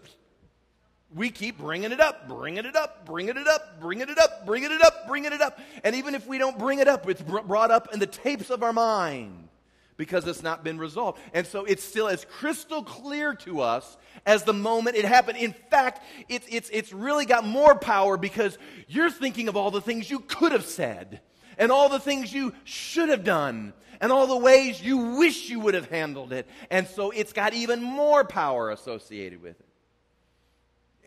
we 1.16 1.30
keep 1.30 1.58
bringing 1.58 1.92
it 1.92 2.00
up, 2.00 2.28
bringing 2.28 2.66
it 2.66 2.76
up, 2.76 3.06
bringing 3.06 3.38
it 3.38 3.48
up, 3.48 3.80
bringing 3.80 4.10
it 4.10 4.18
up, 4.18 4.46
bringing 4.46 4.72
it 4.72 4.82
up, 4.82 5.08
bringing 5.08 5.32
it 5.32 5.42
up. 5.42 5.60
And 5.84 5.96
even 5.96 6.16
if 6.16 6.28
we 6.28 6.38
don't 6.38 6.60
bring 6.60 6.80
it 6.80 6.88
up, 6.88 7.08
it's 7.10 7.22
brought 7.22 7.72
up 7.72 7.94
in 7.94 8.00
the 8.00 8.08
tapes 8.08 8.50
of 8.50 8.62
our 8.62 8.74
mind 8.74 9.48
because 9.96 10.28
it's 10.28 10.44
not 10.44 10.64
been 10.64 10.78
resolved. 10.78 11.20
And 11.34 11.48
so 11.48 11.66
it's 11.66 11.84
still 11.84 12.08
as 12.08 12.26
crystal 12.26 12.84
clear 12.84 13.34
to 13.36 13.62
us 13.62 13.98
as 14.26 14.44
the 14.44 14.54
moment 14.54 14.96
it 14.96 15.06
happened. 15.06 15.38
In 15.38 15.54
fact, 15.54 16.04
it's, 16.30 16.48
it's, 16.50 16.70
it's 16.72 16.94
really 16.94 17.26
got 17.26 17.46
more 17.46 17.76
power 17.76 18.18
because 18.18 18.58
you're 18.88 19.10
thinking 19.10 19.48
of 19.48 19.56
all 19.56 19.72
the 19.72 19.82
things 19.82 20.10
you 20.10 20.20
could 20.20 20.52
have 20.52 20.66
said 20.66 21.22
and 21.58 21.72
all 21.72 21.90
the 21.90 22.00
things 22.00 22.32
you 22.32 22.54
should 22.64 23.10
have 23.10 23.24
done 23.24 23.74
and 24.00 24.12
all 24.12 24.28
the 24.28 24.38
ways 24.38 24.82
you 24.82 25.18
wish 25.18 25.50
you 25.50 25.60
would 25.62 25.74
have 25.74 25.90
handled 25.90 26.32
it. 26.32 26.48
And 26.70 26.88
so 26.88 27.12
it's 27.12 27.34
got 27.34 27.54
even 27.54 27.82
more 27.82 28.24
power 28.24 28.70
associated 28.70 29.42
with 29.42 29.60
it. 29.60 29.67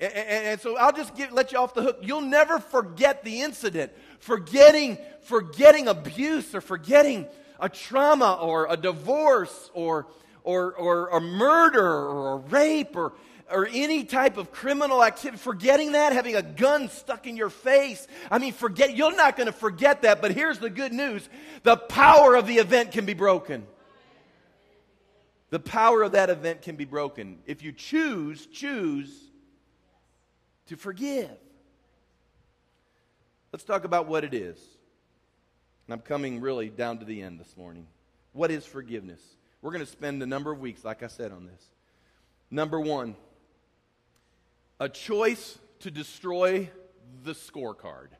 And, 0.00 0.12
and, 0.14 0.60
so 0.60 0.78
I'll 0.78 0.92
just 0.92 1.14
give, 1.14 1.30
let 1.32 1.52
you 1.52 1.58
off 1.58 1.74
the 1.74 1.82
hook. 1.82 1.98
You'll 2.00 2.22
never 2.22 2.58
forget 2.58 3.22
the 3.22 3.42
incident. 3.42 3.92
Forgetting, 4.18 4.96
forgetting 5.22 5.88
abuse 5.88 6.54
or 6.54 6.62
forgetting 6.62 7.26
a 7.60 7.68
trauma 7.68 8.38
or 8.40 8.66
a 8.70 8.78
divorce 8.78 9.70
or, 9.74 10.06
or, 10.42 10.72
or 10.72 11.08
a 11.08 11.20
murder 11.20 11.86
or 11.86 12.32
a 12.32 12.36
rape 12.36 12.96
or, 12.96 13.12
or 13.50 13.68
any 13.70 14.04
type 14.04 14.38
of 14.38 14.50
criminal 14.50 15.04
activity, 15.04 15.36
forgetting 15.36 15.92
that, 15.92 16.14
having 16.14 16.34
a 16.34 16.42
gun 16.42 16.88
stuck 16.88 17.26
in 17.26 17.36
your 17.36 17.50
face. 17.50 18.08
I 18.30 18.38
mean, 18.38 18.54
forget, 18.54 18.96
you're 18.96 19.14
not 19.14 19.36
going 19.36 19.48
to 19.48 19.52
forget 19.52 20.00
that, 20.02 20.22
but 20.22 20.30
here's 20.30 20.58
the 20.58 20.70
good 20.70 20.94
news 20.94 21.28
the 21.62 21.76
power 21.76 22.36
of 22.36 22.46
the 22.46 22.54
event 22.54 22.92
can 22.92 23.04
be 23.04 23.14
broken. 23.14 23.66
The 25.50 25.60
power 25.60 26.02
of 26.02 26.12
that 26.12 26.30
event 26.30 26.62
can 26.62 26.76
be 26.76 26.84
broken. 26.86 27.40
If 27.44 27.62
you 27.62 27.72
choose, 27.72 28.46
choose 28.46 29.29
to 30.70 30.76
forgive. 30.76 31.28
Let's 33.52 33.64
talk 33.64 33.82
about 33.84 34.06
what 34.06 34.22
it 34.22 34.32
is. 34.32 34.56
And 35.86 35.94
I'm 35.94 36.00
coming 36.00 36.40
really 36.40 36.68
down 36.68 36.98
to 36.98 37.04
the 37.04 37.22
end 37.22 37.40
this 37.40 37.56
morning. 37.56 37.88
What 38.32 38.52
is 38.52 38.64
forgiveness? 38.64 39.20
We're 39.62 39.72
going 39.72 39.84
to 39.84 39.90
spend 39.90 40.22
a 40.22 40.26
number 40.26 40.52
of 40.52 40.60
weeks, 40.60 40.84
like 40.84 41.02
I 41.02 41.08
said, 41.08 41.32
on 41.32 41.46
this. 41.46 41.60
Number 42.52 42.78
one, 42.78 43.16
a 44.78 44.88
choice 44.88 45.58
to 45.80 45.90
destroy 45.90 46.70
the 47.24 47.32
scorecard. 47.32 48.10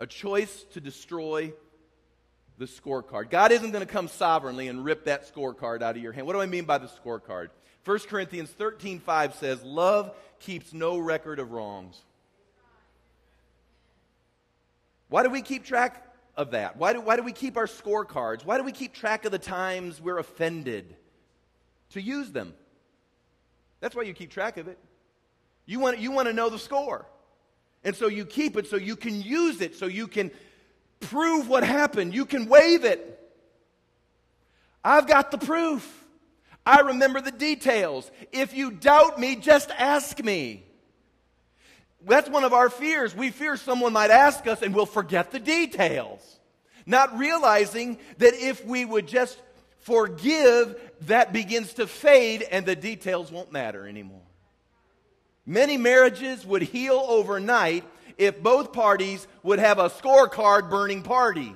A 0.00 0.06
choice 0.06 0.64
to 0.72 0.80
destroy 0.80 1.52
the 2.56 2.64
scorecard. 2.64 3.28
God 3.28 3.52
isn't 3.52 3.72
going 3.72 3.86
to 3.86 3.92
come 3.92 4.08
sovereignly 4.08 4.68
and 4.68 4.82
rip 4.82 5.04
that 5.04 5.30
scorecard 5.34 5.82
out 5.82 5.96
of 5.96 6.02
your 6.02 6.12
hand. 6.12 6.26
What 6.26 6.32
do 6.32 6.40
I 6.40 6.46
mean 6.46 6.64
by 6.64 6.78
the 6.78 6.88
scorecard? 6.88 7.48
1 7.86 7.98
Corinthians 8.00 8.50
13 8.50 8.98
5 8.98 9.34
says, 9.36 9.62
Love 9.62 10.12
keeps 10.40 10.72
no 10.72 10.98
record 10.98 11.38
of 11.38 11.52
wrongs. 11.52 11.96
Why 15.08 15.22
do 15.22 15.30
we 15.30 15.40
keep 15.40 15.64
track 15.64 16.04
of 16.36 16.50
that? 16.50 16.76
Why 16.76 16.92
do, 16.92 17.00
why 17.00 17.14
do 17.14 17.22
we 17.22 17.30
keep 17.30 17.56
our 17.56 17.66
scorecards? 17.66 18.44
Why 18.44 18.58
do 18.58 18.64
we 18.64 18.72
keep 18.72 18.92
track 18.92 19.24
of 19.24 19.30
the 19.30 19.38
times 19.38 20.00
we're 20.00 20.18
offended? 20.18 20.96
To 21.90 22.02
use 22.02 22.32
them. 22.32 22.54
That's 23.78 23.94
why 23.94 24.02
you 24.02 24.14
keep 24.14 24.30
track 24.32 24.56
of 24.56 24.66
it. 24.66 24.78
You 25.64 25.78
want, 25.78 26.00
you 26.00 26.10
want 26.10 26.26
to 26.26 26.32
know 26.32 26.48
the 26.48 26.58
score. 26.58 27.06
And 27.84 27.94
so 27.94 28.08
you 28.08 28.24
keep 28.26 28.56
it 28.56 28.66
so 28.66 28.74
you 28.74 28.96
can 28.96 29.20
use 29.20 29.60
it, 29.60 29.76
so 29.76 29.86
you 29.86 30.08
can 30.08 30.32
prove 30.98 31.48
what 31.48 31.62
happened. 31.62 32.14
You 32.14 32.24
can 32.24 32.48
waive 32.48 32.84
it. 32.84 33.12
I've 34.82 35.06
got 35.06 35.30
the 35.30 35.38
proof. 35.38 36.05
I 36.66 36.80
remember 36.80 37.20
the 37.20 37.30
details. 37.30 38.10
If 38.32 38.54
you 38.54 38.72
doubt 38.72 39.20
me, 39.20 39.36
just 39.36 39.70
ask 39.70 40.22
me. 40.22 40.64
That's 42.04 42.28
one 42.28 42.44
of 42.44 42.52
our 42.52 42.68
fears. 42.68 43.14
We 43.14 43.30
fear 43.30 43.56
someone 43.56 43.92
might 43.92 44.10
ask 44.10 44.46
us 44.48 44.62
and 44.62 44.74
we'll 44.74 44.84
forget 44.84 45.30
the 45.30 45.38
details. 45.38 46.40
Not 46.84 47.16
realizing 47.18 47.98
that 48.18 48.34
if 48.34 48.64
we 48.64 48.84
would 48.84 49.06
just 49.06 49.40
forgive, 49.80 50.80
that 51.02 51.32
begins 51.32 51.74
to 51.74 51.86
fade 51.86 52.42
and 52.42 52.66
the 52.66 52.76
details 52.76 53.30
won't 53.30 53.52
matter 53.52 53.86
anymore. 53.86 54.22
Many 55.46 55.76
marriages 55.76 56.44
would 56.44 56.62
heal 56.62 57.04
overnight 57.08 57.84
if 58.18 58.42
both 58.42 58.72
parties 58.72 59.26
would 59.44 59.60
have 59.60 59.78
a 59.78 59.90
scorecard 59.90 60.68
burning 60.68 61.02
party. 61.02 61.54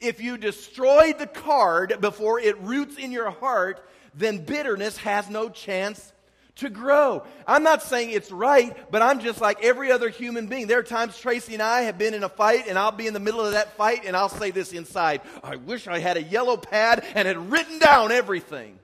If 0.00 0.20
you 0.20 0.38
destroy 0.38 1.12
the 1.12 1.26
card 1.26 1.96
before 2.00 2.38
it 2.38 2.58
roots 2.60 2.96
in 2.96 3.10
your 3.10 3.30
heart, 3.30 3.84
then 4.14 4.44
bitterness 4.44 4.96
has 4.98 5.28
no 5.28 5.48
chance 5.48 6.12
to 6.56 6.70
grow. 6.70 7.24
I'm 7.46 7.62
not 7.62 7.82
saying 7.82 8.10
it's 8.10 8.30
right, 8.30 8.76
but 8.90 9.00
I'm 9.02 9.20
just 9.20 9.40
like 9.40 9.62
every 9.62 9.90
other 9.90 10.08
human 10.08 10.46
being. 10.46 10.66
There 10.66 10.78
are 10.78 10.84
times 10.84 11.18
Tracy 11.18 11.54
and 11.54 11.62
I 11.62 11.82
have 11.82 11.98
been 11.98 12.14
in 12.14 12.24
a 12.24 12.28
fight, 12.28 12.66
and 12.68 12.78
I'll 12.78 12.92
be 12.92 13.06
in 13.06 13.14
the 13.14 13.20
middle 13.20 13.40
of 13.40 13.52
that 13.52 13.76
fight, 13.76 14.04
and 14.04 14.16
I'll 14.16 14.28
say 14.28 14.50
this 14.50 14.72
inside 14.72 15.22
I 15.42 15.56
wish 15.56 15.86
I 15.86 15.98
had 15.98 16.16
a 16.16 16.22
yellow 16.22 16.56
pad 16.56 17.04
and 17.14 17.26
had 17.26 17.50
written 17.50 17.78
down 17.78 18.12
everything. 18.12 18.78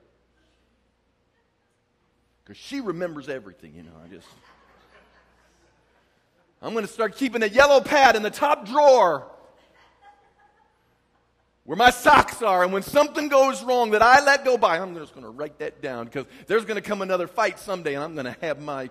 Because 2.45 2.57
she 2.59 2.81
remembers 2.81 3.29
everything, 3.29 3.75
you 3.75 3.83
know. 3.83 3.91
I 4.05 4.09
just. 4.09 4.27
I'm 6.61 6.73
going 6.73 6.87
to 6.87 6.93
start 6.93 7.17
keeping 7.17 7.43
a 7.43 7.47
yellow 7.47 7.81
pad 7.81 8.17
in 8.17 8.23
the 8.23 8.31
top 8.31 8.67
drawer 8.67 9.27
where 11.65 11.77
my 11.77 11.91
socks 11.91 12.43
are, 12.43 12.63
and 12.63 12.73
when 12.73 12.83
something 12.83 13.29
goes 13.29 13.63
wrong 13.63 13.93
that 13.93 14.03
I 14.03 14.23
let 14.25 14.45
go 14.45 14.59
by, 14.59 14.79
I'm 14.79 14.95
just 14.95 15.15
going 15.15 15.25
to 15.25 15.31
write 15.31 15.59
that 15.61 15.81
down 15.81 16.05
because 16.05 16.27
there's 16.47 16.65
going 16.65 16.77
to 16.77 16.87
come 16.87 17.01
another 17.01 17.27
fight 17.27 17.59
someday, 17.59 17.95
and 17.95 18.05
I'm 18.05 18.15
going 18.15 18.27
to 18.27 18.37
have 18.41 18.61
my. 18.61 18.91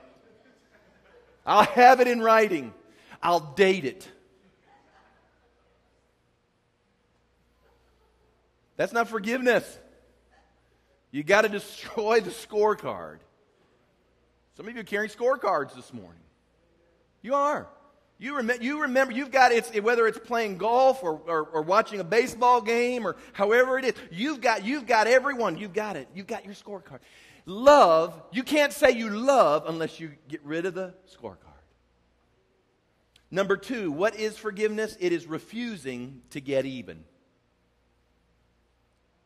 I'll 1.45 1.65
have 1.65 1.99
it 1.99 2.07
in 2.07 2.21
writing. 2.21 2.73
I'll 3.21 3.39
date 3.39 3.85
it. 3.85 4.07
That's 8.75 8.93
not 8.93 9.07
forgiveness. 9.07 9.79
You 11.11 11.23
got 11.23 11.43
to 11.43 11.49
destroy 11.49 12.21
the 12.21 12.31
scorecard. 12.31 13.19
Some 14.57 14.67
of 14.67 14.73
you 14.73 14.81
are 14.81 14.83
carrying 14.83 15.11
scorecards 15.11 15.75
this 15.75 15.93
morning. 15.93 16.21
You 17.21 17.35
are. 17.35 17.67
You, 18.19 18.37
rem- 18.37 18.61
you 18.61 18.81
remember, 18.83 19.13
you've 19.13 19.31
got 19.31 19.51
it's, 19.51 19.69
whether 19.81 20.07
it's 20.07 20.19
playing 20.19 20.57
golf 20.57 21.03
or, 21.03 21.21
or, 21.27 21.43
or, 21.43 21.61
watching 21.61 21.99
a 21.99 22.03
baseball 22.03 22.61
game 22.61 23.05
or 23.05 23.17
however 23.33 23.77
it 23.77 23.85
is, 23.85 23.93
you've 24.11 24.39
got, 24.39 24.63
you've 24.63 24.85
got 24.85 25.07
everyone. 25.07 25.57
You've 25.57 25.73
got 25.73 25.95
it. 25.97 26.07
You've 26.13 26.27
got 26.27 26.45
your 26.45 26.53
scorecard. 26.53 26.99
Love, 27.45 28.21
you 28.31 28.43
can't 28.43 28.71
say 28.71 28.91
you 28.91 29.09
love 29.09 29.63
unless 29.67 29.99
you 29.99 30.11
get 30.29 30.43
rid 30.45 30.65
of 30.65 30.73
the 30.73 30.93
scorecard. 31.13 31.37
Number 33.29 33.57
two, 33.57 33.91
what 33.91 34.15
is 34.15 34.37
forgiveness? 34.37 34.95
It 34.99 35.11
is 35.11 35.25
refusing 35.25 36.21
to 36.29 36.39
get 36.39 36.65
even. 36.65 37.03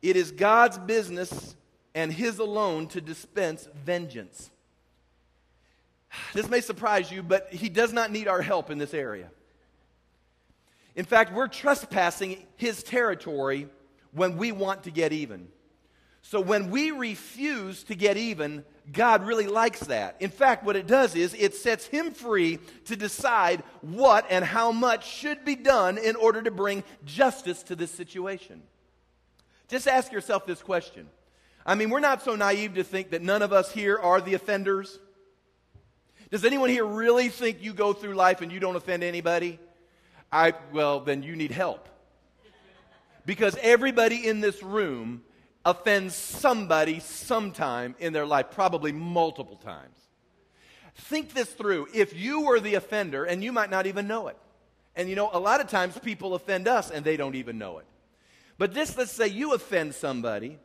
It 0.01 0.15
is 0.15 0.31
God's 0.31 0.77
business 0.77 1.55
and 1.93 2.11
His 2.11 2.39
alone 2.39 2.87
to 2.89 3.01
dispense 3.01 3.67
vengeance. 3.85 4.49
This 6.33 6.49
may 6.49 6.61
surprise 6.61 7.11
you, 7.11 7.23
but 7.23 7.51
he 7.51 7.69
does 7.69 7.93
not 7.93 8.11
need 8.11 8.27
our 8.27 8.41
help 8.41 8.69
in 8.69 8.77
this 8.77 8.93
area. 8.93 9.29
In 10.95 11.05
fact, 11.05 11.33
we're 11.33 11.47
trespassing 11.47 12.45
his 12.55 12.81
territory 12.81 13.67
when 14.11 14.37
we 14.37 14.51
want 14.51 14.83
to 14.83 14.91
get 14.91 15.13
even. 15.13 15.47
So 16.23 16.41
when 16.41 16.71
we 16.71 16.91
refuse 16.91 17.83
to 17.85 17.95
get 17.95 18.17
even, 18.17 18.65
God 18.91 19.25
really 19.25 19.47
likes 19.47 19.81
that. 19.81 20.17
In 20.19 20.29
fact, 20.29 20.63
what 20.63 20.75
it 20.75 20.87
does 20.87 21.15
is 21.15 21.33
it 21.33 21.55
sets 21.55 21.85
him 21.85 22.11
free 22.11 22.59
to 22.85 22.95
decide 22.95 23.63
what 23.81 24.25
and 24.29 24.43
how 24.43 24.71
much 24.71 25.07
should 25.07 25.45
be 25.45 25.55
done 25.55 25.97
in 25.97 26.15
order 26.15 26.41
to 26.41 26.51
bring 26.51 26.83
justice 27.05 27.63
to 27.63 27.75
this 27.75 27.91
situation. 27.91 28.63
Just 29.67 29.87
ask 29.87 30.11
yourself 30.11 30.45
this 30.45 30.61
question. 30.61 31.07
I 31.65 31.75
mean, 31.75 31.89
we're 31.89 31.99
not 31.99 32.23
so 32.23 32.35
naive 32.35 32.75
to 32.75 32.83
think 32.83 33.11
that 33.11 33.21
none 33.21 33.41
of 33.41 33.53
us 33.53 33.71
here 33.71 33.97
are 33.97 34.19
the 34.19 34.33
offenders. 34.33 34.99
Does 36.29 36.43
anyone 36.43 36.69
here 36.69 36.85
really 36.85 37.29
think 37.29 37.61
you 37.61 37.73
go 37.73 37.93
through 37.93 38.15
life 38.15 38.41
and 38.41 38.51
you 38.51 38.59
don't 38.59 38.75
offend 38.75 39.03
anybody? 39.03 39.59
I, 40.31 40.53
well, 40.73 40.99
then 40.99 41.23
you 41.23 41.35
need 41.35 41.51
help. 41.51 41.87
Because 43.25 43.57
everybody 43.61 44.27
in 44.27 44.41
this 44.41 44.61
room 44.61 45.23
offends 45.63 46.15
somebody 46.15 46.99
sometime 46.99 47.95
in 47.99 48.13
their 48.13 48.25
life, 48.25 48.47
probably 48.51 48.91
multiple 48.91 49.57
times. 49.57 49.95
Think 50.95 51.33
this 51.33 51.49
through. 51.49 51.87
If 51.93 52.15
you 52.15 52.41
were 52.41 52.59
the 52.59 52.75
offender, 52.75 53.23
and 53.23 53.43
you 53.43 53.51
might 53.51 53.69
not 53.69 53.85
even 53.85 54.07
know 54.07 54.27
it, 54.27 54.37
and 54.95 55.09
you 55.09 55.15
know, 55.15 55.29
a 55.31 55.39
lot 55.39 55.61
of 55.61 55.67
times 55.67 55.97
people 55.99 56.33
offend 56.33 56.67
us 56.67 56.89
and 56.89 57.05
they 57.05 57.17
don't 57.17 57.35
even 57.35 57.57
know 57.57 57.77
it. 57.77 57.85
But 58.57 58.73
this, 58.73 58.97
let's 58.97 59.11
say 59.11 59.27
you 59.27 59.53
offend 59.53 59.93
somebody, 59.93 60.57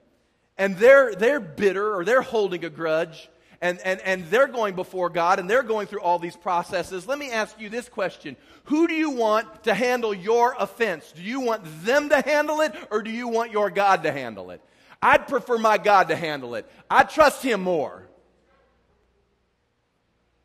and 0.57 0.77
they're, 0.77 1.15
they're 1.15 1.41
bitter 1.41 1.95
or 1.95 2.05
they're 2.05 2.23
holding 2.23 2.65
a 2.65 2.71
grudge, 2.71 3.29
and, 3.63 3.79
and, 3.85 4.01
and 4.01 4.27
they're 4.27 4.49
going 4.49 4.75
before 4.75 5.09
God 5.09 5.39
and 5.39 5.49
they're 5.49 5.63
going 5.63 5.87
through 5.87 6.01
all 6.01 6.19
these 6.19 6.37
processes. 6.37 7.07
Let 7.07 7.19
me 7.19 7.31
ask 7.31 7.59
you 7.61 7.71
this 7.71 7.89
question 7.89 8.37
Who 8.65 8.89
do 8.89 8.95
you 8.95 9.11
want 9.11 9.65
to 9.65 9.73
handle 9.73 10.13
your 10.13 10.55
offense? 10.59 11.13
Do 11.13 11.23
you 11.23 11.41
want 11.41 11.63
them 11.85 12.11
to 12.11 12.21
handle 12.21 12.61
it 12.61 12.75
or 12.91 13.03
do 13.03 13.11
you 13.11 13.29
want 13.29 13.53
your 13.53 13.71
God 13.71 14.03
to 14.03 14.13
handle 14.13 14.51
it? 14.51 14.61
I'd 15.01 15.29
prefer 15.29 15.59
my 15.59 15.79
God 15.79 16.09
to 16.09 16.17
handle 16.17 16.57
it. 16.57 16.69
I 16.91 17.05
trust 17.05 17.43
Him 17.43 17.63
more. 17.63 18.03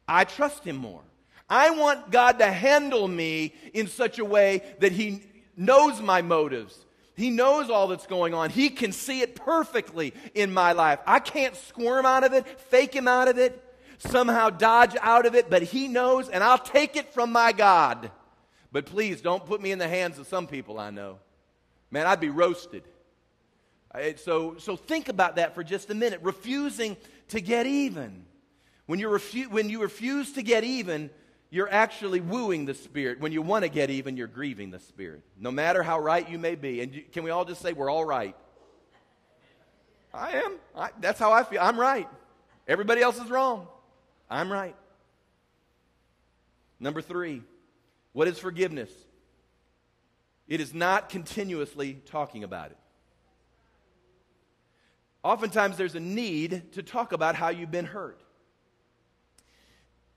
I 0.08 0.24
trust 0.24 0.64
Him 0.64 0.78
more. 0.78 1.02
I 1.50 1.72
want 1.72 2.12
God 2.12 2.40
to 2.40 2.46
handle 2.46 3.08
me 3.08 3.54
in 3.74 3.88
such 3.88 4.20
a 4.20 4.26
way 4.26 4.62
that 4.80 4.92
He 4.92 5.24
knows 5.56 6.02
my 6.02 6.22
motives 6.22 6.86
he 7.18 7.32
knows 7.32 7.72
all 7.72 7.88
that's 7.88 8.06
going 8.06 8.36
on. 8.36 8.52
He 8.52 8.70
can 8.70 8.92
see 8.92 9.22
it 9.22 9.36
perfectly 9.36 10.14
in 10.36 10.54
my 10.54 10.74
life. 10.74 11.00
I 11.08 11.20
can't 11.20 11.56
squirm 11.56 12.06
out 12.06 12.24
of 12.24 12.32
it, 12.32 12.48
fake 12.62 12.94
him 12.94 13.08
out 13.08 13.28
of 13.28 13.40
it, 13.40 13.60
somehow 13.98 14.52
dodge 14.52 14.96
out 15.02 15.26
of 15.26 15.34
it, 15.34 15.50
but 15.50 15.64
he 15.64 15.88
knows, 15.88 16.30
and 16.30 16.44
I'll 16.44 16.60
take 16.60 16.96
it 16.96 17.12
from 17.14 17.32
my 17.32 17.52
God. 17.52 18.12
But 18.72 18.86
please 18.86 19.20
don't 19.20 19.44
put 19.44 19.62
me 19.62 19.72
in 19.72 19.80
the 19.80 19.88
hands 19.88 20.20
of 20.20 20.28
some 20.28 20.46
people 20.46 20.80
I 20.80 20.92
know. 20.92 21.18
Man, 21.90 22.06
I'd 22.06 22.20
be 22.20 22.30
roasted. 22.30 22.84
So, 24.18 24.58
so 24.60 24.76
think 24.76 25.10
about 25.10 25.38
that 25.38 25.56
for 25.56 25.64
just 25.64 25.90
a 25.90 25.96
minute. 25.96 26.20
Refusing 26.22 26.98
to 27.30 27.42
get 27.42 27.66
even. 27.66 28.26
When, 28.86 29.00
you 29.00 29.08
refu- 29.10 29.50
when 29.50 29.72
you 29.72 29.82
refuse 29.82 30.34
to 30.34 30.44
get 30.44 30.64
even, 30.64 31.10
you're 31.50 31.72
actually 31.72 32.20
wooing 32.20 32.66
the 32.66 32.74
Spirit. 32.74 33.20
When 33.20 33.32
you 33.32 33.42
want 33.42 33.64
to 33.64 33.70
get 33.70 33.90
even, 33.90 34.18
you're 34.18 34.28
grieving 34.28 34.70
the 34.70 34.80
Spirit. 34.80 35.24
No 35.40 35.52
matter 35.52 35.82
how 35.82 36.00
right 36.00 36.30
you 36.30 36.38
may 36.38 36.56
be. 36.56 36.82
And 36.82 36.94
you, 36.94 37.04
can 37.12 37.24
we 37.24 37.30
all 37.30 37.46
just 37.46 37.62
say 37.62 37.74
we're 37.74 37.90
all 37.90 38.06
right? 38.06 38.36
I 40.14 40.32
am. 40.32 40.56
I, 40.76 40.90
that's 41.00 41.20
how 41.20 41.32
I 41.32 41.44
feel. 41.44 41.62
I'm 41.62 41.80
right. 41.80 42.08
Everybody 42.68 43.02
else 43.02 43.18
is 43.18 43.30
wrong. 43.30 43.68
I'm 44.30 44.52
right. 44.52 44.76
Number 46.80 47.02
three, 47.02 47.42
what 48.14 48.28
is 48.28 48.38
forgiveness? 48.38 48.92
It 50.48 50.62
is 50.62 50.74
not 50.74 51.10
continuously 51.10 52.00
talking 52.06 52.44
about 52.44 52.72
it. 52.72 52.78
Oftentimes, 55.24 55.78
there's 55.78 55.96
a 55.96 56.00
need 56.00 56.74
to 56.74 56.84
talk 56.84 57.12
about 57.12 57.36
how 57.36 57.50
you've 57.50 57.72
been 57.72 57.86
hurt. 57.86 58.22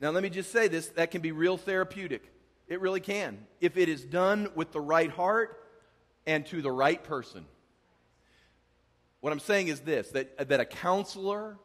Now, 0.00 0.10
let 0.10 0.22
me 0.22 0.30
just 0.30 0.50
say 0.50 0.68
this 0.68 0.88
that 0.88 1.10
can 1.10 1.20
be 1.20 1.32
real 1.32 1.56
therapeutic. 1.56 2.22
It 2.68 2.80
really 2.80 3.00
can. 3.00 3.38
If 3.60 3.76
it 3.76 3.88
is 3.88 4.04
done 4.04 4.48
with 4.54 4.72
the 4.72 4.80
right 4.80 5.10
heart 5.10 5.60
and 6.26 6.46
to 6.46 6.62
the 6.62 6.70
right 6.70 7.02
person. 7.02 7.44
What 9.20 9.32
I'm 9.32 9.40
saying 9.40 9.68
is 9.68 9.80
this 9.80 10.10
that, 10.10 10.48
that 10.48 10.60
a 10.60 10.64
counselor, 10.64 11.58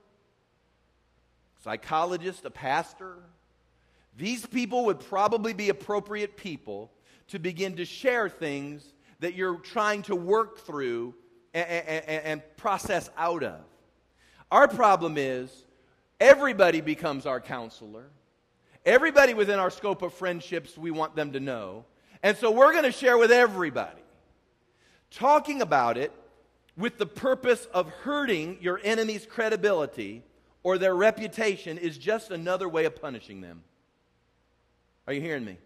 psychologist, 1.63 2.43
a 2.45 2.49
pastor, 2.49 3.17
these 4.17 4.45
people 4.45 4.85
would 4.85 4.99
probably 4.99 5.53
be 5.53 5.69
appropriate 5.69 6.37
people 6.37 6.91
to 7.27 7.39
begin 7.39 7.77
to 7.77 7.85
share 7.85 8.29
things 8.29 8.93
that 9.19 9.33
you're 9.33 9.57
trying 9.57 10.01
to 10.03 10.15
work 10.15 10.59
through 10.59 11.13
and, 11.53 11.67
and, 11.67 12.25
and 12.25 12.57
process 12.57 13.09
out 13.17 13.43
of. 13.43 13.59
Our 14.51 14.67
problem 14.67 15.17
is 15.17 15.65
everybody 16.19 16.81
becomes 16.81 17.25
our 17.25 17.39
counselor. 17.39 18.09
Everybody 18.85 19.33
within 19.33 19.59
our 19.59 19.71
scope 19.71 20.03
of 20.03 20.13
friendships, 20.13 20.77
we 20.77 20.91
want 20.91 21.15
them 21.15 21.33
to 21.33 21.39
know. 21.39 21.85
And 22.21 22.37
so 22.37 22.51
we're 22.51 22.71
going 22.71 22.83
to 22.83 22.91
share 22.91 23.17
with 23.17 23.31
everybody. 23.31 24.01
Talking 25.09 25.61
about 25.61 25.97
it 25.97 26.11
with 26.77 26.97
the 26.97 27.05
purpose 27.05 27.65
of 27.73 27.89
hurting 27.89 28.57
your 28.61 28.79
enemy's 28.83 29.25
credibility 29.25 30.23
or 30.61 30.77
their 30.77 30.95
reputation 30.95 31.77
is 31.77 31.97
just 31.97 32.31
another 32.31 32.67
way 32.69 32.85
of 32.85 32.99
punishing 33.01 33.41
them. 33.41 33.63
Are 35.07 35.13
you 35.13 35.21
hearing 35.21 35.45
me? 35.45 35.57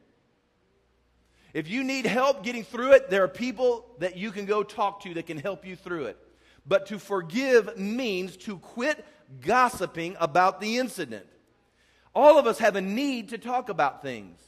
If 1.54 1.68
you 1.68 1.84
need 1.84 2.06
help 2.06 2.44
getting 2.44 2.64
through 2.64 2.92
it, 2.94 3.10
there 3.10 3.24
are 3.24 3.30
people 3.30 3.86
that 4.00 4.18
you 4.18 4.32
can 4.32 4.46
go 4.46 4.62
talk 4.64 5.02
to 5.04 5.14
that 5.16 5.26
can 5.26 5.38
help 5.38 5.66
you 5.66 5.76
through 5.76 6.06
it. 6.06 6.18
But 6.66 6.86
to 6.88 7.00
forgive 7.00 7.78
means 7.78 8.38
to 8.38 8.60
quit 8.60 9.04
gossiping 9.42 10.16
about 10.20 10.62
the 10.62 10.78
incident. 10.78 11.26
All 12.16 12.38
of 12.38 12.48
us 12.48 12.60
have 12.60 12.76
a 12.76 12.82
need 12.82 13.30
to 13.30 13.38
talk 13.38 13.70
about 13.70 14.02
things. 14.02 14.40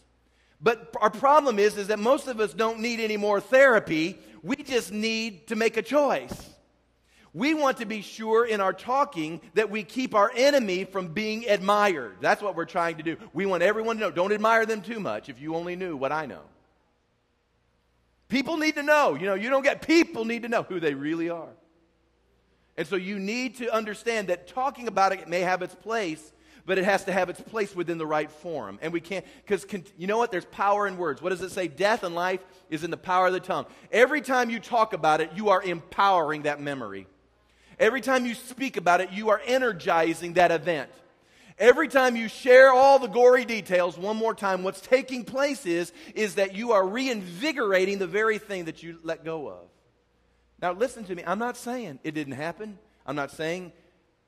But 0.61 0.95
our 1.01 1.09
problem 1.09 1.57
is, 1.59 1.77
is 1.77 1.87
that 1.87 1.99
most 1.99 2.27
of 2.27 2.39
us 2.39 2.53
don't 2.53 2.79
need 2.79 2.99
any 2.99 3.17
more 3.17 3.39
therapy. 3.39 4.17
We 4.43 4.57
just 4.57 4.91
need 4.91 5.47
to 5.47 5.55
make 5.55 5.77
a 5.77 5.81
choice. 5.81 6.49
We 7.33 7.53
want 7.53 7.77
to 7.77 7.85
be 7.85 8.01
sure 8.01 8.45
in 8.45 8.59
our 8.59 8.73
talking 8.73 9.39
that 9.53 9.69
we 9.71 9.83
keep 9.83 10.13
our 10.13 10.31
enemy 10.35 10.83
from 10.83 11.13
being 11.13 11.47
admired. 11.47 12.17
That's 12.19 12.41
what 12.41 12.55
we're 12.55 12.65
trying 12.65 12.97
to 12.97 13.03
do. 13.03 13.17
We 13.33 13.45
want 13.45 13.63
everyone 13.63 13.95
to 13.97 14.01
know. 14.01 14.11
Don't 14.11 14.33
admire 14.33 14.65
them 14.65 14.81
too 14.81 14.99
much 14.99 15.29
if 15.29 15.39
you 15.39 15.55
only 15.55 15.75
knew 15.75 15.95
what 15.95 16.11
I 16.11 16.25
know. 16.25 16.41
People 18.27 18.57
need 18.57 18.75
to 18.75 18.83
know. 18.83 19.15
You 19.15 19.27
know, 19.27 19.33
you 19.33 19.49
don't 19.49 19.63
get 19.63 19.85
people 19.85 20.25
need 20.25 20.43
to 20.43 20.49
know 20.49 20.63
who 20.63 20.79
they 20.79 20.93
really 20.93 21.29
are. 21.29 21.49
And 22.77 22.87
so 22.87 22.95
you 22.95 23.19
need 23.19 23.57
to 23.57 23.73
understand 23.73 24.27
that 24.27 24.47
talking 24.47 24.87
about 24.87 25.11
it 25.11 25.27
may 25.27 25.41
have 25.41 25.61
its 25.61 25.75
place, 25.75 26.31
but 26.65 26.77
it 26.77 26.85
has 26.85 27.05
to 27.05 27.11
have 27.11 27.29
its 27.29 27.41
place 27.41 27.75
within 27.75 27.97
the 27.97 28.05
right 28.05 28.29
form. 28.29 28.79
And 28.81 28.93
we 28.93 29.01
can't, 29.01 29.25
because 29.45 29.65
you 29.97 30.07
know 30.07 30.17
what? 30.17 30.31
There's 30.31 30.45
power 30.45 30.87
in 30.87 30.97
words. 30.97 31.21
What 31.21 31.29
does 31.29 31.41
it 31.41 31.51
say? 31.51 31.67
Death 31.67 32.03
and 32.03 32.15
life 32.15 32.41
is 32.69 32.83
in 32.83 32.91
the 32.91 32.97
power 32.97 33.27
of 33.27 33.33
the 33.33 33.39
tongue. 33.39 33.65
Every 33.91 34.21
time 34.21 34.49
you 34.49 34.59
talk 34.59 34.93
about 34.93 35.21
it, 35.21 35.31
you 35.35 35.49
are 35.49 35.61
empowering 35.61 36.43
that 36.43 36.61
memory. 36.61 37.07
Every 37.79 38.01
time 38.01 38.25
you 38.25 38.35
speak 38.35 38.77
about 38.77 39.01
it, 39.01 39.11
you 39.11 39.29
are 39.29 39.41
energizing 39.45 40.33
that 40.33 40.51
event. 40.51 40.89
Every 41.57 41.87
time 41.87 42.15
you 42.15 42.27
share 42.27 42.71
all 42.71 42.97
the 42.97 43.07
gory 43.07 43.45
details, 43.45 43.97
one 43.97 44.17
more 44.17 44.33
time, 44.33 44.63
what's 44.63 44.81
taking 44.81 45.23
place 45.23 45.65
is, 45.65 45.91
is 46.15 46.35
that 46.35 46.55
you 46.55 46.71
are 46.71 46.87
reinvigorating 46.87 47.99
the 47.99 48.07
very 48.07 48.37
thing 48.39 48.65
that 48.65 48.81
you 48.81 48.99
let 49.03 49.23
go 49.23 49.47
of. 49.47 49.69
Now, 50.61 50.73
listen 50.73 51.03
to 51.05 51.15
me. 51.15 51.23
I'm 51.25 51.39
not 51.39 51.57
saying 51.57 51.99
it 52.03 52.11
didn't 52.11 52.33
happen. 52.33 52.77
I'm 53.05 53.15
not 53.15 53.31
saying 53.31 53.73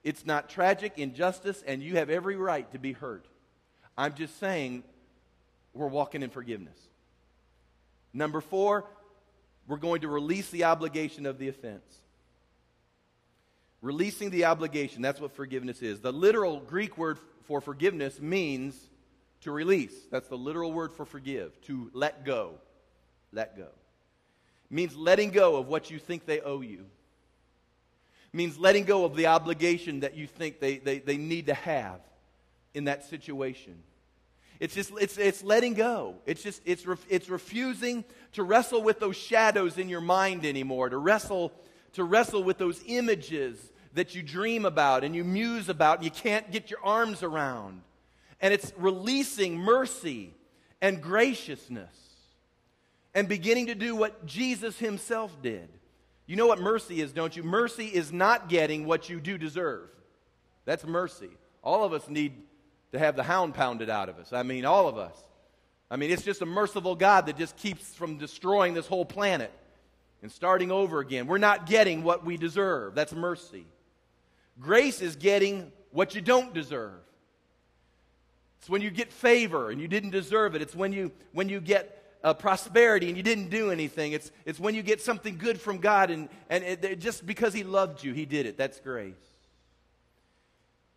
it's 0.04 0.26
not 0.26 0.50
tragic, 0.50 0.98
injustice, 0.98 1.64
and 1.66 1.82
you 1.82 1.98
have 1.98 2.10
every 2.10 2.36
right 2.36 2.70
to 2.72 2.80
be 2.80 2.94
hurt. 2.94 3.26
I'm 3.98 4.14
just 4.14 4.40
saying 4.40 4.84
we're 5.74 5.88
walking 5.88 6.24
in 6.24 6.30
forgiveness. 6.30 6.78
Number 8.14 8.42
four, 8.42 8.86
we're 9.68 9.78
going 9.78 10.02
to 10.02 10.08
release 10.08 10.50
the 10.50 10.66
obligation 10.66 11.26
of 11.26 11.38
the 11.38 11.48
offense. 11.48 11.84
Releasing 13.82 14.30
the 14.30 14.46
obligation, 14.46 15.02
that's 15.02 15.20
what 15.20 15.36
forgiveness 15.36 15.82
is. 15.82 16.00
The 16.00 16.14
literal 16.14 16.60
Greek 16.60 16.98
word 16.98 17.18
for 17.48 17.60
forgiveness 17.60 18.20
means 18.22 18.76
to 19.42 19.52
release. 19.52 19.94
That's 20.12 20.28
the 20.28 20.38
literal 20.38 20.72
word 20.72 20.94
for 20.94 21.06
forgive, 21.06 21.60
to 21.64 21.90
let 21.94 22.24
go. 22.24 22.56
Let 23.32 23.58
go 23.58 23.68
means 24.74 24.96
letting 24.96 25.30
go 25.30 25.56
of 25.56 25.68
what 25.68 25.92
you 25.92 26.00
think 26.00 26.26
they 26.26 26.42
owe 26.42 26.62
you. 26.62 26.86
Means 28.34 28.58
letting 28.58 28.84
go 28.84 29.06
of 29.06 29.16
the 29.16 29.28
obligation 29.28 30.02
that 30.02 30.16
you 30.16 30.28
think 30.28 30.60
they, 30.60 30.78
they, 30.78 31.00
they 31.00 31.18
need 31.18 31.46
to 31.46 31.54
have 31.54 32.00
in 32.74 32.86
that 32.86 33.06
situation. 33.06 33.76
It's 34.60 34.76
just 34.76 34.92
it's, 35.00 35.18
it's 35.18 35.44
letting 35.44 35.74
go. 35.74 36.16
It's 36.26 36.42
just 36.42 36.62
it's, 36.66 36.86
it's 37.10 37.30
refusing 37.30 38.06
to 38.34 38.44
wrestle 38.44 38.82
with 38.82 39.00
those 39.00 39.18
shadows 39.18 39.78
in 39.78 39.90
your 39.90 40.02
mind 40.02 40.46
anymore, 40.46 40.90
to 40.90 40.98
wrestle 40.98 41.52
to 41.94 42.04
wrestle 42.04 42.44
with 42.44 42.58
those 42.58 42.82
images 42.88 43.72
that 43.94 44.16
you 44.16 44.24
dream 44.24 44.66
about 44.66 45.04
and 45.04 45.16
you 45.16 45.24
muse 45.24 45.70
about 45.70 45.98
and 45.98 46.06
you 46.06 46.12
can't 46.12 46.52
get 46.52 46.72
your 46.72 46.80
arms 46.84 47.24
around. 47.24 47.82
And 48.42 48.54
it's 48.54 48.74
releasing 48.78 49.58
mercy 49.58 50.34
and 50.82 51.02
graciousness 51.02 51.94
and 53.14 53.28
beginning 53.28 53.68
to 53.68 53.76
do 53.76 53.96
what 53.96 54.26
Jesus 54.26 54.80
himself 54.80 55.42
did. 55.42 55.70
You 56.26 56.36
know 56.36 56.48
what 56.48 56.60
mercy 56.60 57.02
is, 57.02 57.12
don't 57.12 57.36
you? 57.36 57.44
Mercy 57.44 57.88
is 57.88 58.12
not 58.12 58.50
getting 58.50 58.86
what 58.86 59.10
you 59.10 59.20
do 59.20 59.38
deserve. 59.38 59.90
That's 60.66 60.86
mercy. 60.86 61.30
All 61.64 61.84
of 61.84 61.94
us 61.94 62.08
need 62.08 62.34
to 62.92 63.00
have 63.00 63.16
the 63.16 63.24
hound 63.24 63.54
pounded 63.54 63.90
out 63.90 64.08
of 64.08 64.18
us. 64.18 64.32
I 64.32 64.44
mean, 64.44 64.66
all 64.66 64.88
of 64.88 64.98
us. 64.98 65.16
I 65.92 65.96
mean, 65.96 66.12
it's 66.12 66.24
just 66.24 66.42
a 66.42 66.46
merciful 66.46 66.96
God 66.96 67.26
that 67.26 67.38
just 67.38 67.58
keeps 67.58 67.94
from 67.94 68.18
destroying 68.18 68.74
this 68.74 68.88
whole 68.88 69.06
planet 69.06 69.52
and 70.22 70.32
starting 70.32 70.72
over 70.72 71.00
again. 71.00 71.28
We're 71.28 71.38
not 71.38 71.66
getting 71.66 72.04
what 72.04 72.26
we 72.26 72.38
deserve. 72.38 72.96
That's 72.96 73.14
mercy. 73.14 73.66
Grace 74.60 75.02
is 75.02 75.16
getting 75.16 75.72
what 75.92 76.16
you 76.16 76.22
don't 76.22 76.54
deserve. 76.54 77.02
It's 78.60 78.70
when 78.70 78.82
you 78.82 78.92
get 78.92 79.12
favor 79.12 79.72
and 79.72 79.82
you 79.82 79.88
didn't 79.88 80.12
deserve 80.12 80.56
it. 80.56 80.62
It's 80.62 80.74
when 80.74 80.94
you 80.94 81.12
when 81.34 81.50
you 81.50 81.60
get 81.60 82.03
uh, 82.24 82.34
prosperity 82.34 83.10
and 83.10 83.18
you 83.18 83.24
didn't 83.24 83.50
do 83.50 83.72
anything. 83.72 84.14
It's, 84.14 84.32
it's 84.46 84.60
when 84.60 84.76
you 84.76 84.82
get 84.82 85.02
something 85.02 85.38
good 85.38 85.60
from 85.60 85.80
God 85.80 86.10
and, 86.10 86.30
and 86.50 86.64
it, 86.64 87.00
just 87.00 87.26
because 87.26 87.54
He 87.54 87.64
loved 87.64 88.04
you, 88.04 88.14
He 88.14 88.26
did 88.26 88.46
it. 88.46 88.58
That's 88.58 88.80
grace. 88.80 89.16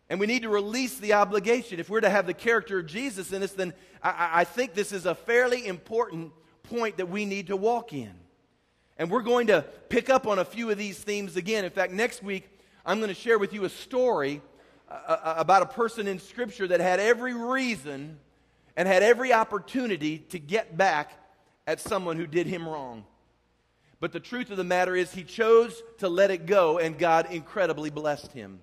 And 0.09 0.19
we 0.19 0.27
need 0.27 0.43
to 0.43 0.49
release 0.49 0.97
the 0.99 1.13
obligation. 1.13 1.79
If 1.79 1.89
we're 1.89 2.01
to 2.01 2.09
have 2.09 2.27
the 2.27 2.33
character 2.33 2.79
of 2.79 2.87
Jesus 2.87 3.33
in 3.33 3.43
us, 3.43 3.51
then 3.51 3.73
I, 4.01 4.29
I 4.35 4.43
think 4.45 4.73
this 4.73 4.93
is 4.93 5.05
a 5.05 5.13
fairly 5.13 5.67
important 5.67 6.31
point 6.63 6.97
that 6.97 7.09
we 7.09 7.25
need 7.25 7.47
to 7.47 7.57
walk 7.57 7.91
in. 7.91 8.13
And 8.97 9.11
we're 9.11 9.21
going 9.21 9.47
to 9.47 9.65
pick 9.89 10.09
up 10.09 10.25
on 10.25 10.39
a 10.39 10.45
few 10.45 10.69
of 10.69 10.77
these 10.77 10.97
themes 10.97 11.35
again. 11.35 11.65
In 11.65 11.71
fact, 11.71 11.91
next 11.91 12.23
week, 12.23 12.49
I'm 12.85 12.99
going 12.99 13.09
to 13.09 13.19
share 13.19 13.37
with 13.37 13.53
you 13.53 13.65
a 13.65 13.69
story 13.69 14.41
uh, 14.89 14.93
uh 14.93 15.33
about 15.37 15.61
a 15.61 15.65
person 15.65 16.07
in 16.07 16.19
Scripture 16.19 16.67
that 16.69 16.79
had 16.79 17.01
every 17.01 17.33
reason 17.33 18.17
and 18.77 18.87
had 18.87 19.01
every 19.01 19.33
opportunity 19.33 20.19
to 20.19 20.39
get 20.39 20.77
back 20.77 21.11
at 21.65 21.81
someone 21.81 22.15
who 22.15 22.27
did 22.27 22.45
him 22.45 22.69
wrong. 22.69 23.03
But 23.99 24.13
the 24.13 24.19
truth 24.19 24.51
of 24.51 24.57
the 24.57 24.63
matter 24.63 24.95
is, 24.95 25.11
he 25.11 25.23
chose 25.23 25.81
to 25.97 26.07
let 26.07 26.29
it 26.29 26.45
go, 26.45 26.77
and 26.77 26.97
God 26.97 27.31
incredibly 27.31 27.89
blessed 27.89 28.31
him. 28.31 28.59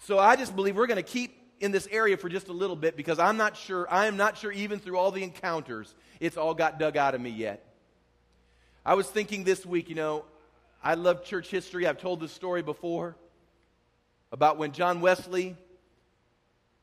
So 0.00 0.18
I 0.18 0.34
just 0.34 0.56
believe 0.56 0.76
we're 0.76 0.88
going 0.88 0.96
to 0.96 1.02
keep 1.04 1.38
in 1.60 1.70
this 1.70 1.86
area 1.92 2.16
for 2.16 2.28
just 2.28 2.48
a 2.48 2.52
little 2.52 2.76
bit 2.76 2.96
because 2.96 3.20
I'm 3.20 3.36
not 3.36 3.56
sure, 3.56 3.86
I 3.88 4.06
am 4.06 4.16
not 4.16 4.36
sure, 4.36 4.50
even 4.50 4.80
through 4.80 4.98
all 4.98 5.12
the 5.12 5.22
encounters, 5.22 5.94
it's 6.18 6.36
all 6.36 6.52
got 6.52 6.80
dug 6.80 6.96
out 6.96 7.14
of 7.14 7.20
me 7.20 7.30
yet. 7.30 7.64
I 8.84 8.94
was 8.94 9.06
thinking 9.06 9.44
this 9.44 9.64
week, 9.64 9.88
you 9.88 9.94
know, 9.94 10.24
I 10.82 10.94
love 10.94 11.24
church 11.24 11.48
history. 11.50 11.86
I've 11.86 11.98
told 11.98 12.20
this 12.20 12.32
story 12.32 12.62
before 12.62 13.16
about 14.32 14.58
when 14.58 14.72
John 14.72 15.00
Wesley, 15.00 15.56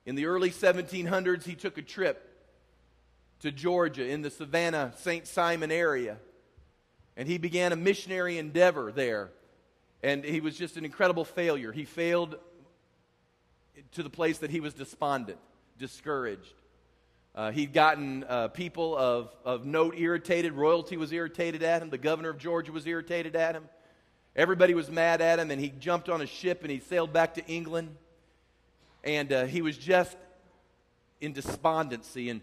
in 0.05 0.15
the 0.15 0.25
early 0.25 0.49
1700s, 0.49 1.43
he 1.43 1.55
took 1.55 1.77
a 1.77 1.81
trip 1.81 2.32
to 3.43 3.51
Georgia 3.51 4.07
in 4.07 4.21
the 4.21 4.29
Savannah, 4.29 4.93
St. 4.99 5.27
Simon 5.27 5.69
area. 5.69 6.15
And 7.17 7.27
he 7.27 7.37
began 7.37 7.73
a 7.73 7.75
missionary 7.75 8.37
endeavor 8.37 8.89
there. 8.89 9.31
And 10.01 10.23
he 10.23 10.39
was 10.39 10.57
just 10.57 10.77
an 10.77 10.85
incredible 10.85 11.25
failure. 11.25 11.73
He 11.73 11.83
failed 11.83 12.37
to 13.91 14.01
the 14.01 14.09
place 14.09 14.37
that 14.37 14.49
he 14.49 14.61
was 14.61 14.73
despondent, 14.73 15.39
discouraged. 15.77 16.53
Uh, 17.35 17.51
he'd 17.51 17.73
gotten 17.73 18.23
uh, 18.29 18.47
people 18.47 18.97
of, 18.97 19.35
of 19.43 19.65
note 19.65 19.95
irritated. 19.97 20.53
Royalty 20.53 20.95
was 20.95 21.11
irritated 21.11 21.63
at 21.63 21.81
him. 21.81 21.89
The 21.89 21.97
governor 21.97 22.29
of 22.29 22.37
Georgia 22.37 22.71
was 22.71 22.87
irritated 22.87 23.35
at 23.35 23.55
him. 23.55 23.65
Everybody 24.37 24.73
was 24.73 24.89
mad 24.89 25.19
at 25.19 25.39
him, 25.39 25.51
and 25.51 25.59
he 25.59 25.67
jumped 25.67 26.07
on 26.07 26.21
a 26.21 26.27
ship 26.27 26.61
and 26.61 26.71
he 26.71 26.79
sailed 26.79 27.11
back 27.11 27.33
to 27.33 27.45
England. 27.45 27.93
And 29.03 29.33
uh, 29.33 29.45
he 29.47 29.61
was 29.61 29.77
just 29.77 30.15
in 31.19 31.33
despondency. 31.33 32.29
And 32.29 32.39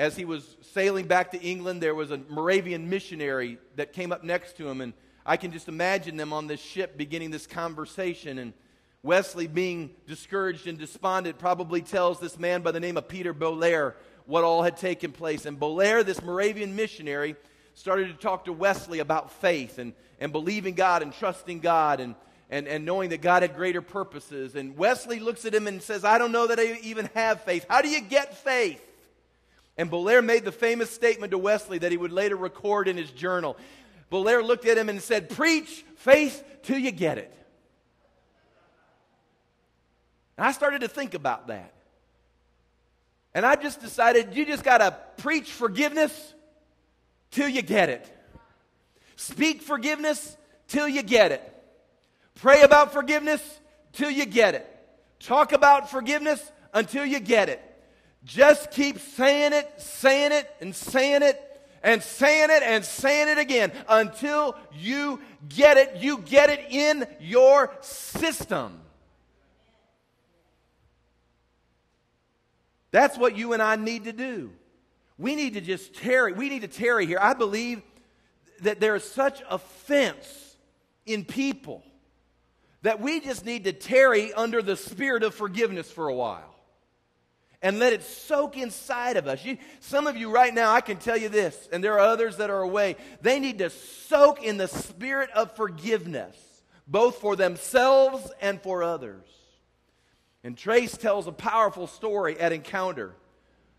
as 0.00 0.16
he 0.16 0.24
was 0.24 0.56
sailing 0.62 1.06
back 1.06 1.30
to 1.30 1.40
England, 1.42 1.82
there 1.82 1.94
was 1.94 2.10
a 2.10 2.16
Moravian 2.30 2.88
missionary 2.88 3.58
that 3.76 3.92
came 3.92 4.12
up 4.12 4.24
next 4.24 4.56
to 4.56 4.66
him, 4.66 4.80
and 4.80 4.94
I 5.26 5.36
can 5.36 5.52
just 5.52 5.68
imagine 5.68 6.16
them 6.16 6.32
on 6.32 6.46
this 6.46 6.58
ship 6.58 6.96
beginning 6.96 7.30
this 7.30 7.46
conversation. 7.46 8.38
And 8.38 8.54
Wesley, 9.02 9.46
being 9.46 9.90
discouraged 10.06 10.66
and 10.66 10.78
despondent, 10.78 11.38
probably 11.38 11.82
tells 11.82 12.18
this 12.18 12.38
man 12.38 12.62
by 12.62 12.70
the 12.70 12.80
name 12.80 12.96
of 12.96 13.08
Peter 13.08 13.34
Bolair 13.34 13.92
what 14.24 14.42
all 14.42 14.62
had 14.62 14.78
taken 14.78 15.12
place. 15.12 15.44
And 15.44 15.60
Bolair, 15.60 16.02
this 16.02 16.22
Moravian 16.22 16.74
missionary, 16.74 17.36
started 17.74 18.08
to 18.08 18.14
talk 18.14 18.46
to 18.46 18.54
Wesley 18.54 19.00
about 19.00 19.30
faith 19.30 19.78
and, 19.78 19.92
and 20.18 20.32
believing 20.32 20.72
God 20.72 21.02
and 21.02 21.12
trusting 21.12 21.60
God 21.60 22.00
and, 22.00 22.14
and, 22.48 22.66
and 22.66 22.86
knowing 22.86 23.10
that 23.10 23.20
God 23.20 23.42
had 23.42 23.54
greater 23.54 23.82
purposes. 23.82 24.54
And 24.54 24.78
Wesley 24.78 25.20
looks 25.20 25.44
at 25.44 25.54
him 25.54 25.66
and 25.66 25.82
says, 25.82 26.06
I 26.06 26.16
don't 26.16 26.32
know 26.32 26.46
that 26.46 26.58
I 26.58 26.78
even 26.84 27.10
have 27.12 27.42
faith. 27.42 27.66
How 27.68 27.82
do 27.82 27.90
you 27.90 28.00
get 28.00 28.38
faith? 28.38 28.86
And 29.76 29.90
Bolair 29.90 30.24
made 30.24 30.44
the 30.44 30.52
famous 30.52 30.90
statement 30.90 31.30
to 31.30 31.38
Wesley 31.38 31.78
that 31.78 31.90
he 31.90 31.96
would 31.96 32.12
later 32.12 32.36
record 32.36 32.88
in 32.88 32.96
his 32.96 33.10
journal. 33.10 33.56
Bolair 34.10 34.44
looked 34.44 34.66
at 34.66 34.76
him 34.76 34.88
and 34.88 35.00
said, 35.00 35.30
Preach 35.30 35.84
faith 35.96 36.44
till 36.62 36.78
you 36.78 36.90
get 36.90 37.18
it. 37.18 37.32
And 40.36 40.46
I 40.46 40.52
started 40.52 40.80
to 40.80 40.88
think 40.88 41.14
about 41.14 41.48
that. 41.48 41.72
And 43.34 43.46
I 43.46 43.54
just 43.56 43.80
decided 43.80 44.34
you 44.34 44.44
just 44.44 44.64
got 44.64 44.78
to 44.78 44.96
preach 45.22 45.50
forgiveness 45.52 46.34
till 47.30 47.48
you 47.48 47.62
get 47.62 47.88
it. 47.88 48.10
Speak 49.16 49.62
forgiveness 49.62 50.36
till 50.66 50.88
you 50.88 51.02
get 51.02 51.30
it. 51.30 51.46
Pray 52.36 52.62
about 52.62 52.92
forgiveness 52.92 53.60
till 53.92 54.10
you 54.10 54.24
get 54.24 54.54
it. 54.54 54.66
Talk 55.20 55.52
about 55.52 55.90
forgiveness 55.90 56.50
until 56.72 57.04
you 57.04 57.20
get 57.20 57.48
it. 57.48 57.62
Just 58.24 58.70
keep 58.70 58.98
saying 58.98 59.52
it, 59.52 59.70
saying 59.78 60.32
it, 60.32 60.50
and 60.60 60.74
saying 60.74 61.22
it, 61.22 61.40
and 61.82 62.02
saying 62.02 62.50
it, 62.50 62.62
and 62.62 62.84
saying 62.84 63.28
it 63.28 63.38
again 63.38 63.72
until 63.88 64.56
you 64.78 65.20
get 65.48 65.78
it. 65.78 65.96
You 65.96 66.18
get 66.18 66.50
it 66.50 66.66
in 66.70 67.06
your 67.18 67.72
system. 67.80 68.80
That's 72.90 73.16
what 73.16 73.36
you 73.36 73.52
and 73.52 73.62
I 73.62 73.76
need 73.76 74.04
to 74.04 74.12
do. 74.12 74.52
We 75.16 75.34
need 75.34 75.54
to 75.54 75.60
just 75.60 75.94
tarry. 75.94 76.32
We 76.32 76.48
need 76.48 76.62
to 76.62 76.68
tarry 76.68 77.06
here. 77.06 77.18
I 77.20 77.34
believe 77.34 77.82
that 78.62 78.80
there 78.80 78.94
is 78.96 79.04
such 79.04 79.42
offense 79.48 80.56
in 81.06 81.24
people 81.24 81.82
that 82.82 83.00
we 83.00 83.20
just 83.20 83.44
need 83.44 83.64
to 83.64 83.72
tarry 83.72 84.32
under 84.32 84.62
the 84.62 84.76
spirit 84.76 85.22
of 85.22 85.34
forgiveness 85.34 85.90
for 85.90 86.08
a 86.08 86.14
while 86.14 86.49
and 87.62 87.78
let 87.78 87.92
it 87.92 88.02
soak 88.02 88.56
inside 88.56 89.16
of 89.16 89.26
us. 89.26 89.44
You, 89.44 89.58
some 89.80 90.06
of 90.06 90.16
you 90.16 90.30
right 90.30 90.52
now, 90.52 90.72
I 90.72 90.80
can 90.80 90.96
tell 90.96 91.16
you 91.16 91.28
this, 91.28 91.68
and 91.72 91.84
there 91.84 91.94
are 91.94 92.00
others 92.00 92.38
that 92.38 92.50
are 92.50 92.62
away. 92.62 92.96
They 93.20 93.38
need 93.38 93.58
to 93.58 93.70
soak 93.70 94.42
in 94.42 94.56
the 94.56 94.68
spirit 94.68 95.30
of 95.30 95.54
forgiveness, 95.56 96.36
both 96.86 97.18
for 97.18 97.36
themselves 97.36 98.32
and 98.40 98.60
for 98.62 98.82
others. 98.82 99.26
And 100.42 100.56
Trace 100.56 100.96
tells 100.96 101.26
a 101.26 101.32
powerful 101.32 101.86
story 101.86 102.38
at 102.40 102.52
Encounter 102.52 103.14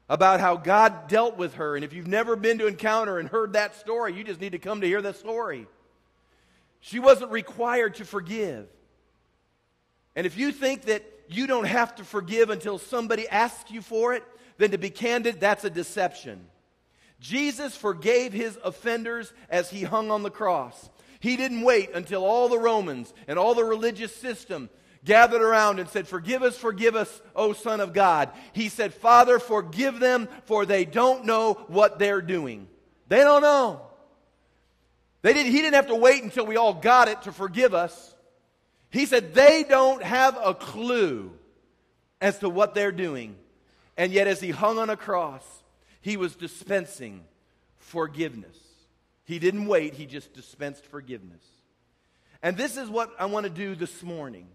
about 0.07 0.39
how 0.39 0.57
God 0.57 1.07
dealt 1.07 1.37
with 1.37 1.55
her. 1.55 1.75
And 1.75 1.83
if 1.83 1.93
you've 1.93 2.07
never 2.07 2.35
been 2.35 2.59
to 2.59 2.67
Encounter 2.67 3.17
and 3.17 3.27
heard 3.27 3.53
that 3.53 3.75
story, 3.75 4.13
you 4.13 4.23
just 4.23 4.41
need 4.41 4.51
to 4.51 4.59
come 4.59 4.81
to 4.81 4.87
hear 4.87 5.01
the 5.01 5.13
story. 5.13 5.65
She 6.81 6.99
wasn't 6.99 7.31
required 7.31 7.95
to 7.95 8.05
forgive. 8.05 8.67
And 10.15 10.27
if 10.27 10.37
you 10.37 10.51
think 10.51 10.83
that 10.83 11.03
you 11.33 11.47
don't 11.47 11.65
have 11.65 11.95
to 11.95 12.03
forgive 12.03 12.49
until 12.49 12.77
somebody 12.77 13.27
asks 13.27 13.71
you 13.71 13.81
for 13.81 14.13
it, 14.13 14.23
then 14.57 14.71
to 14.71 14.77
be 14.77 14.89
candid, 14.89 15.39
that's 15.39 15.63
a 15.63 15.69
deception. 15.69 16.45
Jesus 17.19 17.75
forgave 17.75 18.33
his 18.33 18.57
offenders 18.63 19.31
as 19.49 19.69
he 19.69 19.83
hung 19.83 20.11
on 20.11 20.23
the 20.23 20.31
cross. 20.31 20.89
He 21.19 21.37
didn't 21.37 21.61
wait 21.61 21.91
until 21.93 22.25
all 22.25 22.49
the 22.49 22.57
Romans 22.57 23.13
and 23.27 23.37
all 23.37 23.53
the 23.53 23.63
religious 23.63 24.13
system 24.15 24.69
gathered 25.05 25.41
around 25.41 25.79
and 25.79 25.87
said, 25.87 26.07
Forgive 26.07 26.41
us, 26.41 26.57
forgive 26.57 26.95
us, 26.95 27.21
O 27.35 27.53
Son 27.53 27.79
of 27.79 27.93
God. 27.93 28.31
He 28.53 28.69
said, 28.69 28.93
Father, 28.93 29.37
forgive 29.39 29.99
them, 29.99 30.27
for 30.45 30.65
they 30.65 30.83
don't 30.83 31.25
know 31.25 31.53
what 31.67 31.99
they're 31.99 32.21
doing. 32.21 32.67
They 33.07 33.19
don't 33.19 33.41
know. 33.41 33.81
They 35.21 35.33
didn't, 35.33 35.51
he 35.51 35.61
didn't 35.61 35.75
have 35.75 35.87
to 35.87 35.95
wait 35.95 36.23
until 36.23 36.45
we 36.45 36.57
all 36.57 36.73
got 36.73 37.07
it 37.07 37.21
to 37.23 37.31
forgive 37.31 37.75
us. 37.75 38.15
He 38.91 39.05
said 39.05 39.33
they 39.33 39.63
don't 39.63 40.03
have 40.03 40.37
a 40.41 40.53
clue 40.53 41.31
as 42.19 42.39
to 42.39 42.49
what 42.49 42.75
they're 42.75 42.91
doing. 42.91 43.35
And 43.97 44.11
yet, 44.11 44.27
as 44.27 44.39
he 44.39 44.51
hung 44.51 44.77
on 44.77 44.89
a 44.89 44.97
cross, 44.97 45.43
he 46.01 46.17
was 46.17 46.35
dispensing 46.35 47.23
forgiveness. 47.77 48.57
He 49.25 49.39
didn't 49.39 49.65
wait, 49.65 49.93
he 49.93 50.05
just 50.05 50.33
dispensed 50.33 50.85
forgiveness. 50.85 51.43
And 52.43 52.57
this 52.57 52.77
is 52.77 52.89
what 52.89 53.11
I 53.19 53.25
want 53.25 53.45
to 53.45 53.49
do 53.49 53.75
this 53.75 54.03
morning. 54.03 54.47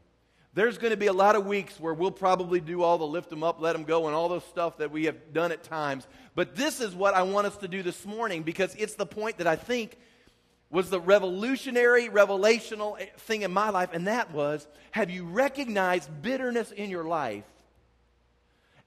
There's 0.52 0.78
going 0.78 0.90
to 0.90 0.96
be 0.96 1.06
a 1.06 1.12
lot 1.12 1.36
of 1.36 1.46
weeks 1.46 1.78
where 1.78 1.92
we'll 1.92 2.10
probably 2.10 2.60
do 2.60 2.82
all 2.82 2.98
the 2.98 3.06
lift 3.06 3.30
them 3.30 3.42
up, 3.42 3.60
let 3.60 3.74
them 3.74 3.84
go, 3.84 4.06
and 4.06 4.14
all 4.16 4.28
those 4.28 4.44
stuff 4.44 4.78
that 4.78 4.90
we 4.90 5.04
have 5.04 5.32
done 5.32 5.52
at 5.52 5.62
times. 5.62 6.06
But 6.34 6.56
this 6.56 6.80
is 6.80 6.94
what 6.94 7.14
I 7.14 7.22
want 7.22 7.46
us 7.46 7.58
to 7.58 7.68
do 7.68 7.82
this 7.82 8.04
morning 8.06 8.42
because 8.42 8.74
it's 8.74 8.94
the 8.94 9.06
point 9.06 9.38
that 9.38 9.46
I 9.46 9.56
think 9.56 9.98
was 10.70 10.90
the 10.90 11.00
revolutionary, 11.00 12.08
revelational 12.08 12.98
thing 13.20 13.42
in 13.42 13.52
my 13.52 13.70
life, 13.70 13.90
and 13.92 14.06
that 14.06 14.32
was 14.32 14.66
have 14.90 15.10
you 15.10 15.24
recognized 15.24 16.10
bitterness 16.22 16.72
in 16.72 16.90
your 16.90 17.04
life? 17.04 17.44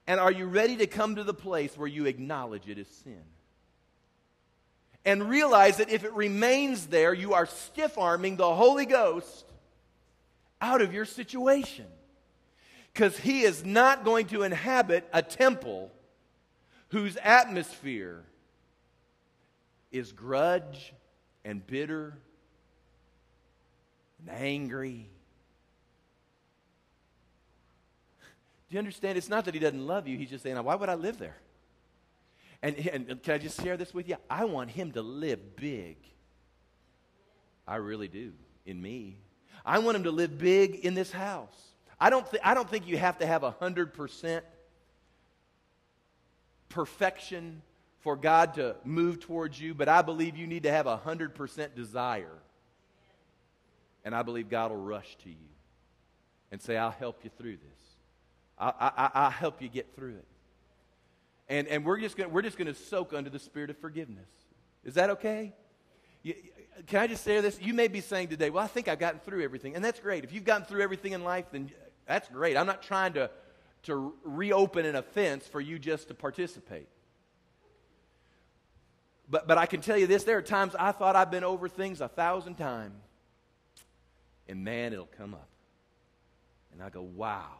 And 0.06 0.18
are 0.18 0.32
you 0.32 0.46
ready 0.46 0.76
to 0.78 0.86
come 0.86 1.16
to 1.16 1.24
the 1.24 1.34
place 1.34 1.76
where 1.78 1.86
you 1.86 2.06
acknowledge 2.06 2.68
it 2.68 2.78
as 2.78 2.88
sin? 2.88 3.22
And 5.04 5.30
realize 5.30 5.76
that 5.76 5.88
if 5.88 6.04
it 6.04 6.12
remains 6.12 6.88
there, 6.88 7.14
you 7.14 7.32
are 7.32 7.46
stiff 7.46 7.96
arming 7.96 8.36
the 8.36 8.52
Holy 8.54 8.86
Ghost 8.86 9.46
out 10.60 10.82
of 10.82 10.92
your 10.92 11.04
situation. 11.04 11.86
Because 12.92 13.16
He 13.16 13.42
is 13.42 13.64
not 13.64 14.04
going 14.04 14.26
to 14.26 14.42
inhabit 14.42 15.08
a 15.12 15.22
temple 15.22 15.90
whose 16.88 17.16
atmosphere 17.22 18.24
is 19.92 20.12
grudge 20.12 20.92
and 21.44 21.66
bitter 21.66 22.16
and 24.18 24.30
angry. 24.30 25.08
Do 28.68 28.74
you 28.74 28.78
understand? 28.78 29.18
It's 29.18 29.28
not 29.28 29.44
that 29.46 29.54
he 29.54 29.60
doesn't 29.60 29.84
love 29.86 30.06
you. 30.06 30.16
He's 30.16 30.30
just 30.30 30.44
saying, 30.44 30.62
why 30.62 30.74
would 30.74 30.88
I 30.88 30.94
live 30.94 31.18
there? 31.18 31.36
And, 32.62 32.76
and 32.76 33.22
can 33.22 33.34
I 33.34 33.38
just 33.38 33.60
share 33.60 33.76
this 33.76 33.92
with 33.94 34.08
you? 34.08 34.16
I 34.28 34.44
want 34.44 34.70
him 34.70 34.92
to 34.92 35.02
live 35.02 35.56
big. 35.56 35.96
I 37.66 37.76
really 37.76 38.08
do, 38.08 38.32
in 38.66 38.80
me. 38.80 39.18
I 39.64 39.78
want 39.78 39.96
him 39.96 40.04
to 40.04 40.10
live 40.10 40.38
big 40.38 40.76
in 40.76 40.94
this 40.94 41.10
house. 41.10 41.56
I 41.98 42.10
don't, 42.10 42.28
th- 42.30 42.42
I 42.44 42.54
don't 42.54 42.68
think 42.68 42.86
you 42.86 42.96
have 42.98 43.18
to 43.18 43.26
have 43.26 43.42
a 43.42 43.52
100% 43.52 44.40
perfection 46.68 47.62
for 48.00 48.16
God 48.16 48.54
to 48.54 48.76
move 48.84 49.20
towards 49.20 49.60
you, 49.60 49.74
but 49.74 49.88
I 49.88 50.02
believe 50.02 50.36
you 50.36 50.46
need 50.46 50.62
to 50.62 50.70
have 50.70 50.86
a 50.86 50.96
100% 50.96 51.74
desire. 51.74 52.38
And 54.04 54.14
I 54.14 54.22
believe 54.22 54.48
God 54.48 54.70
will 54.70 54.78
rush 54.78 55.16
to 55.24 55.28
you 55.28 55.36
and 56.50 56.60
say, 56.60 56.76
I'll 56.76 56.90
help 56.90 57.24
you 57.24 57.30
through 57.36 57.56
this. 57.56 57.80
I, 58.58 59.10
I, 59.14 59.24
will 59.24 59.30
help 59.30 59.62
you 59.62 59.68
get 59.68 59.94
through 59.94 60.16
it. 60.16 60.26
And, 61.48 61.66
and 61.68 61.84
we're 61.84 61.98
just 61.98 62.16
going 62.16 62.30
we're 62.30 62.42
just 62.42 62.56
going 62.56 62.68
to 62.68 62.74
soak 62.74 63.12
under 63.12 63.30
the 63.30 63.38
spirit 63.38 63.70
of 63.70 63.78
forgiveness. 63.78 64.28
Is 64.84 64.94
that 64.94 65.10
okay? 65.10 65.54
You, 66.22 66.34
can 66.86 67.00
I 67.00 67.06
just 67.06 67.24
say 67.24 67.40
this? 67.40 67.60
You 67.60 67.74
may 67.74 67.88
be 67.88 68.00
saying 68.00 68.28
today, 68.28 68.50
well, 68.50 68.62
I 68.62 68.66
think 68.66 68.88
I've 68.88 68.98
gotten 68.98 69.20
through 69.20 69.42
everything. 69.42 69.74
And 69.74 69.84
that's 69.84 70.00
great. 70.00 70.24
If 70.24 70.32
you've 70.32 70.44
gotten 70.44 70.66
through 70.66 70.82
everything 70.82 71.12
in 71.12 71.24
life, 71.24 71.46
then 71.50 71.70
that's 72.06 72.28
great. 72.28 72.56
I'm 72.56 72.66
not 72.66 72.82
trying 72.82 73.14
to, 73.14 73.30
to 73.84 74.14
reopen 74.22 74.86
an 74.86 74.96
offense 74.96 75.46
for 75.46 75.60
you 75.60 75.78
just 75.78 76.08
to 76.08 76.14
participate. 76.14 76.88
But, 79.30 79.46
but 79.46 79.56
I 79.58 79.66
can 79.66 79.80
tell 79.80 79.96
you 79.96 80.08
this 80.08 80.24
there 80.24 80.38
are 80.38 80.42
times 80.42 80.74
I 80.78 80.92
thought 80.92 81.14
I've 81.14 81.30
been 81.30 81.44
over 81.44 81.68
things 81.68 82.00
a 82.00 82.08
thousand 82.08 82.56
times. 82.56 83.00
And 84.48 84.64
man, 84.64 84.92
it'll 84.92 85.08
come 85.16 85.32
up. 85.34 85.48
And 86.72 86.82
I 86.82 86.90
go, 86.90 87.02
wow, 87.02 87.50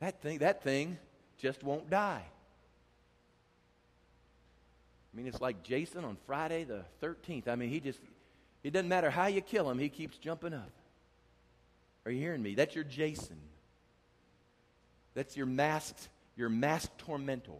that 0.00 0.22
thing, 0.22 0.38
that 0.38 0.62
thing 0.62 0.98
just 1.38 1.62
won't 1.62 1.90
die. 1.90 2.24
I 5.12 5.16
mean, 5.16 5.26
it's 5.26 5.40
like 5.40 5.62
Jason 5.62 6.04
on 6.04 6.16
Friday 6.26 6.64
the 6.64 6.84
13th. 7.02 7.48
I 7.48 7.56
mean, 7.56 7.68
he 7.68 7.80
just, 7.80 8.00
it 8.62 8.72
doesn't 8.72 8.88
matter 8.88 9.10
how 9.10 9.26
you 9.26 9.40
kill 9.40 9.68
him, 9.70 9.78
he 9.78 9.88
keeps 9.88 10.16
jumping 10.16 10.54
up. 10.54 10.70
Are 12.06 12.10
you 12.10 12.20
hearing 12.20 12.42
me? 12.42 12.54
That's 12.54 12.74
your 12.74 12.84
Jason. 12.84 13.36
That's 15.14 15.36
your 15.36 15.46
masked, 15.46 16.08
your 16.36 16.48
masked 16.48 16.96
tormentor. 16.98 17.52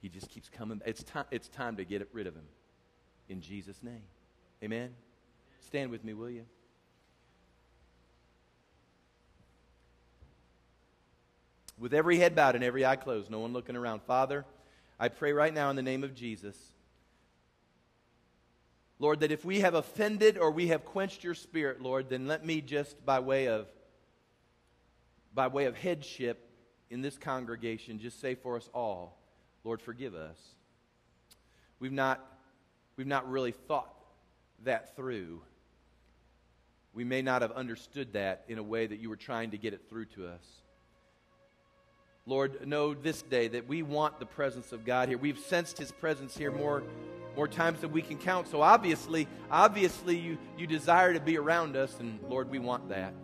He 0.00 0.08
just 0.08 0.28
keeps 0.30 0.48
coming. 0.48 0.80
It's 0.84 1.02
time, 1.02 1.24
it's 1.30 1.48
time 1.48 1.76
to 1.76 1.84
get 1.84 2.08
rid 2.12 2.26
of 2.26 2.34
him. 2.34 2.46
In 3.28 3.40
Jesus' 3.40 3.82
name. 3.82 4.02
Amen. 4.62 4.94
Stand 5.66 5.90
with 5.90 6.04
me, 6.04 6.14
will 6.14 6.30
you? 6.30 6.44
With 11.78 11.92
every 11.92 12.18
head 12.18 12.34
bowed 12.34 12.54
and 12.54 12.64
every 12.64 12.86
eye 12.86 12.96
closed, 12.96 13.30
no 13.30 13.40
one 13.40 13.52
looking 13.52 13.76
around. 13.76 14.02
Father, 14.02 14.44
I 14.98 15.08
pray 15.08 15.32
right 15.32 15.52
now 15.52 15.68
in 15.70 15.76
the 15.76 15.82
name 15.82 16.04
of 16.04 16.14
Jesus. 16.14 16.56
Lord, 18.98 19.20
that 19.20 19.30
if 19.30 19.44
we 19.44 19.60
have 19.60 19.74
offended 19.74 20.38
or 20.38 20.50
we 20.50 20.68
have 20.68 20.86
quenched 20.86 21.22
your 21.22 21.34
spirit, 21.34 21.82
Lord, 21.82 22.08
then 22.08 22.26
let 22.26 22.46
me 22.46 22.62
just 22.62 23.04
by 23.04 23.20
way 23.20 23.48
of 23.48 23.66
by 25.34 25.48
way 25.48 25.66
of 25.66 25.76
headship 25.76 26.48
in 26.88 27.02
this 27.02 27.18
congregation 27.18 27.98
just 27.98 28.20
say 28.20 28.34
for 28.34 28.56
us 28.56 28.70
all, 28.72 29.18
Lord, 29.66 29.82
forgive 29.82 30.14
us. 30.14 30.38
We've 31.80 31.90
not, 31.90 32.24
we've 32.96 33.04
not 33.04 33.28
really 33.28 33.50
thought 33.50 33.92
that 34.62 34.94
through. 34.94 35.42
We 36.94 37.02
may 37.02 37.20
not 37.20 37.42
have 37.42 37.50
understood 37.50 38.12
that 38.12 38.44
in 38.46 38.58
a 38.58 38.62
way 38.62 38.86
that 38.86 39.00
you 39.00 39.08
were 39.08 39.16
trying 39.16 39.50
to 39.50 39.58
get 39.58 39.74
it 39.74 39.80
through 39.88 40.04
to 40.04 40.28
us. 40.28 40.46
Lord, 42.26 42.64
know 42.64 42.94
this 42.94 43.22
day 43.22 43.48
that 43.48 43.66
we 43.66 43.82
want 43.82 44.20
the 44.20 44.26
presence 44.26 44.70
of 44.70 44.84
God 44.84 45.08
here. 45.08 45.18
We've 45.18 45.36
sensed 45.36 45.78
his 45.78 45.90
presence 45.90 46.36
here 46.36 46.52
more, 46.52 46.84
more 47.34 47.48
times 47.48 47.80
than 47.80 47.90
we 47.90 48.02
can 48.02 48.18
count. 48.18 48.46
So 48.46 48.62
obviously, 48.62 49.26
obviously 49.50 50.16
you, 50.16 50.38
you 50.56 50.68
desire 50.68 51.12
to 51.12 51.20
be 51.20 51.38
around 51.38 51.74
us, 51.74 51.98
and 51.98 52.20
Lord, 52.28 52.52
we 52.52 52.60
want 52.60 52.90
that. 52.90 53.14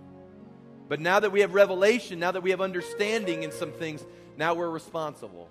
But 0.88 0.98
now 0.98 1.20
that 1.20 1.30
we 1.30 1.42
have 1.42 1.54
revelation, 1.54 2.18
now 2.18 2.32
that 2.32 2.42
we 2.42 2.50
have 2.50 2.60
understanding 2.60 3.44
in 3.44 3.52
some 3.52 3.70
things, 3.70 4.04
now 4.36 4.54
we're 4.54 4.70
responsible. 4.70 5.48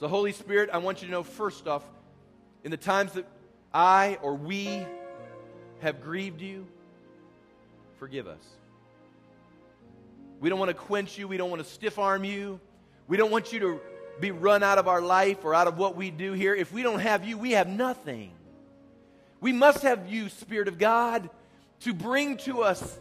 So, 0.00 0.06
Holy 0.06 0.32
Spirit, 0.32 0.70
I 0.72 0.78
want 0.78 1.02
you 1.02 1.08
to 1.08 1.12
know 1.12 1.22
first 1.22 1.66
off, 1.66 1.82
in 2.62 2.70
the 2.70 2.76
times 2.76 3.12
that 3.14 3.26
I 3.74 4.18
or 4.22 4.34
we 4.34 4.86
have 5.80 6.00
grieved 6.00 6.40
you, 6.40 6.66
forgive 7.98 8.28
us. 8.28 8.42
We 10.40 10.48
don't 10.48 10.58
want 10.60 10.68
to 10.68 10.74
quench 10.74 11.18
you. 11.18 11.26
We 11.26 11.36
don't 11.36 11.50
want 11.50 11.64
to 11.64 11.68
stiff 11.68 11.98
arm 11.98 12.22
you. 12.22 12.60
We 13.08 13.16
don't 13.16 13.32
want 13.32 13.52
you 13.52 13.58
to 13.58 13.80
be 14.20 14.30
run 14.30 14.62
out 14.62 14.78
of 14.78 14.86
our 14.86 15.00
life 15.00 15.44
or 15.44 15.52
out 15.52 15.66
of 15.66 15.78
what 15.78 15.96
we 15.96 16.12
do 16.12 16.32
here. 16.32 16.54
If 16.54 16.72
we 16.72 16.82
don't 16.84 17.00
have 17.00 17.26
you, 17.26 17.36
we 17.36 17.52
have 17.52 17.68
nothing. 17.68 18.30
We 19.40 19.52
must 19.52 19.82
have 19.82 20.08
you, 20.08 20.28
Spirit 20.28 20.68
of 20.68 20.78
God, 20.78 21.28
to 21.80 21.92
bring 21.92 22.36
to 22.38 22.62
us 22.62 22.98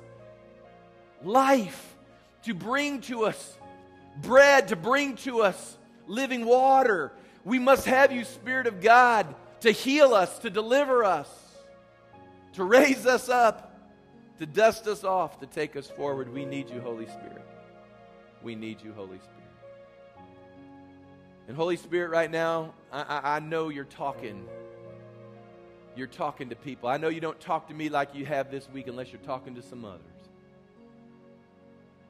life, 1.23 1.95
to 2.43 2.55
bring 2.55 3.01
to 3.01 3.25
us 3.25 3.57
bread 4.21 4.69
to 4.69 4.75
bring 4.75 5.15
to 5.17 5.41
us 5.41 5.77
living 6.07 6.45
water. 6.45 7.11
We 7.43 7.59
must 7.59 7.85
have 7.85 8.11
you, 8.11 8.23
Spirit 8.23 8.67
of 8.67 8.81
God, 8.81 9.33
to 9.61 9.71
heal 9.71 10.13
us, 10.13 10.39
to 10.39 10.49
deliver 10.49 11.03
us, 11.03 11.29
to 12.53 12.63
raise 12.63 13.05
us 13.05 13.29
up, 13.29 13.79
to 14.39 14.45
dust 14.45 14.87
us 14.87 15.03
off, 15.03 15.39
to 15.39 15.45
take 15.45 15.75
us 15.75 15.87
forward. 15.87 16.33
We 16.33 16.45
need 16.45 16.69
you, 16.69 16.79
Holy 16.81 17.07
Spirit. 17.07 17.45
We 18.43 18.55
need 18.55 18.81
you, 18.81 18.93
Holy 18.93 19.17
Spirit. 19.17 19.33
And 21.47 21.55
Holy 21.55 21.77
Spirit, 21.77 22.09
right 22.09 22.29
now, 22.29 22.73
I, 22.91 23.21
I, 23.23 23.39
know 23.39 23.69
you're 23.69 23.85
talking. 23.85 24.45
You're 25.95 26.07
talking 26.07 26.49
to 26.49 26.55
people. 26.55 26.89
I 26.89 26.97
know 26.97 27.07
you 27.07 27.21
don't 27.21 27.39
talk 27.39 27.69
to 27.69 27.73
me 27.73 27.87
like 27.87 28.13
you 28.13 28.25
have 28.25 28.51
this 28.51 28.69
week 28.69 28.87
unless 28.87 29.13
you're 29.13 29.21
talking 29.21 29.55
to 29.55 29.61
some 29.61 29.85
others. 29.85 30.01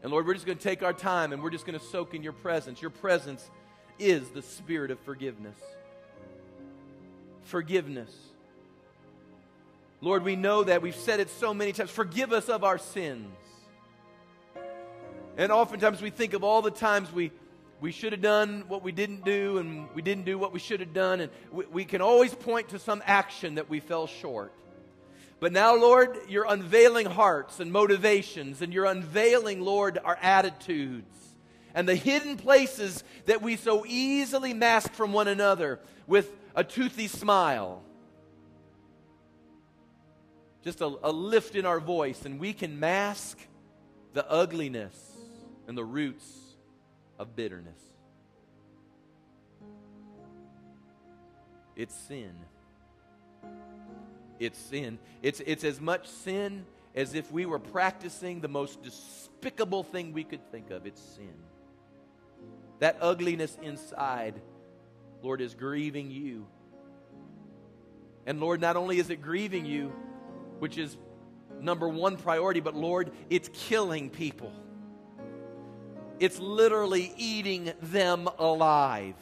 And 0.02 0.12
Lord, 0.12 0.26
we're 0.26 0.34
just 0.34 0.46
going 0.46 0.58
to 0.58 0.64
take 0.64 0.84
our 0.84 0.94
time 0.94 1.34
and 1.34 1.44
we're 1.44 1.52
just 1.52 1.66
going 1.66 1.78
to 1.78 1.86
soak 1.86 2.16
in 2.16 2.24
your 2.24 2.34
presence. 2.34 2.82
Your 2.82 2.90
presence 2.90 3.50
is 4.00 4.30
the 4.30 4.42
spirit 4.42 4.92
of 4.92 5.00
forgiveness. 5.02 5.58
Forgiveness. 7.44 8.14
Lord, 10.02 10.24
we 10.24 10.36
know 10.36 10.64
that. 10.64 10.82
We've 10.82 10.96
said 10.96 11.20
it 11.20 11.30
so 11.30 11.54
many 11.54 11.72
times. 11.72 11.90
Forgive 11.90 12.32
us 12.32 12.50
of 12.50 12.64
our 12.64 12.78
sins. 12.78 13.36
And 15.38 15.52
oftentimes 15.52 16.02
we 16.02 16.10
think 16.10 16.34
of 16.34 16.44
all 16.44 16.62
the 16.62 16.72
times 16.72 17.12
we, 17.12 17.32
we 17.80 17.92
should 17.92 18.12
have 18.12 18.22
done 18.22 18.66
what 18.68 18.84
we 18.84 18.92
didn't 18.92 19.24
do 19.24 19.60
and 19.60 19.88
we 19.94 20.02
didn't 20.02 20.26
do 20.26 20.38
what 20.38 20.52
we 20.52 20.60
should 20.60 20.80
have 20.80 20.94
done. 20.94 21.22
And 21.22 21.32
we, 21.52 21.66
we 21.66 21.86
can 21.86 22.02
always 22.02 22.34
point 22.34 22.70
to 22.70 22.80
some 22.80 23.02
action 23.06 23.56
that 23.56 23.70
we 23.70 23.80
fell 23.80 24.08
short. 24.08 24.52
But 25.40 25.52
now, 25.52 25.76
Lord, 25.76 26.18
you're 26.28 26.48
unveiling 26.50 27.06
hearts 27.06 27.60
and 27.60 27.72
motivations, 27.72 28.64
and 28.64 28.74
you're 28.74 28.86
unveiling, 28.86 29.62
Lord, 29.62 30.00
our 30.04 30.18
attitudes 30.20 31.06
and 31.78 31.88
the 31.88 31.96
hidden 31.96 32.38
places 32.38 33.04
that 33.28 33.44
we 33.44 33.56
so 33.56 33.86
easily 33.86 34.52
mask 34.52 34.94
from 34.94 35.14
one 35.14 35.28
another 35.28 35.80
with 36.08 36.32
a 36.56 36.64
toothy 36.64 37.08
smile. 37.08 37.84
Just 40.64 40.82
a, 40.82 40.88
a 41.04 41.12
lift 41.12 41.56
in 41.56 41.68
our 41.68 41.80
voice, 41.80 42.26
and 42.26 42.40
we 42.40 42.52
can 42.52 42.80
mask 42.80 43.38
the 44.14 44.28
ugliness 44.28 44.96
and 45.68 45.78
the 45.78 45.84
roots 45.84 46.26
of 47.20 47.36
bitterness. 47.36 47.80
It's 51.76 51.94
sin. 51.94 52.34
It's 54.40 54.58
sin. 54.58 54.98
It's, 55.22 55.42
it's 55.42 55.64
as 55.64 55.80
much 55.80 56.08
sin 56.08 56.66
as 56.96 57.14
if 57.14 57.32
we 57.32 57.46
were 57.46 57.60
practicing 57.60 58.42
the 58.42 58.48
most 58.48 58.82
despicable 58.82 59.84
thing 59.84 60.12
we 60.12 60.24
could 60.24 60.44
think 60.52 60.72
of. 60.72 60.88
It's 60.88 61.00
sin. 61.00 61.36
That 62.80 62.98
ugliness 63.02 63.58
inside, 63.62 64.40
Lord, 65.22 65.42
is 65.42 65.56
grieving 65.56 66.12
you. 66.12 66.46
And 68.26 68.40
Lord, 68.40 68.62
not 68.62 68.76
only 68.76 69.00
is 69.00 69.10
it 69.10 69.22
grieving 69.22 69.66
you, 69.66 69.92
which 70.60 70.78
is 70.78 70.98
number 71.62 71.88
one 71.88 72.18
priority, 72.18 72.60
but 72.60 72.76
Lord, 72.76 73.12
it's 73.30 73.50
killing 73.54 74.10
people. 74.10 74.52
It's 76.20 76.40
literally 76.40 77.14
eating 77.18 77.72
them 77.82 78.28
alive. 78.38 79.16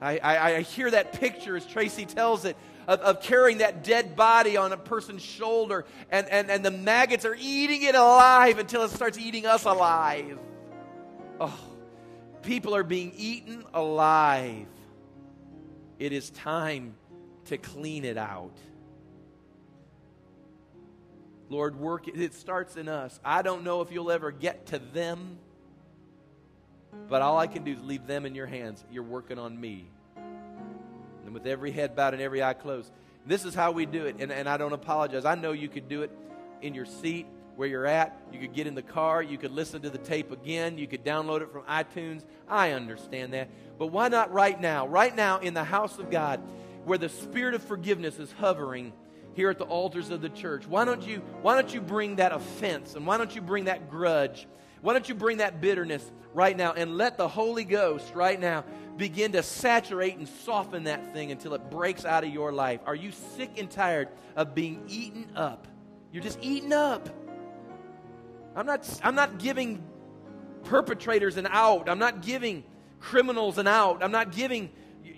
I, 0.00 0.18
I, 0.18 0.54
I 0.56 0.60
hear 0.62 0.90
that 0.90 1.12
picture 1.12 1.56
as 1.56 1.64
Tracy 1.64 2.04
tells 2.04 2.44
it 2.44 2.56
of, 2.88 3.00
of 3.00 3.22
carrying 3.22 3.58
that 3.58 3.84
dead 3.84 4.16
body 4.16 4.56
on 4.56 4.72
a 4.72 4.76
person's 4.76 5.22
shoulder, 5.22 5.84
and, 6.10 6.28
and, 6.28 6.50
and 6.50 6.64
the 6.64 6.72
maggots 6.72 7.24
are 7.24 7.36
eating 7.38 7.84
it 7.84 7.94
alive 7.94 8.58
until 8.58 8.82
it 8.82 8.90
starts 8.90 9.16
eating 9.16 9.46
us 9.46 9.64
alive. 9.64 10.38
Oh, 11.44 11.58
people 12.42 12.72
are 12.76 12.84
being 12.84 13.12
eaten 13.16 13.64
alive. 13.74 14.68
It 15.98 16.12
is 16.12 16.30
time 16.30 16.94
to 17.46 17.58
clean 17.58 18.04
it 18.04 18.16
out. 18.16 18.56
Lord, 21.48 21.74
work 21.74 22.06
it 22.06 22.34
starts 22.34 22.76
in 22.76 22.88
us. 22.88 23.18
I 23.24 23.42
don't 23.42 23.64
know 23.64 23.80
if 23.80 23.90
you'll 23.90 24.12
ever 24.12 24.30
get 24.30 24.66
to 24.66 24.78
them, 24.78 25.36
but 27.08 27.22
all 27.22 27.38
I 27.38 27.48
can 27.48 27.64
do 27.64 27.72
is 27.72 27.82
leave 27.82 28.06
them 28.06 28.24
in 28.24 28.36
your 28.36 28.46
hands. 28.46 28.84
You're 28.92 29.02
working 29.02 29.40
on 29.40 29.60
me. 29.60 29.90
And 31.24 31.34
with 31.34 31.44
every 31.44 31.72
head 31.72 31.96
bowed 31.96 32.14
and 32.14 32.22
every 32.22 32.40
eye 32.40 32.54
closed, 32.54 32.92
this 33.26 33.44
is 33.44 33.52
how 33.52 33.72
we 33.72 33.84
do 33.84 34.06
it. 34.06 34.14
And, 34.20 34.30
and 34.30 34.48
I 34.48 34.58
don't 34.58 34.72
apologize. 34.72 35.24
I 35.24 35.34
know 35.34 35.50
you 35.50 35.68
could 35.68 35.88
do 35.88 36.02
it 36.02 36.12
in 36.60 36.72
your 36.72 36.86
seat 36.86 37.26
where 37.56 37.68
you're 37.68 37.86
at. 37.86 38.20
You 38.32 38.40
could 38.40 38.54
get 38.54 38.66
in 38.66 38.74
the 38.74 38.82
car. 38.82 39.22
You 39.22 39.38
could 39.38 39.52
listen 39.52 39.82
to 39.82 39.90
the 39.90 39.98
tape 39.98 40.32
again. 40.32 40.78
You 40.78 40.86
could 40.86 41.04
download 41.04 41.42
it 41.42 41.52
from 41.52 41.62
iTunes. 41.62 42.24
I 42.48 42.72
understand 42.72 43.32
that. 43.34 43.48
But 43.78 43.88
why 43.88 44.08
not 44.08 44.32
right 44.32 44.60
now? 44.60 44.86
Right 44.86 45.14
now 45.14 45.38
in 45.38 45.54
the 45.54 45.64
house 45.64 45.98
of 45.98 46.10
God, 46.10 46.40
where 46.84 46.98
the 46.98 47.08
spirit 47.08 47.54
of 47.54 47.62
forgiveness 47.62 48.18
is 48.18 48.32
hovering 48.32 48.92
here 49.34 49.50
at 49.50 49.58
the 49.58 49.64
altars 49.64 50.10
of 50.10 50.20
the 50.20 50.28
church. 50.28 50.66
Why 50.66 50.84
don't 50.84 51.06
you 51.06 51.22
why 51.42 51.54
don't 51.54 51.72
you 51.72 51.80
bring 51.80 52.16
that 52.16 52.32
offense 52.32 52.94
and 52.94 53.06
why 53.06 53.16
don't 53.18 53.34
you 53.34 53.40
bring 53.40 53.64
that 53.64 53.90
grudge? 53.90 54.46
Why 54.80 54.92
don't 54.92 55.08
you 55.08 55.14
bring 55.14 55.38
that 55.38 55.60
bitterness 55.60 56.10
right 56.34 56.56
now 56.56 56.72
and 56.72 56.96
let 56.96 57.16
the 57.16 57.28
Holy 57.28 57.64
Ghost 57.64 58.12
right 58.14 58.38
now 58.38 58.64
begin 58.96 59.32
to 59.32 59.42
saturate 59.42 60.16
and 60.16 60.28
soften 60.28 60.84
that 60.84 61.12
thing 61.12 61.30
until 61.30 61.54
it 61.54 61.70
breaks 61.70 62.04
out 62.04 62.24
of 62.24 62.30
your 62.30 62.52
life? 62.52 62.80
Are 62.84 62.94
you 62.94 63.12
sick 63.12 63.58
and 63.58 63.70
tired 63.70 64.08
of 64.34 64.54
being 64.54 64.82
eaten 64.88 65.28
up? 65.36 65.68
You're 66.10 66.22
just 66.22 66.38
eaten 66.42 66.72
up. 66.72 67.08
I'm 68.54 68.66
not 68.66 69.00
I'm 69.02 69.14
not 69.14 69.38
giving 69.38 69.82
perpetrators 70.64 71.36
an 71.36 71.46
out. 71.48 71.88
I'm 71.88 71.98
not 71.98 72.22
giving 72.22 72.64
criminals 73.00 73.58
an 73.58 73.66
out. 73.66 74.02
I'm 74.02 74.12
not 74.12 74.32
giving 74.32 74.70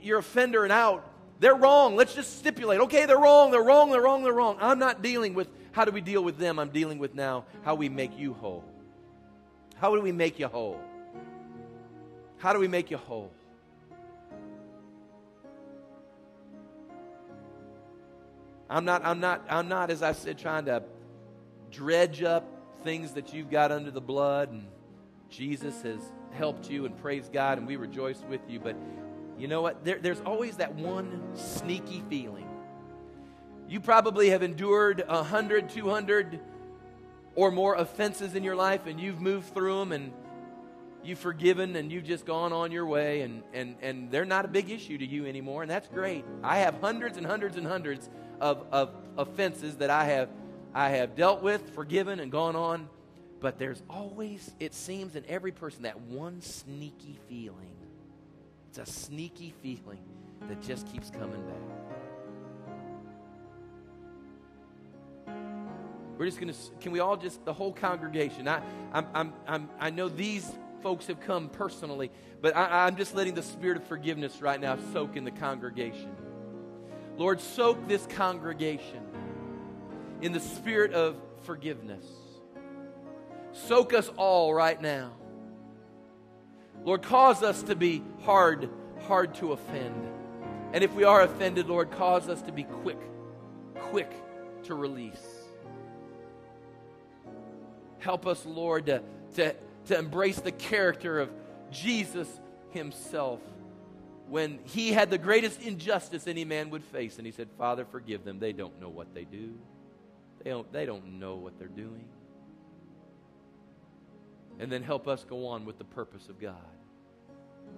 your 0.02 0.18
offender 0.18 0.64
an 0.64 0.70
out. 0.70 1.10
They're 1.40 1.54
wrong. 1.54 1.96
Let's 1.96 2.14
just 2.14 2.38
stipulate. 2.38 2.80
Okay, 2.80 3.06
they're 3.06 3.18
wrong. 3.18 3.50
They're 3.50 3.62
wrong. 3.62 3.90
They're 3.90 4.02
wrong. 4.02 4.22
They're 4.22 4.32
wrong. 4.32 4.56
I'm 4.60 4.78
not 4.78 5.02
dealing 5.02 5.34
with 5.34 5.48
how 5.72 5.84
do 5.84 5.90
we 5.90 6.00
deal 6.00 6.22
with 6.22 6.38
them. 6.38 6.58
I'm 6.58 6.70
dealing 6.70 6.98
with 6.98 7.14
now 7.14 7.44
how 7.64 7.74
we 7.74 7.88
make 7.88 8.16
you 8.18 8.34
whole. 8.34 8.64
How 9.76 9.94
do 9.94 10.00
we 10.00 10.12
make 10.12 10.38
you 10.38 10.46
whole? 10.46 10.80
How 12.38 12.52
do 12.52 12.58
we 12.58 12.68
make 12.68 12.90
you 12.90 12.96
whole? 12.96 13.30
I'm 18.70 18.84
not, 18.84 19.04
I'm 19.04 19.20
not, 19.20 19.42
I'm 19.48 19.68
not, 19.68 19.90
as 19.90 20.02
I 20.02 20.12
said, 20.12 20.38
trying 20.38 20.64
to 20.66 20.82
dredge 21.70 22.22
up 22.22 22.46
things 22.84 23.12
that 23.12 23.32
you've 23.32 23.50
got 23.50 23.72
under 23.72 23.90
the 23.90 24.00
blood 24.00 24.52
and 24.52 24.66
Jesus 25.30 25.82
has 25.82 26.00
helped 26.32 26.70
you 26.70 26.86
and 26.86 26.96
praise 26.96 27.28
God 27.32 27.58
and 27.58 27.66
we 27.66 27.76
rejoice 27.76 28.22
with 28.28 28.42
you. 28.48 28.60
But 28.60 28.76
you 29.38 29.48
know 29.48 29.62
what? 29.62 29.84
There, 29.84 29.98
there's 29.98 30.20
always 30.20 30.58
that 30.58 30.74
one 30.74 31.22
sneaky 31.34 32.02
feeling. 32.08 32.48
You 33.68 33.80
probably 33.80 34.30
have 34.30 34.42
endured 34.42 35.02
100, 35.08 35.70
200 35.70 36.40
or 37.34 37.50
more 37.50 37.74
offenses 37.74 38.34
in 38.34 38.44
your 38.44 38.54
life, 38.54 38.86
and 38.86 39.00
you've 39.00 39.20
moved 39.20 39.52
through 39.54 39.78
them 39.80 39.92
and 39.92 40.12
you've 41.02 41.18
forgiven 41.18 41.74
and 41.76 41.90
you've 41.90 42.04
just 42.04 42.24
gone 42.24 42.52
on 42.52 42.70
your 42.70 42.86
way, 42.86 43.22
and, 43.22 43.42
and, 43.52 43.76
and 43.82 44.10
they're 44.10 44.24
not 44.24 44.44
a 44.44 44.48
big 44.48 44.70
issue 44.70 44.96
to 44.96 45.04
you 45.04 45.26
anymore, 45.26 45.62
and 45.62 45.70
that's 45.70 45.88
great. 45.88 46.24
I 46.42 46.58
have 46.58 46.80
hundreds 46.80 47.16
and 47.16 47.26
hundreds 47.26 47.56
and 47.56 47.66
hundreds 47.66 48.08
of, 48.40 48.64
of 48.70 48.90
offenses 49.18 49.76
that 49.76 49.90
I 49.90 50.04
have, 50.04 50.28
I 50.74 50.90
have 50.90 51.14
dealt 51.14 51.42
with, 51.42 51.74
forgiven, 51.74 52.20
and 52.20 52.32
gone 52.32 52.56
on, 52.56 52.88
but 53.40 53.58
there's 53.58 53.82
always, 53.88 54.50
it 54.58 54.74
seems, 54.74 55.16
in 55.16 55.24
every 55.28 55.52
person 55.52 55.82
that 55.82 56.00
one 56.00 56.40
sneaky 56.40 57.18
feeling 57.28 57.74
it's 58.76 58.90
a 58.90 58.92
sneaky 58.92 59.54
feeling 59.62 60.00
that 60.48 60.60
just 60.60 60.90
keeps 60.92 61.08
coming 61.08 61.40
back. 65.26 65.36
We're 66.18 66.26
just 66.26 66.40
going 66.40 66.52
to, 66.52 66.58
can 66.80 66.90
we 66.90 66.98
all 66.98 67.16
just, 67.16 67.44
the 67.44 67.52
whole 67.52 67.72
congregation, 67.72 68.48
I, 68.48 68.60
I'm, 68.92 69.06
I'm, 69.14 69.32
I'm, 69.46 69.68
I 69.78 69.90
know 69.90 70.08
these 70.08 70.50
folks 70.82 71.06
have 71.06 71.20
come 71.20 71.50
personally, 71.50 72.10
but 72.42 72.56
I, 72.56 72.86
I'm 72.86 72.96
just 72.96 73.14
letting 73.14 73.34
the 73.34 73.44
spirit 73.44 73.76
of 73.76 73.84
forgiveness 73.84 74.42
right 74.42 74.60
now 74.60 74.76
soak 74.92 75.16
in 75.16 75.22
the 75.22 75.30
congregation. 75.30 76.10
Lord, 77.16 77.40
soak 77.40 77.86
this 77.86 78.04
congregation 78.06 79.03
in 80.24 80.32
the 80.32 80.40
spirit 80.40 80.94
of 80.94 81.16
forgiveness. 81.42 82.06
Soak 83.52 83.92
us 83.92 84.10
all 84.16 84.54
right 84.54 84.80
now. 84.80 85.12
Lord, 86.82 87.02
cause 87.02 87.42
us 87.42 87.62
to 87.64 87.76
be 87.76 88.02
hard, 88.22 88.70
hard 89.06 89.34
to 89.36 89.52
offend. 89.52 89.94
And 90.72 90.82
if 90.82 90.94
we 90.94 91.04
are 91.04 91.20
offended, 91.20 91.68
Lord, 91.68 91.90
cause 91.90 92.30
us 92.30 92.40
to 92.42 92.52
be 92.52 92.64
quick, 92.64 92.98
quick 93.74 94.10
to 94.64 94.74
release. 94.74 95.22
Help 97.98 98.26
us, 98.26 98.46
Lord, 98.46 98.86
to, 98.86 99.02
to, 99.36 99.54
to 99.86 99.98
embrace 99.98 100.40
the 100.40 100.52
character 100.52 101.20
of 101.20 101.30
Jesus 101.70 102.28
Himself 102.70 103.40
when 104.30 104.58
He 104.64 104.90
had 104.90 105.10
the 105.10 105.18
greatest 105.18 105.60
injustice 105.60 106.26
any 106.26 106.46
man 106.46 106.70
would 106.70 106.82
face. 106.82 107.18
And 107.18 107.26
He 107.26 107.32
said, 107.32 107.48
Father, 107.58 107.84
forgive 107.84 108.24
them. 108.24 108.38
They 108.38 108.54
don't 108.54 108.80
know 108.80 108.88
what 108.88 109.14
they 109.14 109.24
do, 109.24 109.52
they 110.44 110.50
don't, 110.50 110.72
they 110.72 110.86
don't 110.86 111.18
know 111.18 111.36
what 111.36 111.58
they're 111.58 111.68
doing. 111.68 112.04
and 114.58 114.70
then 114.70 114.82
help 114.82 115.08
us 115.08 115.24
go 115.24 115.46
on 115.48 115.64
with 115.64 115.78
the 115.78 115.84
purpose 115.84 116.28
of 116.28 116.40
God. 116.40 116.54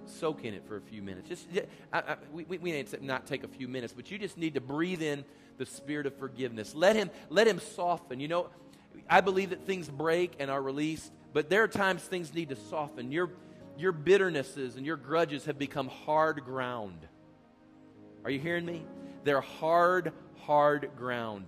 Soak 0.05 0.45
in 0.45 0.53
it 0.53 0.63
for 0.67 0.77
a 0.77 0.81
few 0.81 1.01
minutes. 1.01 1.27
Just, 1.27 1.47
I, 1.91 1.99
I, 1.99 2.15
we, 2.31 2.43
we 2.45 2.71
need 2.71 2.87
to 2.87 3.05
not 3.05 3.25
take 3.25 3.43
a 3.43 3.47
few 3.47 3.67
minutes, 3.67 3.93
but 3.93 4.09
you 4.11 4.17
just 4.17 4.37
need 4.37 4.53
to 4.53 4.61
breathe 4.61 5.01
in 5.01 5.25
the 5.57 5.65
spirit 5.65 6.05
of 6.05 6.15
forgiveness. 6.17 6.75
Let 6.75 6.95
him, 6.95 7.09
let 7.29 7.47
him 7.47 7.59
soften. 7.59 8.19
You 8.19 8.27
know, 8.27 8.49
I 9.09 9.21
believe 9.21 9.49
that 9.49 9.65
things 9.65 9.89
break 9.89 10.33
and 10.39 10.51
are 10.51 10.61
released, 10.61 11.11
but 11.33 11.49
there 11.49 11.63
are 11.63 11.67
times 11.67 12.03
things 12.03 12.33
need 12.33 12.49
to 12.49 12.55
soften. 12.55 13.11
Your, 13.11 13.31
your 13.77 13.91
bitternesses 13.91 14.75
and 14.75 14.85
your 14.85 14.97
grudges 14.97 15.45
have 15.45 15.57
become 15.57 15.87
hard 15.87 16.43
ground. 16.45 16.99
Are 18.23 18.29
you 18.31 18.39
hearing 18.39 18.65
me? 18.65 18.85
They're 19.23 19.41
hard, 19.41 20.13
hard 20.41 20.91
ground. 20.95 21.45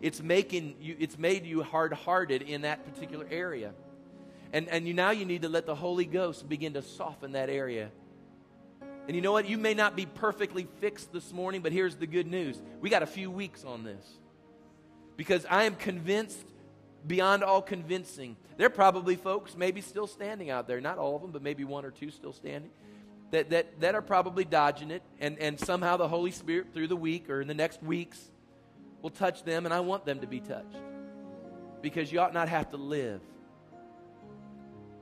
It's 0.00 0.22
making 0.22 0.76
you, 0.80 0.96
it's 0.98 1.18
made 1.18 1.44
you 1.44 1.62
hard-hearted 1.62 2.42
in 2.42 2.62
that 2.62 2.84
particular 2.84 3.26
area. 3.30 3.72
And, 4.52 4.68
and 4.68 4.88
you, 4.88 4.94
now 4.94 5.10
you 5.10 5.24
need 5.24 5.42
to 5.42 5.48
let 5.48 5.66
the 5.66 5.74
Holy 5.74 6.06
Ghost 6.06 6.48
begin 6.48 6.72
to 6.72 6.82
soften 6.82 7.32
that 7.32 7.50
area. 7.50 7.90
And 9.06 9.14
you 9.14 9.22
know 9.22 9.32
what? 9.32 9.48
You 9.48 9.58
may 9.58 9.74
not 9.74 9.96
be 9.96 10.06
perfectly 10.06 10.66
fixed 10.80 11.12
this 11.12 11.32
morning, 11.32 11.62
but 11.62 11.72
here's 11.72 11.96
the 11.96 12.06
good 12.06 12.26
news. 12.26 12.60
We 12.80 12.90
got 12.90 13.02
a 13.02 13.06
few 13.06 13.30
weeks 13.30 13.64
on 13.64 13.84
this. 13.84 14.04
Because 15.16 15.44
I 15.50 15.64
am 15.64 15.74
convinced 15.74 16.46
beyond 17.06 17.44
all 17.44 17.62
convincing. 17.62 18.36
There 18.56 18.66
are 18.66 18.70
probably 18.70 19.16
folks 19.16 19.56
maybe 19.56 19.80
still 19.80 20.06
standing 20.06 20.50
out 20.50 20.66
there, 20.66 20.80
not 20.80 20.98
all 20.98 21.16
of 21.16 21.22
them, 21.22 21.30
but 21.30 21.42
maybe 21.42 21.64
one 21.64 21.84
or 21.84 21.90
two 21.90 22.10
still 22.10 22.32
standing, 22.32 22.70
that, 23.30 23.50
that, 23.50 23.80
that 23.80 23.94
are 23.94 24.02
probably 24.02 24.44
dodging 24.44 24.90
it. 24.90 25.02
And, 25.18 25.38
and 25.38 25.58
somehow 25.58 25.96
the 25.96 26.08
Holy 26.08 26.30
Spirit, 26.30 26.68
through 26.72 26.88
the 26.88 26.96
week 26.96 27.30
or 27.30 27.40
in 27.40 27.48
the 27.48 27.54
next 27.54 27.82
weeks, 27.82 28.30
will 29.02 29.10
touch 29.10 29.44
them, 29.44 29.64
and 29.64 29.74
I 29.74 29.80
want 29.80 30.04
them 30.04 30.20
to 30.20 30.26
be 30.26 30.40
touched. 30.40 30.76
Because 31.82 32.12
you 32.12 32.20
ought 32.20 32.34
not 32.34 32.48
have 32.48 32.70
to 32.70 32.76
live. 32.76 33.20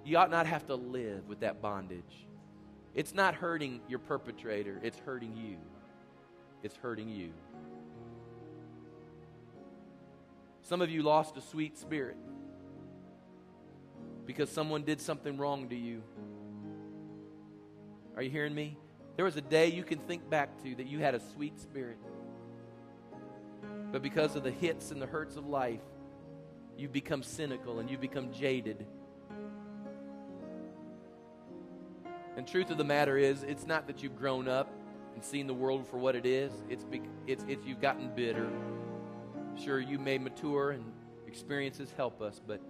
You 0.05 0.17
ought 0.19 0.31
not 0.31 0.47
have 0.47 0.67
to 0.67 0.75
live 0.75 1.29
with 1.29 1.41
that 1.41 1.61
bondage. 1.61 2.27
It's 2.95 3.15
not 3.15 3.35
hurting 3.35 3.81
your 3.89 3.99
perpetrator, 3.99 4.81
it's 4.83 4.99
hurting 4.99 5.37
you. 5.37 5.57
It's 6.63 6.77
hurting 6.77 7.09
you. 7.09 7.31
Some 10.63 10.83
of 10.83 10.91
you 10.91 11.03
lost 11.03 11.37
a 11.37 11.41
sweet 11.41 11.79
spirit 11.79 12.17
because 14.27 14.51
someone 14.51 14.83
did 14.83 15.01
something 15.01 15.39
wrong 15.39 15.69
to 15.71 15.77
you. 15.77 16.03
Are 18.17 18.23
you 18.23 18.31
hearing 18.31 18.55
me? 18.55 18.77
There 19.17 19.25
was 19.25 19.37
a 19.37 19.41
day 19.41 19.69
you 19.69 19.83
can 19.83 19.99
think 20.01 20.29
back 20.29 20.63
to 20.63 20.75
that 20.75 20.87
you 20.87 20.99
had 20.99 21.15
a 21.15 21.21
sweet 21.35 21.59
spirit. 21.59 21.99
But 23.91 24.03
because 24.03 24.37
of 24.37 24.43
the 24.43 24.51
hits 24.51 24.91
and 24.91 25.01
the 25.01 25.07
hurts 25.07 25.37
of 25.37 25.47
life, 25.47 25.81
you've 26.77 26.93
become 26.93 27.23
cynical 27.23 27.79
and 27.79 27.91
you've 27.91 28.01
become 28.01 28.33
jaded. 28.33 28.87
And 32.37 32.47
truth 32.47 32.71
of 32.71 32.79
the 32.79 32.85
matter 32.85 33.17
is, 33.17 33.43
it's 33.43 33.67
not 33.67 33.87
that 33.87 34.03
you've 34.03 34.17
grown 34.17 34.47
up 34.47 34.71
and 35.15 35.25
seen 35.25 35.47
the 35.47 35.55
world 35.55 35.89
for 35.89 35.99
what 35.99 36.15
it 36.15 36.27
is. 36.27 36.53
It's, 36.69 36.85
it's, 37.27 37.45
it's 37.49 37.65
you've 37.65 37.81
gotten 37.81 38.15
bitter 38.15 38.49
Sure, 39.65 39.81
you 39.81 39.99
may 39.99 40.19
mature 40.19 40.71
and 40.71 40.85
experiences 41.27 41.93
help 41.97 42.23
us, 42.23 42.41
but, 42.47 42.61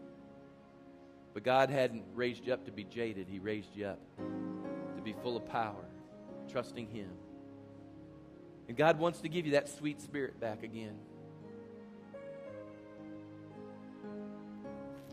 but 1.35 1.43
God 1.43 1.69
hadn't 1.69 2.05
raised 2.14 2.47
you 2.47 2.55
up 2.55 2.64
to 2.64 2.73
be 2.73 2.85
jaded. 2.85 3.27
He 3.29 3.39
raised 3.39 3.77
you 3.77 3.87
up 3.87 4.01
to 4.97 5.03
be 5.03 5.14
full 5.23 5.37
of 5.37 5.47
power, 5.47 5.85
trusting 6.51 6.89
Him. 6.89 7.11
And 8.69 8.77
God 8.77 8.99
wants 8.99 9.21
to 9.21 9.29
give 9.29 9.45
you 9.45 9.53
that 9.53 9.69
sweet 9.69 10.01
spirit 10.01 10.41
back 10.41 10.62
again. 10.62 10.95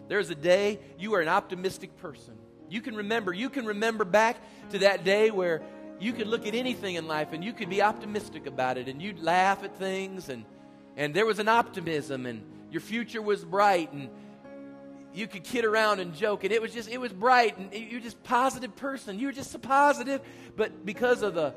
There's 0.07 0.29
a 0.29 0.35
day 0.35 0.79
you 0.97 1.15
are 1.15 1.21
an 1.21 1.27
optimistic 1.27 1.95
person. 1.97 2.35
You 2.69 2.81
can 2.81 2.95
remember, 2.95 3.33
you 3.33 3.49
can 3.49 3.65
remember 3.65 4.05
back 4.05 4.37
to 4.71 4.79
that 4.79 5.03
day 5.03 5.31
where 5.31 5.61
you 5.99 6.13
could 6.13 6.27
look 6.27 6.45
at 6.45 6.55
anything 6.55 6.95
in 6.95 7.07
life 7.07 7.31
and 7.31 7.43
you 7.43 7.53
could 7.53 7.69
be 7.69 7.81
optimistic 7.81 8.47
about 8.47 8.77
it 8.77 8.87
and 8.87 9.01
you'd 9.01 9.19
laugh 9.19 9.63
at 9.63 9.77
things 9.77 10.29
and 10.29 10.45
and 10.97 11.13
there 11.13 11.25
was 11.25 11.39
an 11.39 11.49
optimism 11.49 12.25
and 12.25 12.41
your 12.71 12.81
future 12.81 13.21
was 13.21 13.43
bright 13.43 13.91
and 13.91 14.09
you 15.13 15.27
could 15.27 15.43
kid 15.43 15.65
around 15.65 15.99
and 15.99 16.13
joke 16.13 16.43
and 16.43 16.51
it 16.51 16.61
was 16.61 16.73
just 16.73 16.89
it 16.89 16.99
was 16.99 17.13
bright 17.13 17.57
and 17.57 17.73
you 17.73 17.97
were 17.97 18.03
just 18.03 18.21
positive 18.23 18.75
person. 18.75 19.19
You 19.19 19.27
were 19.27 19.33
just 19.33 19.51
so 19.51 19.59
positive. 19.59 20.21
But 20.55 20.85
because 20.85 21.21
of 21.21 21.35
the 21.35 21.53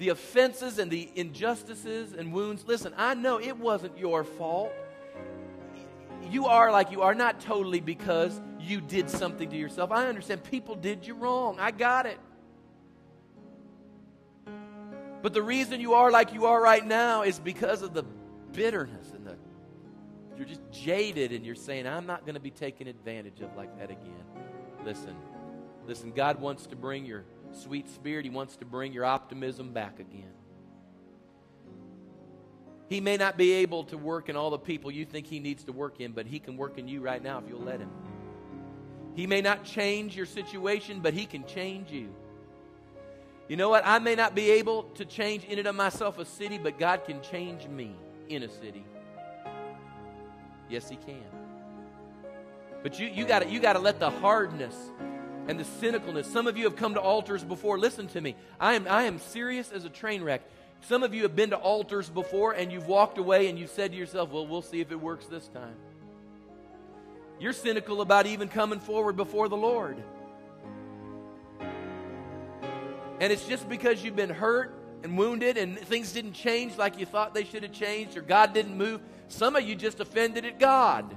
the 0.00 0.08
offenses 0.08 0.78
and 0.78 0.90
the 0.90 1.10
injustices 1.14 2.14
and 2.14 2.32
wounds 2.32 2.64
listen 2.66 2.94
i 2.96 3.12
know 3.12 3.38
it 3.38 3.58
wasn't 3.58 3.96
your 3.98 4.24
fault 4.24 4.72
you 6.30 6.46
are 6.46 6.70
like 6.70 6.90
you 6.90 7.02
are 7.02 7.14
not 7.14 7.40
totally 7.40 7.80
because 7.80 8.40
you 8.58 8.80
did 8.80 9.10
something 9.10 9.50
to 9.50 9.56
yourself 9.56 9.90
i 9.90 10.06
understand 10.06 10.42
people 10.44 10.74
did 10.74 11.06
you 11.06 11.14
wrong 11.14 11.58
i 11.58 11.70
got 11.70 12.06
it 12.06 12.18
but 15.22 15.34
the 15.34 15.42
reason 15.42 15.80
you 15.80 15.94
are 15.94 16.10
like 16.10 16.32
you 16.32 16.46
are 16.46 16.60
right 16.60 16.86
now 16.86 17.22
is 17.22 17.38
because 17.38 17.82
of 17.82 17.92
the 17.92 18.04
bitterness 18.52 19.12
and 19.14 19.26
the 19.26 19.36
you're 20.40 20.48
just 20.48 20.62
jaded 20.72 21.32
and 21.32 21.44
you're 21.44 21.54
saying, 21.54 21.86
I'm 21.86 22.06
not 22.06 22.24
going 22.24 22.32
to 22.32 22.40
be 22.40 22.50
taken 22.50 22.86
advantage 22.86 23.42
of 23.42 23.54
like 23.58 23.78
that 23.78 23.90
again. 23.90 24.24
Listen, 24.86 25.14
listen, 25.86 26.12
God 26.12 26.40
wants 26.40 26.66
to 26.68 26.76
bring 26.76 27.04
your 27.04 27.26
sweet 27.52 27.90
spirit, 27.90 28.24
He 28.24 28.30
wants 28.30 28.56
to 28.56 28.64
bring 28.64 28.94
your 28.94 29.04
optimism 29.04 29.74
back 29.74 30.00
again. 30.00 30.32
He 32.90 33.00
may 33.00 33.16
not 33.16 33.36
be 33.36 33.52
able 33.52 33.84
to 33.84 33.96
work 33.96 34.28
in 34.28 34.34
all 34.34 34.50
the 34.50 34.58
people 34.58 34.90
you 34.90 35.04
think 35.04 35.28
He 35.28 35.38
needs 35.38 35.62
to 35.64 35.72
work 35.72 36.00
in, 36.00 36.10
but 36.10 36.26
He 36.26 36.40
can 36.40 36.56
work 36.56 36.76
in 36.76 36.88
you 36.88 37.00
right 37.00 37.22
now 37.22 37.38
if 37.38 37.44
you'll 37.48 37.60
let 37.62 37.78
Him. 37.78 37.88
He 39.14 39.28
may 39.28 39.40
not 39.40 39.62
change 39.62 40.16
your 40.16 40.26
situation, 40.26 40.98
but 41.00 41.14
He 41.14 41.24
can 41.24 41.46
change 41.46 41.92
you. 41.92 42.12
You 43.46 43.56
know 43.56 43.68
what? 43.68 43.84
I 43.86 44.00
may 44.00 44.16
not 44.16 44.34
be 44.34 44.50
able 44.50 44.82
to 44.94 45.04
change 45.04 45.44
in 45.44 45.60
and 45.60 45.68
of 45.68 45.76
myself 45.76 46.18
a 46.18 46.24
city, 46.24 46.58
but 46.58 46.80
God 46.80 47.04
can 47.04 47.22
change 47.22 47.68
me 47.68 47.94
in 48.28 48.42
a 48.42 48.48
city. 48.48 48.84
Yes, 50.68 50.88
He 50.88 50.96
can. 50.96 51.22
But 52.82 52.98
you, 52.98 53.06
you 53.06 53.24
got 53.24 53.48
you 53.48 53.60
to 53.60 53.78
let 53.78 54.00
the 54.00 54.10
hardness 54.10 54.74
and 55.46 55.60
the 55.60 55.64
cynicalness. 55.64 56.24
Some 56.24 56.48
of 56.48 56.56
you 56.56 56.64
have 56.64 56.74
come 56.74 56.94
to 56.94 57.00
altars 57.00 57.44
before. 57.44 57.78
Listen 57.78 58.08
to 58.08 58.20
me. 58.20 58.34
I 58.58 58.74
am, 58.74 58.88
I 58.88 59.04
am 59.04 59.20
serious 59.20 59.70
as 59.70 59.84
a 59.84 59.90
train 59.90 60.24
wreck. 60.24 60.42
Some 60.82 61.02
of 61.02 61.14
you 61.14 61.22
have 61.22 61.36
been 61.36 61.50
to 61.50 61.56
altars 61.56 62.08
before 62.08 62.52
and 62.52 62.72
you've 62.72 62.86
walked 62.86 63.18
away 63.18 63.48
and 63.48 63.58
you've 63.58 63.70
said 63.70 63.92
to 63.92 63.98
yourself, 63.98 64.30
well, 64.30 64.46
we'll 64.46 64.62
see 64.62 64.80
if 64.80 64.90
it 64.90 65.00
works 65.00 65.26
this 65.26 65.46
time. 65.48 65.76
You're 67.38 67.52
cynical 67.52 68.00
about 68.00 68.26
even 68.26 68.48
coming 68.48 68.80
forward 68.80 69.16
before 69.16 69.48
the 69.48 69.56
Lord. 69.56 70.02
And 73.20 73.32
it's 73.32 73.46
just 73.46 73.68
because 73.68 74.02
you've 74.02 74.16
been 74.16 74.30
hurt 74.30 74.74
and 75.02 75.16
wounded 75.16 75.56
and 75.56 75.78
things 75.78 76.12
didn't 76.12 76.32
change 76.32 76.76
like 76.76 76.98
you 76.98 77.06
thought 77.06 77.34
they 77.34 77.44
should 77.44 77.62
have 77.62 77.72
changed 77.72 78.16
or 78.16 78.22
God 78.22 78.52
didn't 78.54 78.76
move. 78.76 79.00
Some 79.28 79.56
of 79.56 79.62
you 79.62 79.74
just 79.74 80.00
offended 80.00 80.44
at 80.44 80.58
God. 80.58 81.16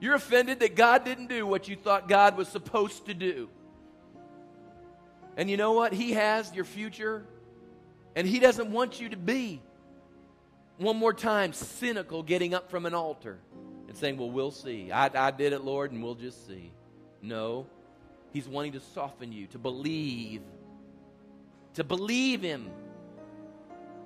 You're 0.00 0.14
offended 0.14 0.60
that 0.60 0.76
God 0.76 1.04
didn't 1.04 1.26
do 1.26 1.46
what 1.46 1.68
you 1.68 1.76
thought 1.76 2.08
God 2.08 2.36
was 2.36 2.48
supposed 2.48 3.06
to 3.06 3.14
do. 3.14 3.48
And 5.36 5.50
you 5.50 5.56
know 5.56 5.72
what? 5.72 5.92
He 5.92 6.12
has 6.12 6.52
your 6.54 6.64
future, 6.64 7.24
and 8.20 8.28
He 8.28 8.38
doesn't 8.38 8.70
want 8.70 9.00
you 9.00 9.08
to 9.08 9.16
be, 9.16 9.62
one 10.76 10.96
more 10.96 11.14
time, 11.14 11.54
cynical 11.54 12.22
getting 12.22 12.52
up 12.52 12.70
from 12.70 12.84
an 12.84 12.92
altar 12.92 13.38
and 13.88 13.96
saying, 13.96 14.18
Well, 14.18 14.30
we'll 14.30 14.50
see. 14.50 14.92
I, 14.92 15.10
I 15.14 15.30
did 15.30 15.54
it, 15.54 15.64
Lord, 15.64 15.90
and 15.92 16.02
we'll 16.02 16.14
just 16.14 16.46
see. 16.46 16.70
No. 17.22 17.66
He's 18.34 18.46
wanting 18.46 18.72
to 18.72 18.80
soften 18.80 19.32
you, 19.32 19.46
to 19.48 19.58
believe 19.58 20.42
to 21.74 21.84
believe 21.84 22.42
Him 22.42 22.70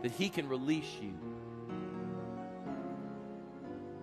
that 0.02 0.12
He 0.12 0.28
can 0.28 0.48
release 0.48 0.90
you. 1.02 1.12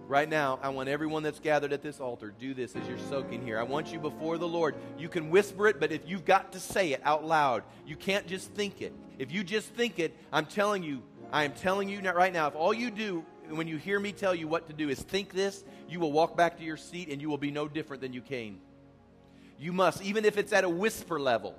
Right 0.07 0.27
now, 0.27 0.59
I 0.61 0.67
want 0.69 0.89
everyone 0.89 1.23
that's 1.23 1.39
gathered 1.39 1.71
at 1.71 1.81
this 1.81 2.01
altar, 2.01 2.33
do 2.37 2.53
this 2.53 2.75
as 2.75 2.85
you're 2.85 2.97
soaking 3.09 3.45
here. 3.45 3.57
I 3.57 3.63
want 3.63 3.93
you 3.93 3.99
before 3.99 4.37
the 4.37 4.47
Lord. 4.47 4.75
You 4.97 5.07
can 5.07 5.29
whisper 5.29 5.67
it, 5.67 5.79
but 5.79 5.93
if 5.93 6.01
you've 6.05 6.25
got 6.25 6.51
to 6.51 6.59
say 6.59 6.91
it 6.91 6.99
out 7.05 7.23
loud, 7.23 7.63
you 7.85 7.95
can't 7.95 8.27
just 8.27 8.51
think 8.51 8.81
it. 8.81 8.91
If 9.21 9.31
you 9.31 9.43
just 9.43 9.67
think 9.69 9.99
it, 9.99 10.17
I'm 10.33 10.47
telling 10.47 10.81
you, 10.81 11.03
I 11.31 11.43
am 11.43 11.53
telling 11.53 11.87
you 11.87 12.01
right 12.01 12.33
now, 12.33 12.47
if 12.47 12.55
all 12.55 12.73
you 12.73 12.89
do 12.89 13.23
when 13.49 13.67
you 13.67 13.77
hear 13.77 13.99
me 13.99 14.13
tell 14.13 14.33
you 14.33 14.47
what 14.47 14.65
to 14.67 14.73
do 14.73 14.89
is 14.89 14.99
think 14.99 15.31
this, 15.31 15.63
you 15.87 15.99
will 15.99 16.11
walk 16.11 16.35
back 16.35 16.57
to 16.57 16.63
your 16.63 16.77
seat 16.77 17.09
and 17.09 17.21
you 17.21 17.29
will 17.29 17.37
be 17.37 17.51
no 17.51 17.67
different 17.67 18.01
than 18.01 18.13
you 18.13 18.21
came. 18.21 18.59
You 19.59 19.73
must, 19.73 20.01
even 20.01 20.25
if 20.25 20.37
it's 20.37 20.51
at 20.51 20.63
a 20.63 20.69
whisper 20.69 21.19
level 21.19 21.55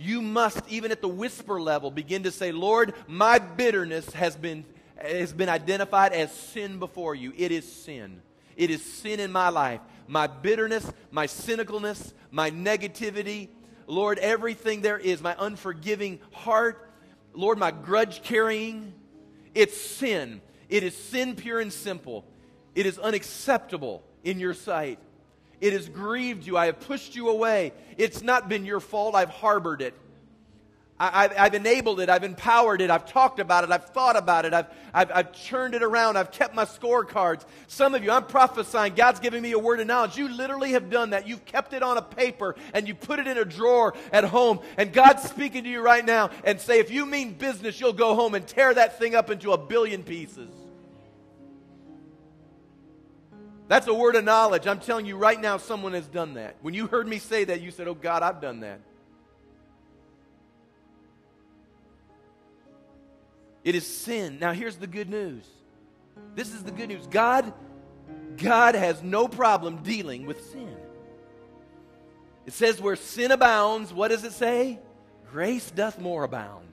you 0.00 0.22
must, 0.22 0.62
even 0.70 0.92
at 0.92 1.02
the 1.02 1.08
whisper 1.08 1.60
level, 1.60 1.90
begin 1.90 2.22
to 2.22 2.30
say, 2.30 2.52
Lord, 2.52 2.94
my 3.06 3.38
bitterness 3.38 4.08
has 4.14 4.34
been, 4.34 4.64
has 4.96 5.34
been 5.34 5.50
identified 5.50 6.14
as 6.14 6.32
sin 6.32 6.78
before 6.78 7.14
you. 7.14 7.34
It 7.36 7.52
is 7.52 7.70
sin. 7.70 8.22
It 8.56 8.70
is 8.70 8.82
sin 8.82 9.20
in 9.20 9.30
my 9.30 9.50
life. 9.50 9.80
My 10.08 10.26
bitterness, 10.26 10.90
my 11.10 11.26
cynicalness, 11.26 12.14
my 12.30 12.50
negativity, 12.50 13.48
Lord, 13.90 14.18
everything 14.18 14.82
there 14.82 14.98
is, 14.98 15.20
my 15.20 15.34
unforgiving 15.38 16.20
heart, 16.32 16.90
Lord, 17.34 17.58
my 17.58 17.70
grudge 17.72 18.22
carrying, 18.22 18.94
it's 19.54 19.76
sin. 19.76 20.40
It 20.68 20.84
is 20.84 20.96
sin 20.96 21.34
pure 21.34 21.60
and 21.60 21.72
simple. 21.72 22.24
It 22.74 22.86
is 22.86 22.98
unacceptable 22.98 24.04
in 24.22 24.38
your 24.38 24.54
sight. 24.54 24.98
It 25.60 25.72
has 25.72 25.88
grieved 25.88 26.46
you. 26.46 26.56
I 26.56 26.66
have 26.66 26.80
pushed 26.80 27.16
you 27.16 27.28
away. 27.28 27.72
It's 27.98 28.22
not 28.22 28.48
been 28.48 28.64
your 28.64 28.80
fault. 28.80 29.14
I've 29.14 29.30
harbored 29.30 29.82
it. 29.82 29.94
I, 31.02 31.22
have 31.22 31.34
I've 31.38 31.54
enabled 31.54 32.00
it. 32.00 32.10
I've 32.10 32.24
empowered 32.24 32.82
it. 32.82 32.90
I've 32.90 33.06
talked 33.06 33.40
about 33.40 33.64
it. 33.64 33.70
I've 33.70 33.86
thought 33.86 34.16
about 34.16 34.44
it. 34.44 34.52
I've, 34.52 34.66
I've, 34.92 35.10
I've 35.10 35.32
churned 35.32 35.74
it 35.74 35.82
around. 35.82 36.18
I've 36.18 36.30
kept 36.30 36.54
my 36.54 36.66
scorecards. 36.66 37.46
Some 37.68 37.94
of 37.94 38.04
you, 38.04 38.10
I'm 38.10 38.26
prophesying. 38.26 38.92
God's 38.94 39.18
giving 39.18 39.40
me 39.40 39.52
a 39.52 39.58
word 39.58 39.80
of 39.80 39.86
knowledge. 39.86 40.18
You 40.18 40.28
literally 40.28 40.72
have 40.72 40.90
done 40.90 41.10
that. 41.10 41.26
You've 41.26 41.46
kept 41.46 41.72
it 41.72 41.82
on 41.82 41.96
a 41.96 42.02
paper 42.02 42.54
and 42.74 42.86
you 42.86 42.94
put 42.94 43.18
it 43.18 43.26
in 43.26 43.38
a 43.38 43.46
drawer 43.46 43.94
at 44.12 44.24
home. 44.24 44.60
And 44.76 44.92
God's 44.92 45.22
speaking 45.22 45.64
to 45.64 45.70
you 45.70 45.80
right 45.80 46.04
now 46.04 46.28
and 46.44 46.60
say, 46.60 46.80
if 46.80 46.90
you 46.90 47.06
mean 47.06 47.32
business, 47.32 47.80
you'll 47.80 47.94
go 47.94 48.14
home 48.14 48.34
and 48.34 48.46
tear 48.46 48.74
that 48.74 48.98
thing 48.98 49.14
up 49.14 49.30
into 49.30 49.52
a 49.52 49.58
billion 49.58 50.02
pieces. 50.02 50.50
That's 53.68 53.86
a 53.86 53.94
word 53.94 54.16
of 54.16 54.24
knowledge. 54.24 54.66
I'm 54.66 54.80
telling 54.80 55.06
you 55.06 55.16
right 55.16 55.40
now, 55.40 55.56
someone 55.56 55.94
has 55.94 56.06
done 56.06 56.34
that. 56.34 56.56
When 56.60 56.74
you 56.74 56.88
heard 56.88 57.08
me 57.08 57.18
say 57.18 57.44
that, 57.44 57.62
you 57.62 57.70
said, 57.70 57.88
Oh 57.88 57.94
God, 57.94 58.22
I've 58.22 58.42
done 58.42 58.60
that. 58.60 58.80
It 63.64 63.74
is 63.74 63.86
sin. 63.86 64.38
Now 64.40 64.52
here's 64.52 64.76
the 64.76 64.86
good 64.86 65.10
news. 65.10 65.44
This 66.34 66.54
is 66.54 66.62
the 66.62 66.70
good 66.70 66.88
news. 66.88 67.06
God 67.06 67.52
God 68.36 68.74
has 68.74 69.02
no 69.02 69.28
problem 69.28 69.82
dealing 69.82 70.26
with 70.26 70.50
sin. 70.50 70.76
It 72.46 72.52
says 72.52 72.80
where 72.80 72.96
sin 72.96 73.30
abounds, 73.30 73.92
what 73.92 74.08
does 74.08 74.24
it 74.24 74.32
say? 74.32 74.78
Grace 75.30 75.70
doth 75.70 75.98
more 76.00 76.24
abound. 76.24 76.66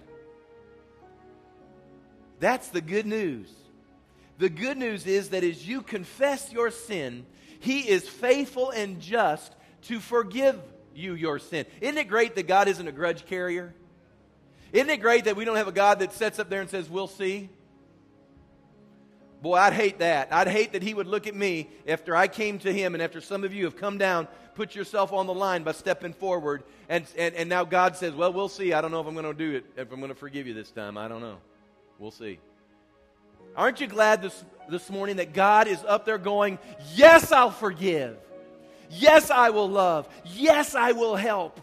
That's 2.39 2.69
the 2.69 2.81
good 2.81 3.05
news. 3.05 3.51
The 4.37 4.49
good 4.49 4.77
news 4.77 5.05
is 5.05 5.29
that 5.29 5.43
as 5.43 5.67
you 5.67 5.81
confess 5.81 6.51
your 6.51 6.71
sin, 6.71 7.25
He 7.59 7.79
is 7.81 8.07
faithful 8.07 8.69
and 8.69 8.99
just 8.99 9.55
to 9.83 9.99
forgive 9.99 10.59
you 10.95 11.13
your 11.13 11.39
sin. 11.39 11.65
Isn't 11.81 11.97
it 11.97 12.07
great 12.07 12.35
that 12.35 12.47
God 12.47 12.67
isn't 12.67 12.87
a 12.87 12.91
grudge 12.91 13.25
carrier? 13.25 13.73
Isn't 14.71 14.89
it 14.89 14.97
great 14.97 15.25
that 15.25 15.35
we 15.35 15.45
don't 15.45 15.55
have 15.55 15.67
a 15.67 15.73
God 15.73 15.99
that 15.99 16.13
sits 16.13 16.39
up 16.39 16.49
there 16.49 16.61
and 16.61 16.69
says, 16.69 16.89
We'll 16.89 17.07
see? 17.07 17.49
Boy, 19.41 19.55
I'd 19.55 19.73
hate 19.73 19.99
that. 19.99 20.33
I'd 20.33 20.47
hate 20.47 20.73
that 20.73 20.81
He 20.81 20.93
would 20.93 21.07
look 21.07 21.27
at 21.27 21.35
me 21.35 21.69
after 21.87 22.15
I 22.15 22.27
came 22.27 22.59
to 22.59 22.73
Him 22.73 22.95
and 22.95 23.03
after 23.03 23.21
some 23.21 23.43
of 23.43 23.53
you 23.53 23.65
have 23.65 23.77
come 23.77 23.97
down, 23.97 24.27
put 24.55 24.75
yourself 24.75 25.13
on 25.13 25.27
the 25.27 25.33
line 25.33 25.63
by 25.63 25.71
stepping 25.71 26.11
forward, 26.11 26.63
and, 26.89 27.05
and, 27.15 27.35
and 27.35 27.47
now 27.47 27.63
God 27.63 27.95
says, 27.95 28.13
Well, 28.13 28.33
we'll 28.33 28.49
see. 28.49 28.73
I 28.73 28.81
don't 28.81 28.91
know 28.91 28.99
if 28.99 29.07
I'm 29.07 29.13
going 29.13 29.25
to 29.25 29.33
do 29.33 29.57
it, 29.57 29.65
if 29.77 29.91
I'm 29.91 29.99
going 29.99 30.09
to 30.09 30.15
forgive 30.15 30.47
you 30.47 30.53
this 30.53 30.71
time. 30.71 30.97
I 30.97 31.07
don't 31.07 31.21
know. 31.21 31.37
We'll 31.99 32.11
see. 32.11 32.39
Aren't 33.55 33.79
you 33.79 33.87
glad 33.87 34.21
this, 34.21 34.43
this 34.69 34.89
morning 34.89 35.17
that 35.17 35.33
God 35.33 35.67
is 35.67 35.83
up 35.87 36.05
there 36.05 36.17
going, 36.17 36.59
Yes, 36.95 37.31
I'll 37.31 37.51
forgive. 37.51 38.17
Yes, 38.89 39.29
I 39.29 39.49
will 39.51 39.69
love. 39.69 40.07
Yes, 40.25 40.73
I 40.73 40.93
will 40.93 41.15
help. 41.15 41.59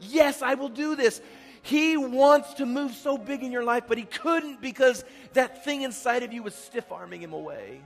Yes, 0.00 0.42
I 0.42 0.54
will 0.54 0.68
do 0.68 0.96
this. 0.96 1.20
He 1.62 1.96
wants 1.96 2.54
to 2.54 2.66
move 2.66 2.94
so 2.94 3.18
big 3.18 3.42
in 3.42 3.52
your 3.52 3.64
life, 3.64 3.84
but 3.86 3.98
he 3.98 4.04
couldn't 4.04 4.60
because 4.60 5.04
that 5.34 5.64
thing 5.64 5.82
inside 5.82 6.22
of 6.22 6.32
you 6.32 6.42
was 6.42 6.54
stiff 6.54 6.90
arming 6.90 7.22
him 7.22 7.32
away. 7.32 7.80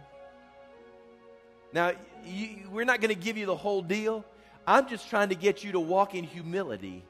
Now, 1.72 1.92
you, 2.24 2.68
we're 2.70 2.84
not 2.84 3.00
going 3.00 3.14
to 3.14 3.20
give 3.20 3.36
you 3.36 3.46
the 3.46 3.56
whole 3.56 3.82
deal. 3.82 4.24
I'm 4.66 4.88
just 4.88 5.10
trying 5.10 5.30
to 5.30 5.34
get 5.34 5.64
you 5.64 5.72
to 5.72 5.80
walk 5.80 6.14
in 6.14 6.24
humility 6.24 7.04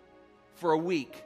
for 0.54 0.72
a 0.72 0.78
week. 0.78 1.22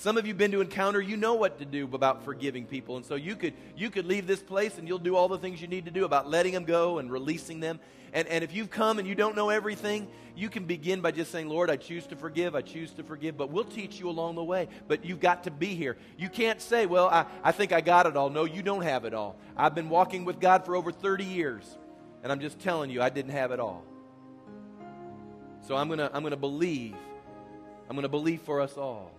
Some 0.00 0.16
of 0.16 0.24
you 0.24 0.30
have 0.30 0.38
been 0.38 0.52
to 0.52 0.62
encounter, 0.62 0.98
you 0.98 1.18
know 1.18 1.34
what 1.34 1.58
to 1.58 1.66
do 1.66 1.84
about 1.92 2.24
forgiving 2.24 2.64
people. 2.64 2.96
And 2.96 3.04
so 3.04 3.16
you 3.16 3.36
could 3.36 3.52
you 3.76 3.90
could 3.90 4.06
leave 4.06 4.26
this 4.26 4.40
place 4.40 4.78
and 4.78 4.88
you'll 4.88 4.98
do 4.98 5.14
all 5.14 5.28
the 5.28 5.36
things 5.36 5.60
you 5.60 5.68
need 5.68 5.84
to 5.84 5.90
do 5.90 6.06
about 6.06 6.26
letting 6.26 6.54
them 6.54 6.64
go 6.64 7.00
and 7.00 7.12
releasing 7.12 7.60
them. 7.60 7.78
And, 8.14 8.26
and 8.28 8.42
if 8.42 8.54
you've 8.54 8.70
come 8.70 8.98
and 8.98 9.06
you 9.06 9.14
don't 9.14 9.36
know 9.36 9.50
everything, 9.50 10.08
you 10.34 10.48
can 10.48 10.64
begin 10.64 11.02
by 11.02 11.10
just 11.10 11.30
saying, 11.30 11.50
Lord, 11.50 11.68
I 11.68 11.76
choose 11.76 12.06
to 12.06 12.16
forgive, 12.16 12.54
I 12.54 12.62
choose 12.62 12.92
to 12.92 13.02
forgive, 13.02 13.36
but 13.36 13.50
we'll 13.50 13.62
teach 13.62 14.00
you 14.00 14.08
along 14.08 14.36
the 14.36 14.42
way. 14.42 14.68
But 14.88 15.04
you've 15.04 15.20
got 15.20 15.44
to 15.44 15.50
be 15.50 15.74
here. 15.74 15.98
You 16.16 16.30
can't 16.30 16.62
say, 16.62 16.86
Well, 16.86 17.08
I, 17.10 17.26
I 17.44 17.52
think 17.52 17.70
I 17.72 17.82
got 17.82 18.06
it 18.06 18.16
all. 18.16 18.30
No, 18.30 18.46
you 18.46 18.62
don't 18.62 18.82
have 18.82 19.04
it 19.04 19.12
all. 19.12 19.36
I've 19.54 19.74
been 19.74 19.90
walking 19.90 20.24
with 20.24 20.40
God 20.40 20.64
for 20.64 20.76
over 20.76 20.92
30 20.92 21.24
years, 21.24 21.76
and 22.22 22.32
I'm 22.32 22.40
just 22.40 22.58
telling 22.58 22.88
you, 22.88 23.02
I 23.02 23.10
didn't 23.10 23.32
have 23.32 23.50
it 23.52 23.60
all. 23.60 23.84
So 25.68 25.76
I'm 25.76 25.90
gonna 25.90 26.10
I'm 26.14 26.22
gonna 26.22 26.38
believe. 26.38 26.96
I'm 27.90 27.96
gonna 27.96 28.08
believe 28.08 28.40
for 28.40 28.62
us 28.62 28.78
all. 28.78 29.12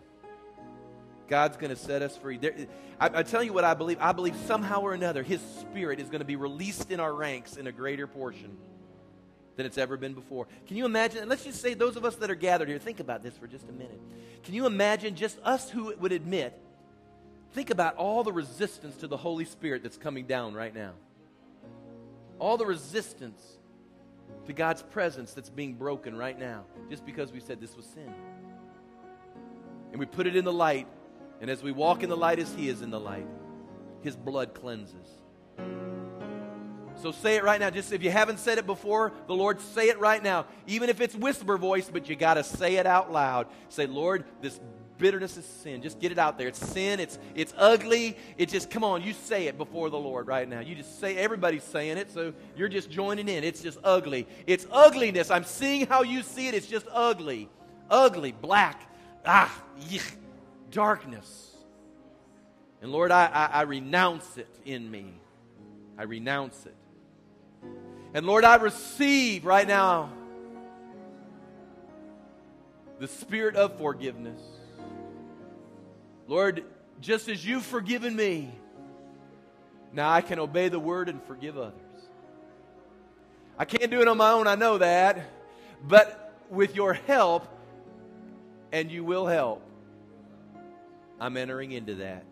God's 1.32 1.56
going 1.56 1.70
to 1.70 1.78
set 1.78 2.02
us 2.02 2.18
free. 2.18 2.38
There, 2.38 2.54
I, 3.00 3.10
I 3.20 3.24
tell 3.24 3.42
you 3.42 3.54
what 3.54 3.64
I 3.64 3.74
believe. 3.74 3.98
I 4.02 4.12
believe 4.12 4.36
somehow 4.48 4.82
or 4.82 4.94
another, 4.94 5.24
His 5.24 5.40
Spirit 5.62 6.02
is 6.02 6.10
going 6.10 6.20
to 6.20 6.26
be 6.26 6.36
released 6.36 6.92
in 6.92 7.00
our 7.00 7.14
ranks 7.14 7.56
in 7.56 7.68
a 7.68 7.72
greater 7.72 8.06
portion 8.06 8.58
than 9.56 9.66
it's 9.66 9.78
ever 9.78 9.96
been 9.96 10.14
before. 10.14 10.46
Can 10.68 10.76
you 10.76 10.84
imagine? 10.84 11.30
let's 11.30 11.46
just 11.46 11.62
say 11.62 11.74
those 11.74 11.96
of 11.96 12.04
us 12.04 12.18
that 12.18 12.30
are 12.30 12.36
gathered 12.36 12.68
here, 12.68 12.80
think 12.80 13.00
about 13.00 13.24
this 13.24 13.38
for 13.38 13.48
just 13.48 13.64
a 13.70 13.72
minute. 13.72 14.02
Can 14.44 14.56
you 14.56 14.66
imagine 14.66 15.16
just 15.16 15.40
us 15.42 15.70
who 15.70 15.96
would 16.00 16.12
admit, 16.12 16.54
think 17.54 17.70
about 17.70 17.96
all 17.96 18.26
the 18.26 18.34
resistance 18.34 18.98
to 18.98 19.08
the 19.08 19.16
Holy 19.16 19.46
Spirit 19.46 19.84
that's 19.84 19.98
coming 19.98 20.26
down 20.26 20.54
right 20.54 20.76
now? 20.76 20.92
All 22.40 22.58
the 22.58 22.66
resistance 22.66 23.42
to 24.48 24.52
God's 24.52 24.84
presence 24.84 25.32
that's 25.32 25.50
being 25.50 25.76
broken 25.76 26.18
right 26.18 26.38
now 26.38 26.66
just 26.90 27.06
because 27.06 27.32
we 27.32 27.40
said 27.40 27.62
this 27.62 27.78
was 27.78 27.86
sin. 27.86 28.14
And 29.92 30.00
we 30.00 30.06
put 30.06 30.28
it 30.28 30.36
in 30.36 30.44
the 30.44 30.52
light 30.52 30.88
and 31.42 31.50
as 31.50 31.64
we 31.64 31.72
walk 31.72 32.04
in 32.04 32.10
the 32.10 32.16
light 32.16 32.40
as 32.40 32.54
He 32.54 32.70
is 32.70 32.82
in 32.82 32.92
the 32.92 33.00
light, 33.00 33.28
His 34.02 34.16
blood 34.16 34.54
cleanses. 34.54 35.08
So 37.02 37.12
say 37.12 37.36
it 37.36 37.44
right 37.44 37.60
now. 37.60 37.72
Just 37.72 37.92
if 37.92 38.04
you 38.04 38.12
haven't 38.12 38.38
said 38.38 38.60
it 38.60 38.68
before, 38.68 39.12
the 39.26 39.34
Lord, 39.34 39.60
say 39.60 39.90
it 39.90 40.00
right 40.00 40.22
now. 40.22 40.46
Even 40.68 40.88
if 40.90 41.02
it's 41.02 41.16
whisper 41.16 41.58
voice, 41.58 41.90
but 41.92 42.08
you 42.08 42.16
got 42.16 42.36
to 42.36 42.44
say 42.44 42.76
it 42.76 42.86
out 42.86 43.12
loud. 43.12 43.48
Say, 43.70 43.88
Lord, 43.88 44.24
this 44.40 44.60
bitterness 45.00 45.36
is 45.36 45.46
sin. 45.46 45.82
Just 45.82 46.00
get 46.00 46.12
it 46.12 46.20
out 46.20 46.38
there. 46.38 46.48
It's 46.48 46.64
sin. 46.64 47.00
It's 47.00 47.18
it's 47.34 47.56
ugly. 47.58 48.16
It 48.38 48.50
just 48.50 48.70
come 48.70 48.84
on. 48.84 49.02
You 49.02 49.14
say 49.14 49.48
it 49.48 49.58
before 49.58 49.90
the 49.90 49.98
Lord 49.98 50.28
right 50.28 50.48
now. 50.48 50.60
You 50.60 50.76
just 50.76 51.00
say. 51.00 51.18
Everybody's 51.18 51.64
saying 51.64 51.98
it, 51.98 52.12
so 52.12 52.34
you're 52.56 52.70
just 52.70 52.92
joining 52.92 53.28
in. 53.28 53.44
It's 53.44 53.64
just 53.64 53.80
ugly. 53.84 54.28
It's 54.46 54.68
ugliness. 54.72 55.32
I'm 55.32 55.44
seeing 55.44 55.88
how 55.88 56.04
you 56.04 56.22
see 56.22 56.48
it. 56.50 56.54
It's 56.54 56.68
just 56.68 56.86
ugly, 56.92 57.50
ugly, 57.90 58.32
black. 58.32 58.88
Ah, 59.26 59.52
yuck 59.90 60.21
darkness. 60.72 61.52
And 62.82 62.92
Lord, 62.92 63.12
I, 63.12 63.26
I, 63.28 63.46
I 63.46 63.62
renounce 63.64 64.38
it 64.38 64.50
in 64.66 64.90
me. 64.90 65.14
I 65.98 66.04
renounce 66.04 66.66
it. 66.66 66.76
And 68.14 68.26
Lord, 68.26 68.44
I 68.44 68.56
receive 68.56 69.46
right 69.46 69.68
now 69.68 70.12
the 73.00 73.08
spirit 73.08 73.56
of 73.56 73.78
forgiveness. 73.78 74.42
Lord, 76.28 76.64
just 77.00 77.30
as 77.30 77.46
you've 77.46 77.66
forgiven 77.66 78.16
me, 78.16 78.52
now 79.94 80.10
I 80.10 80.22
can 80.22 80.40
obey 80.40 80.70
the 80.70 80.80
word 80.80 81.10
and 81.10 81.22
forgive 81.24 81.58
others. 81.58 81.74
I 83.58 83.66
can't 83.66 83.92
do 83.92 84.02
it 84.02 84.08
on 84.08 84.18
my 84.18 84.32
own, 84.32 84.48
I 84.48 84.56
know 84.56 84.78
that. 84.78 85.30
But 85.88 86.34
with 86.50 86.76
your 86.76 86.94
help, 86.94 87.48
and 88.72 88.92
you 88.92 89.04
will 89.04 89.28
help, 89.28 89.62
I'm 91.22 91.38
entering 91.38 91.72
into 91.72 91.96
that. 91.96 92.26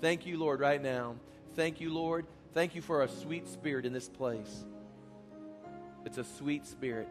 Thank 0.00 0.26
you, 0.26 0.36
Lord, 0.36 0.58
right 0.58 0.82
now. 0.82 1.14
Thank 1.54 1.80
you, 1.80 1.94
Lord. 1.94 2.26
Thank 2.52 2.74
you 2.74 2.82
for 2.82 3.02
a 3.02 3.08
sweet 3.08 3.46
spirit 3.46 3.86
in 3.86 3.92
this 3.92 4.08
place. 4.08 4.64
It's 6.04 6.18
a 6.18 6.24
sweet 6.24 6.66
spirit. 6.66 7.08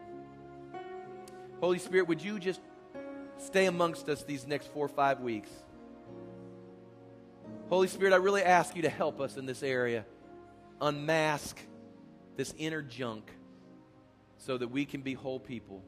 Holy 1.58 1.78
Spirit, 1.78 2.06
would 2.08 2.22
you 2.22 2.38
just 2.38 2.60
stay 3.38 3.64
amongst 3.64 4.10
us 4.10 4.22
these 4.24 4.46
next 4.46 4.70
four 4.74 4.84
or 4.84 4.90
five 4.90 5.20
weeks? 5.20 5.48
Holy 7.70 7.88
Spirit, 7.88 8.12
I 8.12 8.16
really 8.16 8.42
ask 8.42 8.76
you 8.76 8.82
to 8.82 8.90
help 8.90 9.22
us 9.22 9.38
in 9.38 9.46
this 9.46 9.62
area. 9.62 10.04
Unmask 10.82 11.58
this 12.36 12.52
inner 12.58 12.82
junk 12.82 13.30
so 14.36 14.58
that 14.58 14.68
we 14.68 14.84
can 14.84 15.00
be 15.00 15.14
whole 15.14 15.40
people 15.40 15.82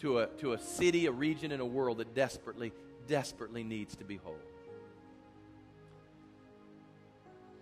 to 0.00 0.20
a, 0.20 0.26
to 0.38 0.52
a 0.52 0.58
city, 0.58 1.06
a 1.06 1.12
region, 1.12 1.52
and 1.52 1.60
a 1.60 1.66
world 1.66 1.98
that 1.98 2.14
desperately, 2.14 2.72
desperately 3.06 3.64
needs 3.64 3.96
to 3.96 4.04
be 4.04 4.16
whole. 4.16 4.38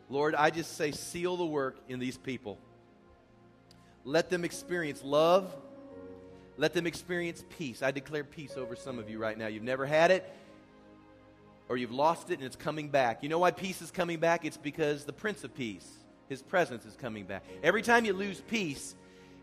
Lord, 0.09 0.35
I 0.35 0.51
just 0.51 0.77
say, 0.77 0.93
seal 0.93 1.37
the 1.37 1.47
work 1.47 1.79
in 1.89 1.99
these 1.99 2.19
people. 2.19 2.59
Let 4.05 4.29
them 4.29 4.45
experience 4.45 5.03
love. 5.03 5.55
Let 6.59 6.75
them 6.75 6.87
experience 6.87 7.45
peace. 7.57 7.83
I 7.83 7.93
declare 7.93 8.25
peace 8.25 8.57
over 8.57 8.77
some 8.77 8.99
of 8.99 9.09
you 9.09 9.19
right 9.19 9.39
now. 9.39 9.47
You've 9.47 9.63
never 9.63 9.87
had 9.87 10.11
it, 10.11 10.31
or 11.69 11.77
you've 11.79 11.93
lost 11.93 12.31
it 12.31 12.35
and 12.35 12.45
it's 12.45 12.57
coming 12.57 12.89
back. 12.89 13.23
You 13.23 13.31
know 13.31 13.39
why 13.39 13.53
peace 13.53 13.81
is 13.81 13.91
coming 13.91 14.19
back? 14.19 14.45
It's 14.45 14.59
because 14.59 15.05
the 15.05 15.15
Prince 15.15 15.45
of 15.45 15.55
Peace, 15.55 15.89
his 16.29 16.43
presence 16.43 16.85
is 16.85 16.95
coming 16.95 17.25
back. 17.25 17.45
Every 17.63 17.81
time 17.81 18.05
you 18.05 18.13
lose 18.13 18.43
peace, 18.43 18.95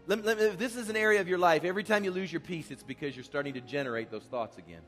let, 0.07 0.23
let, 0.25 0.39
if 0.39 0.57
this 0.57 0.75
is 0.75 0.89
an 0.89 0.95
area 0.95 1.21
of 1.21 1.27
your 1.27 1.37
life, 1.37 1.63
every 1.63 1.83
time 1.83 2.03
you 2.03 2.11
lose 2.11 2.31
your 2.31 2.39
peace, 2.39 2.71
it's 2.71 2.83
because 2.83 3.15
you're 3.15 3.23
starting 3.23 3.53
to 3.53 3.61
generate 3.61 4.09
those 4.09 4.23
thoughts 4.23 4.57
again. 4.57 4.81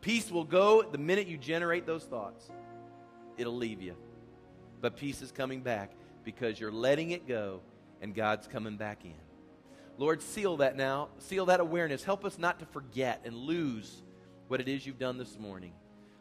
Peace 0.00 0.30
will 0.30 0.44
go 0.44 0.82
the 0.82 0.98
minute 0.98 1.26
you 1.26 1.36
generate 1.36 1.86
those 1.86 2.04
thoughts, 2.04 2.50
it'll 3.36 3.56
leave 3.56 3.82
you. 3.82 3.96
But 4.80 4.96
peace 4.96 5.22
is 5.22 5.32
coming 5.32 5.60
back. 5.60 5.92
because 6.22 6.60
you're 6.60 6.70
letting 6.70 7.12
it 7.12 7.26
go 7.26 7.60
and 8.02 8.14
God's 8.14 8.46
coming 8.46 8.76
back 8.76 9.04
in. 9.04 9.14
Lord, 9.96 10.22
seal 10.22 10.58
that 10.58 10.76
now. 10.76 11.08
Seal 11.18 11.46
that 11.46 11.60
awareness. 11.60 12.04
Help 12.04 12.24
us 12.24 12.38
not 12.38 12.58
to 12.60 12.66
forget 12.66 13.22
and 13.24 13.34
lose 13.34 14.02
what 14.48 14.60
it 14.60 14.68
is 14.68 14.86
you've 14.86 14.98
done 14.98 15.18
this 15.18 15.38
morning. 15.38 15.72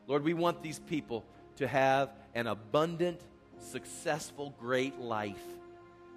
Lord, 0.08 0.24
we 0.24 0.34
want 0.34 0.64
these 0.64 0.80
people 0.80 1.26
to 1.58 1.68
have 1.68 2.10
an 2.34 2.48
abundant, 2.48 3.22
successful, 3.60 4.56
great 4.60 5.00
life. 5.00 5.42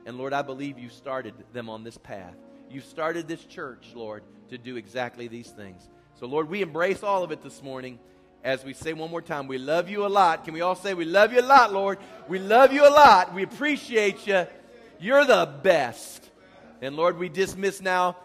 And 0.06 0.18
Lord, 0.18 0.32
I 0.32 0.42
believe 0.42 0.78
you 0.78 0.88
started 0.88 1.34
them 1.52 1.68
on 1.68 1.84
this 1.84 1.98
path. 1.98 2.34
You 2.70 2.80
started 2.80 3.28
this 3.28 3.44
church, 3.44 3.92
Lord, 3.94 4.22
to 4.48 4.58
do 4.58 4.76
exactly 4.76 5.28
these 5.28 5.50
things. 5.50 5.88
So, 6.18 6.26
Lord, 6.26 6.48
we 6.48 6.62
embrace 6.62 7.02
all 7.02 7.22
of 7.22 7.32
it 7.32 7.42
this 7.42 7.62
morning 7.62 7.98
as 8.44 8.64
we 8.64 8.72
say 8.72 8.92
one 8.92 9.10
more 9.10 9.22
time, 9.22 9.46
we 9.46 9.58
love 9.58 9.88
you 9.88 10.04
a 10.04 10.08
lot. 10.08 10.44
Can 10.44 10.54
we 10.54 10.62
all 10.62 10.74
say, 10.74 10.94
We 10.94 11.04
love 11.04 11.32
you 11.32 11.40
a 11.40 11.42
lot, 11.42 11.72
Lord? 11.72 11.98
We 12.28 12.38
love 12.38 12.72
you 12.72 12.86
a 12.86 12.90
lot. 12.90 13.34
We 13.34 13.44
appreciate 13.44 14.26
you. 14.26 14.46
You're 14.98 15.24
the 15.24 15.46
best. 15.62 16.28
And 16.80 16.96
Lord, 16.96 17.18
we 17.18 17.28
dismiss 17.28 17.80
now, 17.80 18.16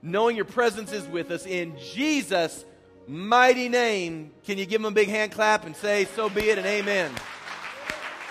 knowing 0.00 0.36
your 0.36 0.46
presence 0.46 0.92
is 0.92 1.06
with 1.06 1.30
us 1.30 1.44
in 1.44 1.76
Jesus' 1.78 2.64
mighty 3.06 3.68
name. 3.68 4.32
Can 4.44 4.56
you 4.56 4.64
give 4.64 4.80
them 4.80 4.92
a 4.92 4.94
big 4.94 5.08
hand 5.08 5.32
clap 5.32 5.66
and 5.66 5.76
say, 5.76 6.06
So 6.16 6.30
be 6.30 6.48
it 6.48 6.58
and 6.58 6.66
amen? 6.66 7.12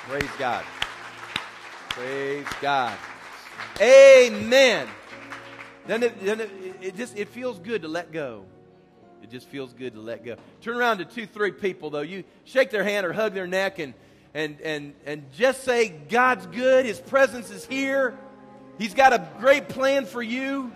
Praise 0.08 0.30
God. 0.40 0.66
Praise 1.96 2.46
God. 2.60 2.94
Amen. 3.80 4.86
Then 5.88 6.04
it, 6.04 6.26
then 6.26 6.42
it, 6.42 6.52
it 6.82 6.96
just 6.98 7.18
it 7.18 7.30
feels 7.30 7.58
good 7.58 7.84
to 7.84 7.88
let 7.88 8.12
go. 8.12 8.44
It 9.24 9.30
just 9.30 9.48
feels 9.48 9.72
good 9.72 9.94
to 9.94 10.02
let 10.02 10.26
go. 10.26 10.36
Turn 10.60 10.76
around 10.76 10.98
to 10.98 11.06
two, 11.06 11.26
three 11.26 11.52
people 11.52 11.90
though. 11.90 12.02
You 12.02 12.26
shake 12.44 12.70
their 12.70 12.84
hand 12.84 13.06
or 13.06 13.14
hug 13.14 13.34
their 13.34 13.48
neck 13.48 13.80
and 13.80 13.94
and 14.34 14.60
and 14.60 14.94
and 15.06 15.32
just 15.38 15.64
say, 15.64 15.88
God's 15.88 16.46
good. 16.48 16.86
His 16.86 17.00
presence 17.00 17.50
is 17.50 17.66
here. 17.66 18.20
He's 18.78 18.94
got 18.94 19.14
a 19.14 19.26
great 19.40 19.70
plan 19.70 20.06
for 20.06 20.22
you. 20.22 20.74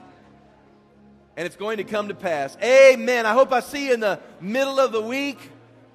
And 1.36 1.46
it's 1.46 1.58
going 1.58 1.78
to 1.78 1.84
come 1.84 2.08
to 2.08 2.16
pass. 2.16 2.56
Amen. 2.64 3.26
I 3.26 3.34
hope 3.34 3.52
I 3.52 3.60
see 3.60 3.88
you 3.88 3.94
in 3.94 4.00
the 4.00 4.22
middle 4.40 4.80
of 4.80 4.94
the 4.94 5.02
week. 5.02 5.38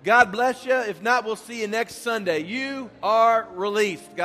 God 0.05 0.33
bless 0.33 0.67
you. 0.67 0.75
If 0.75 1.01
not, 1.01 1.25
we'll 1.25 1.35
see 1.35 1.63
you 1.63 1.67
next 1.67 2.03
Sunday. 2.03 2.41
You 2.41 2.91
are 3.03 3.49
released. 3.55 4.17
God 4.17 4.23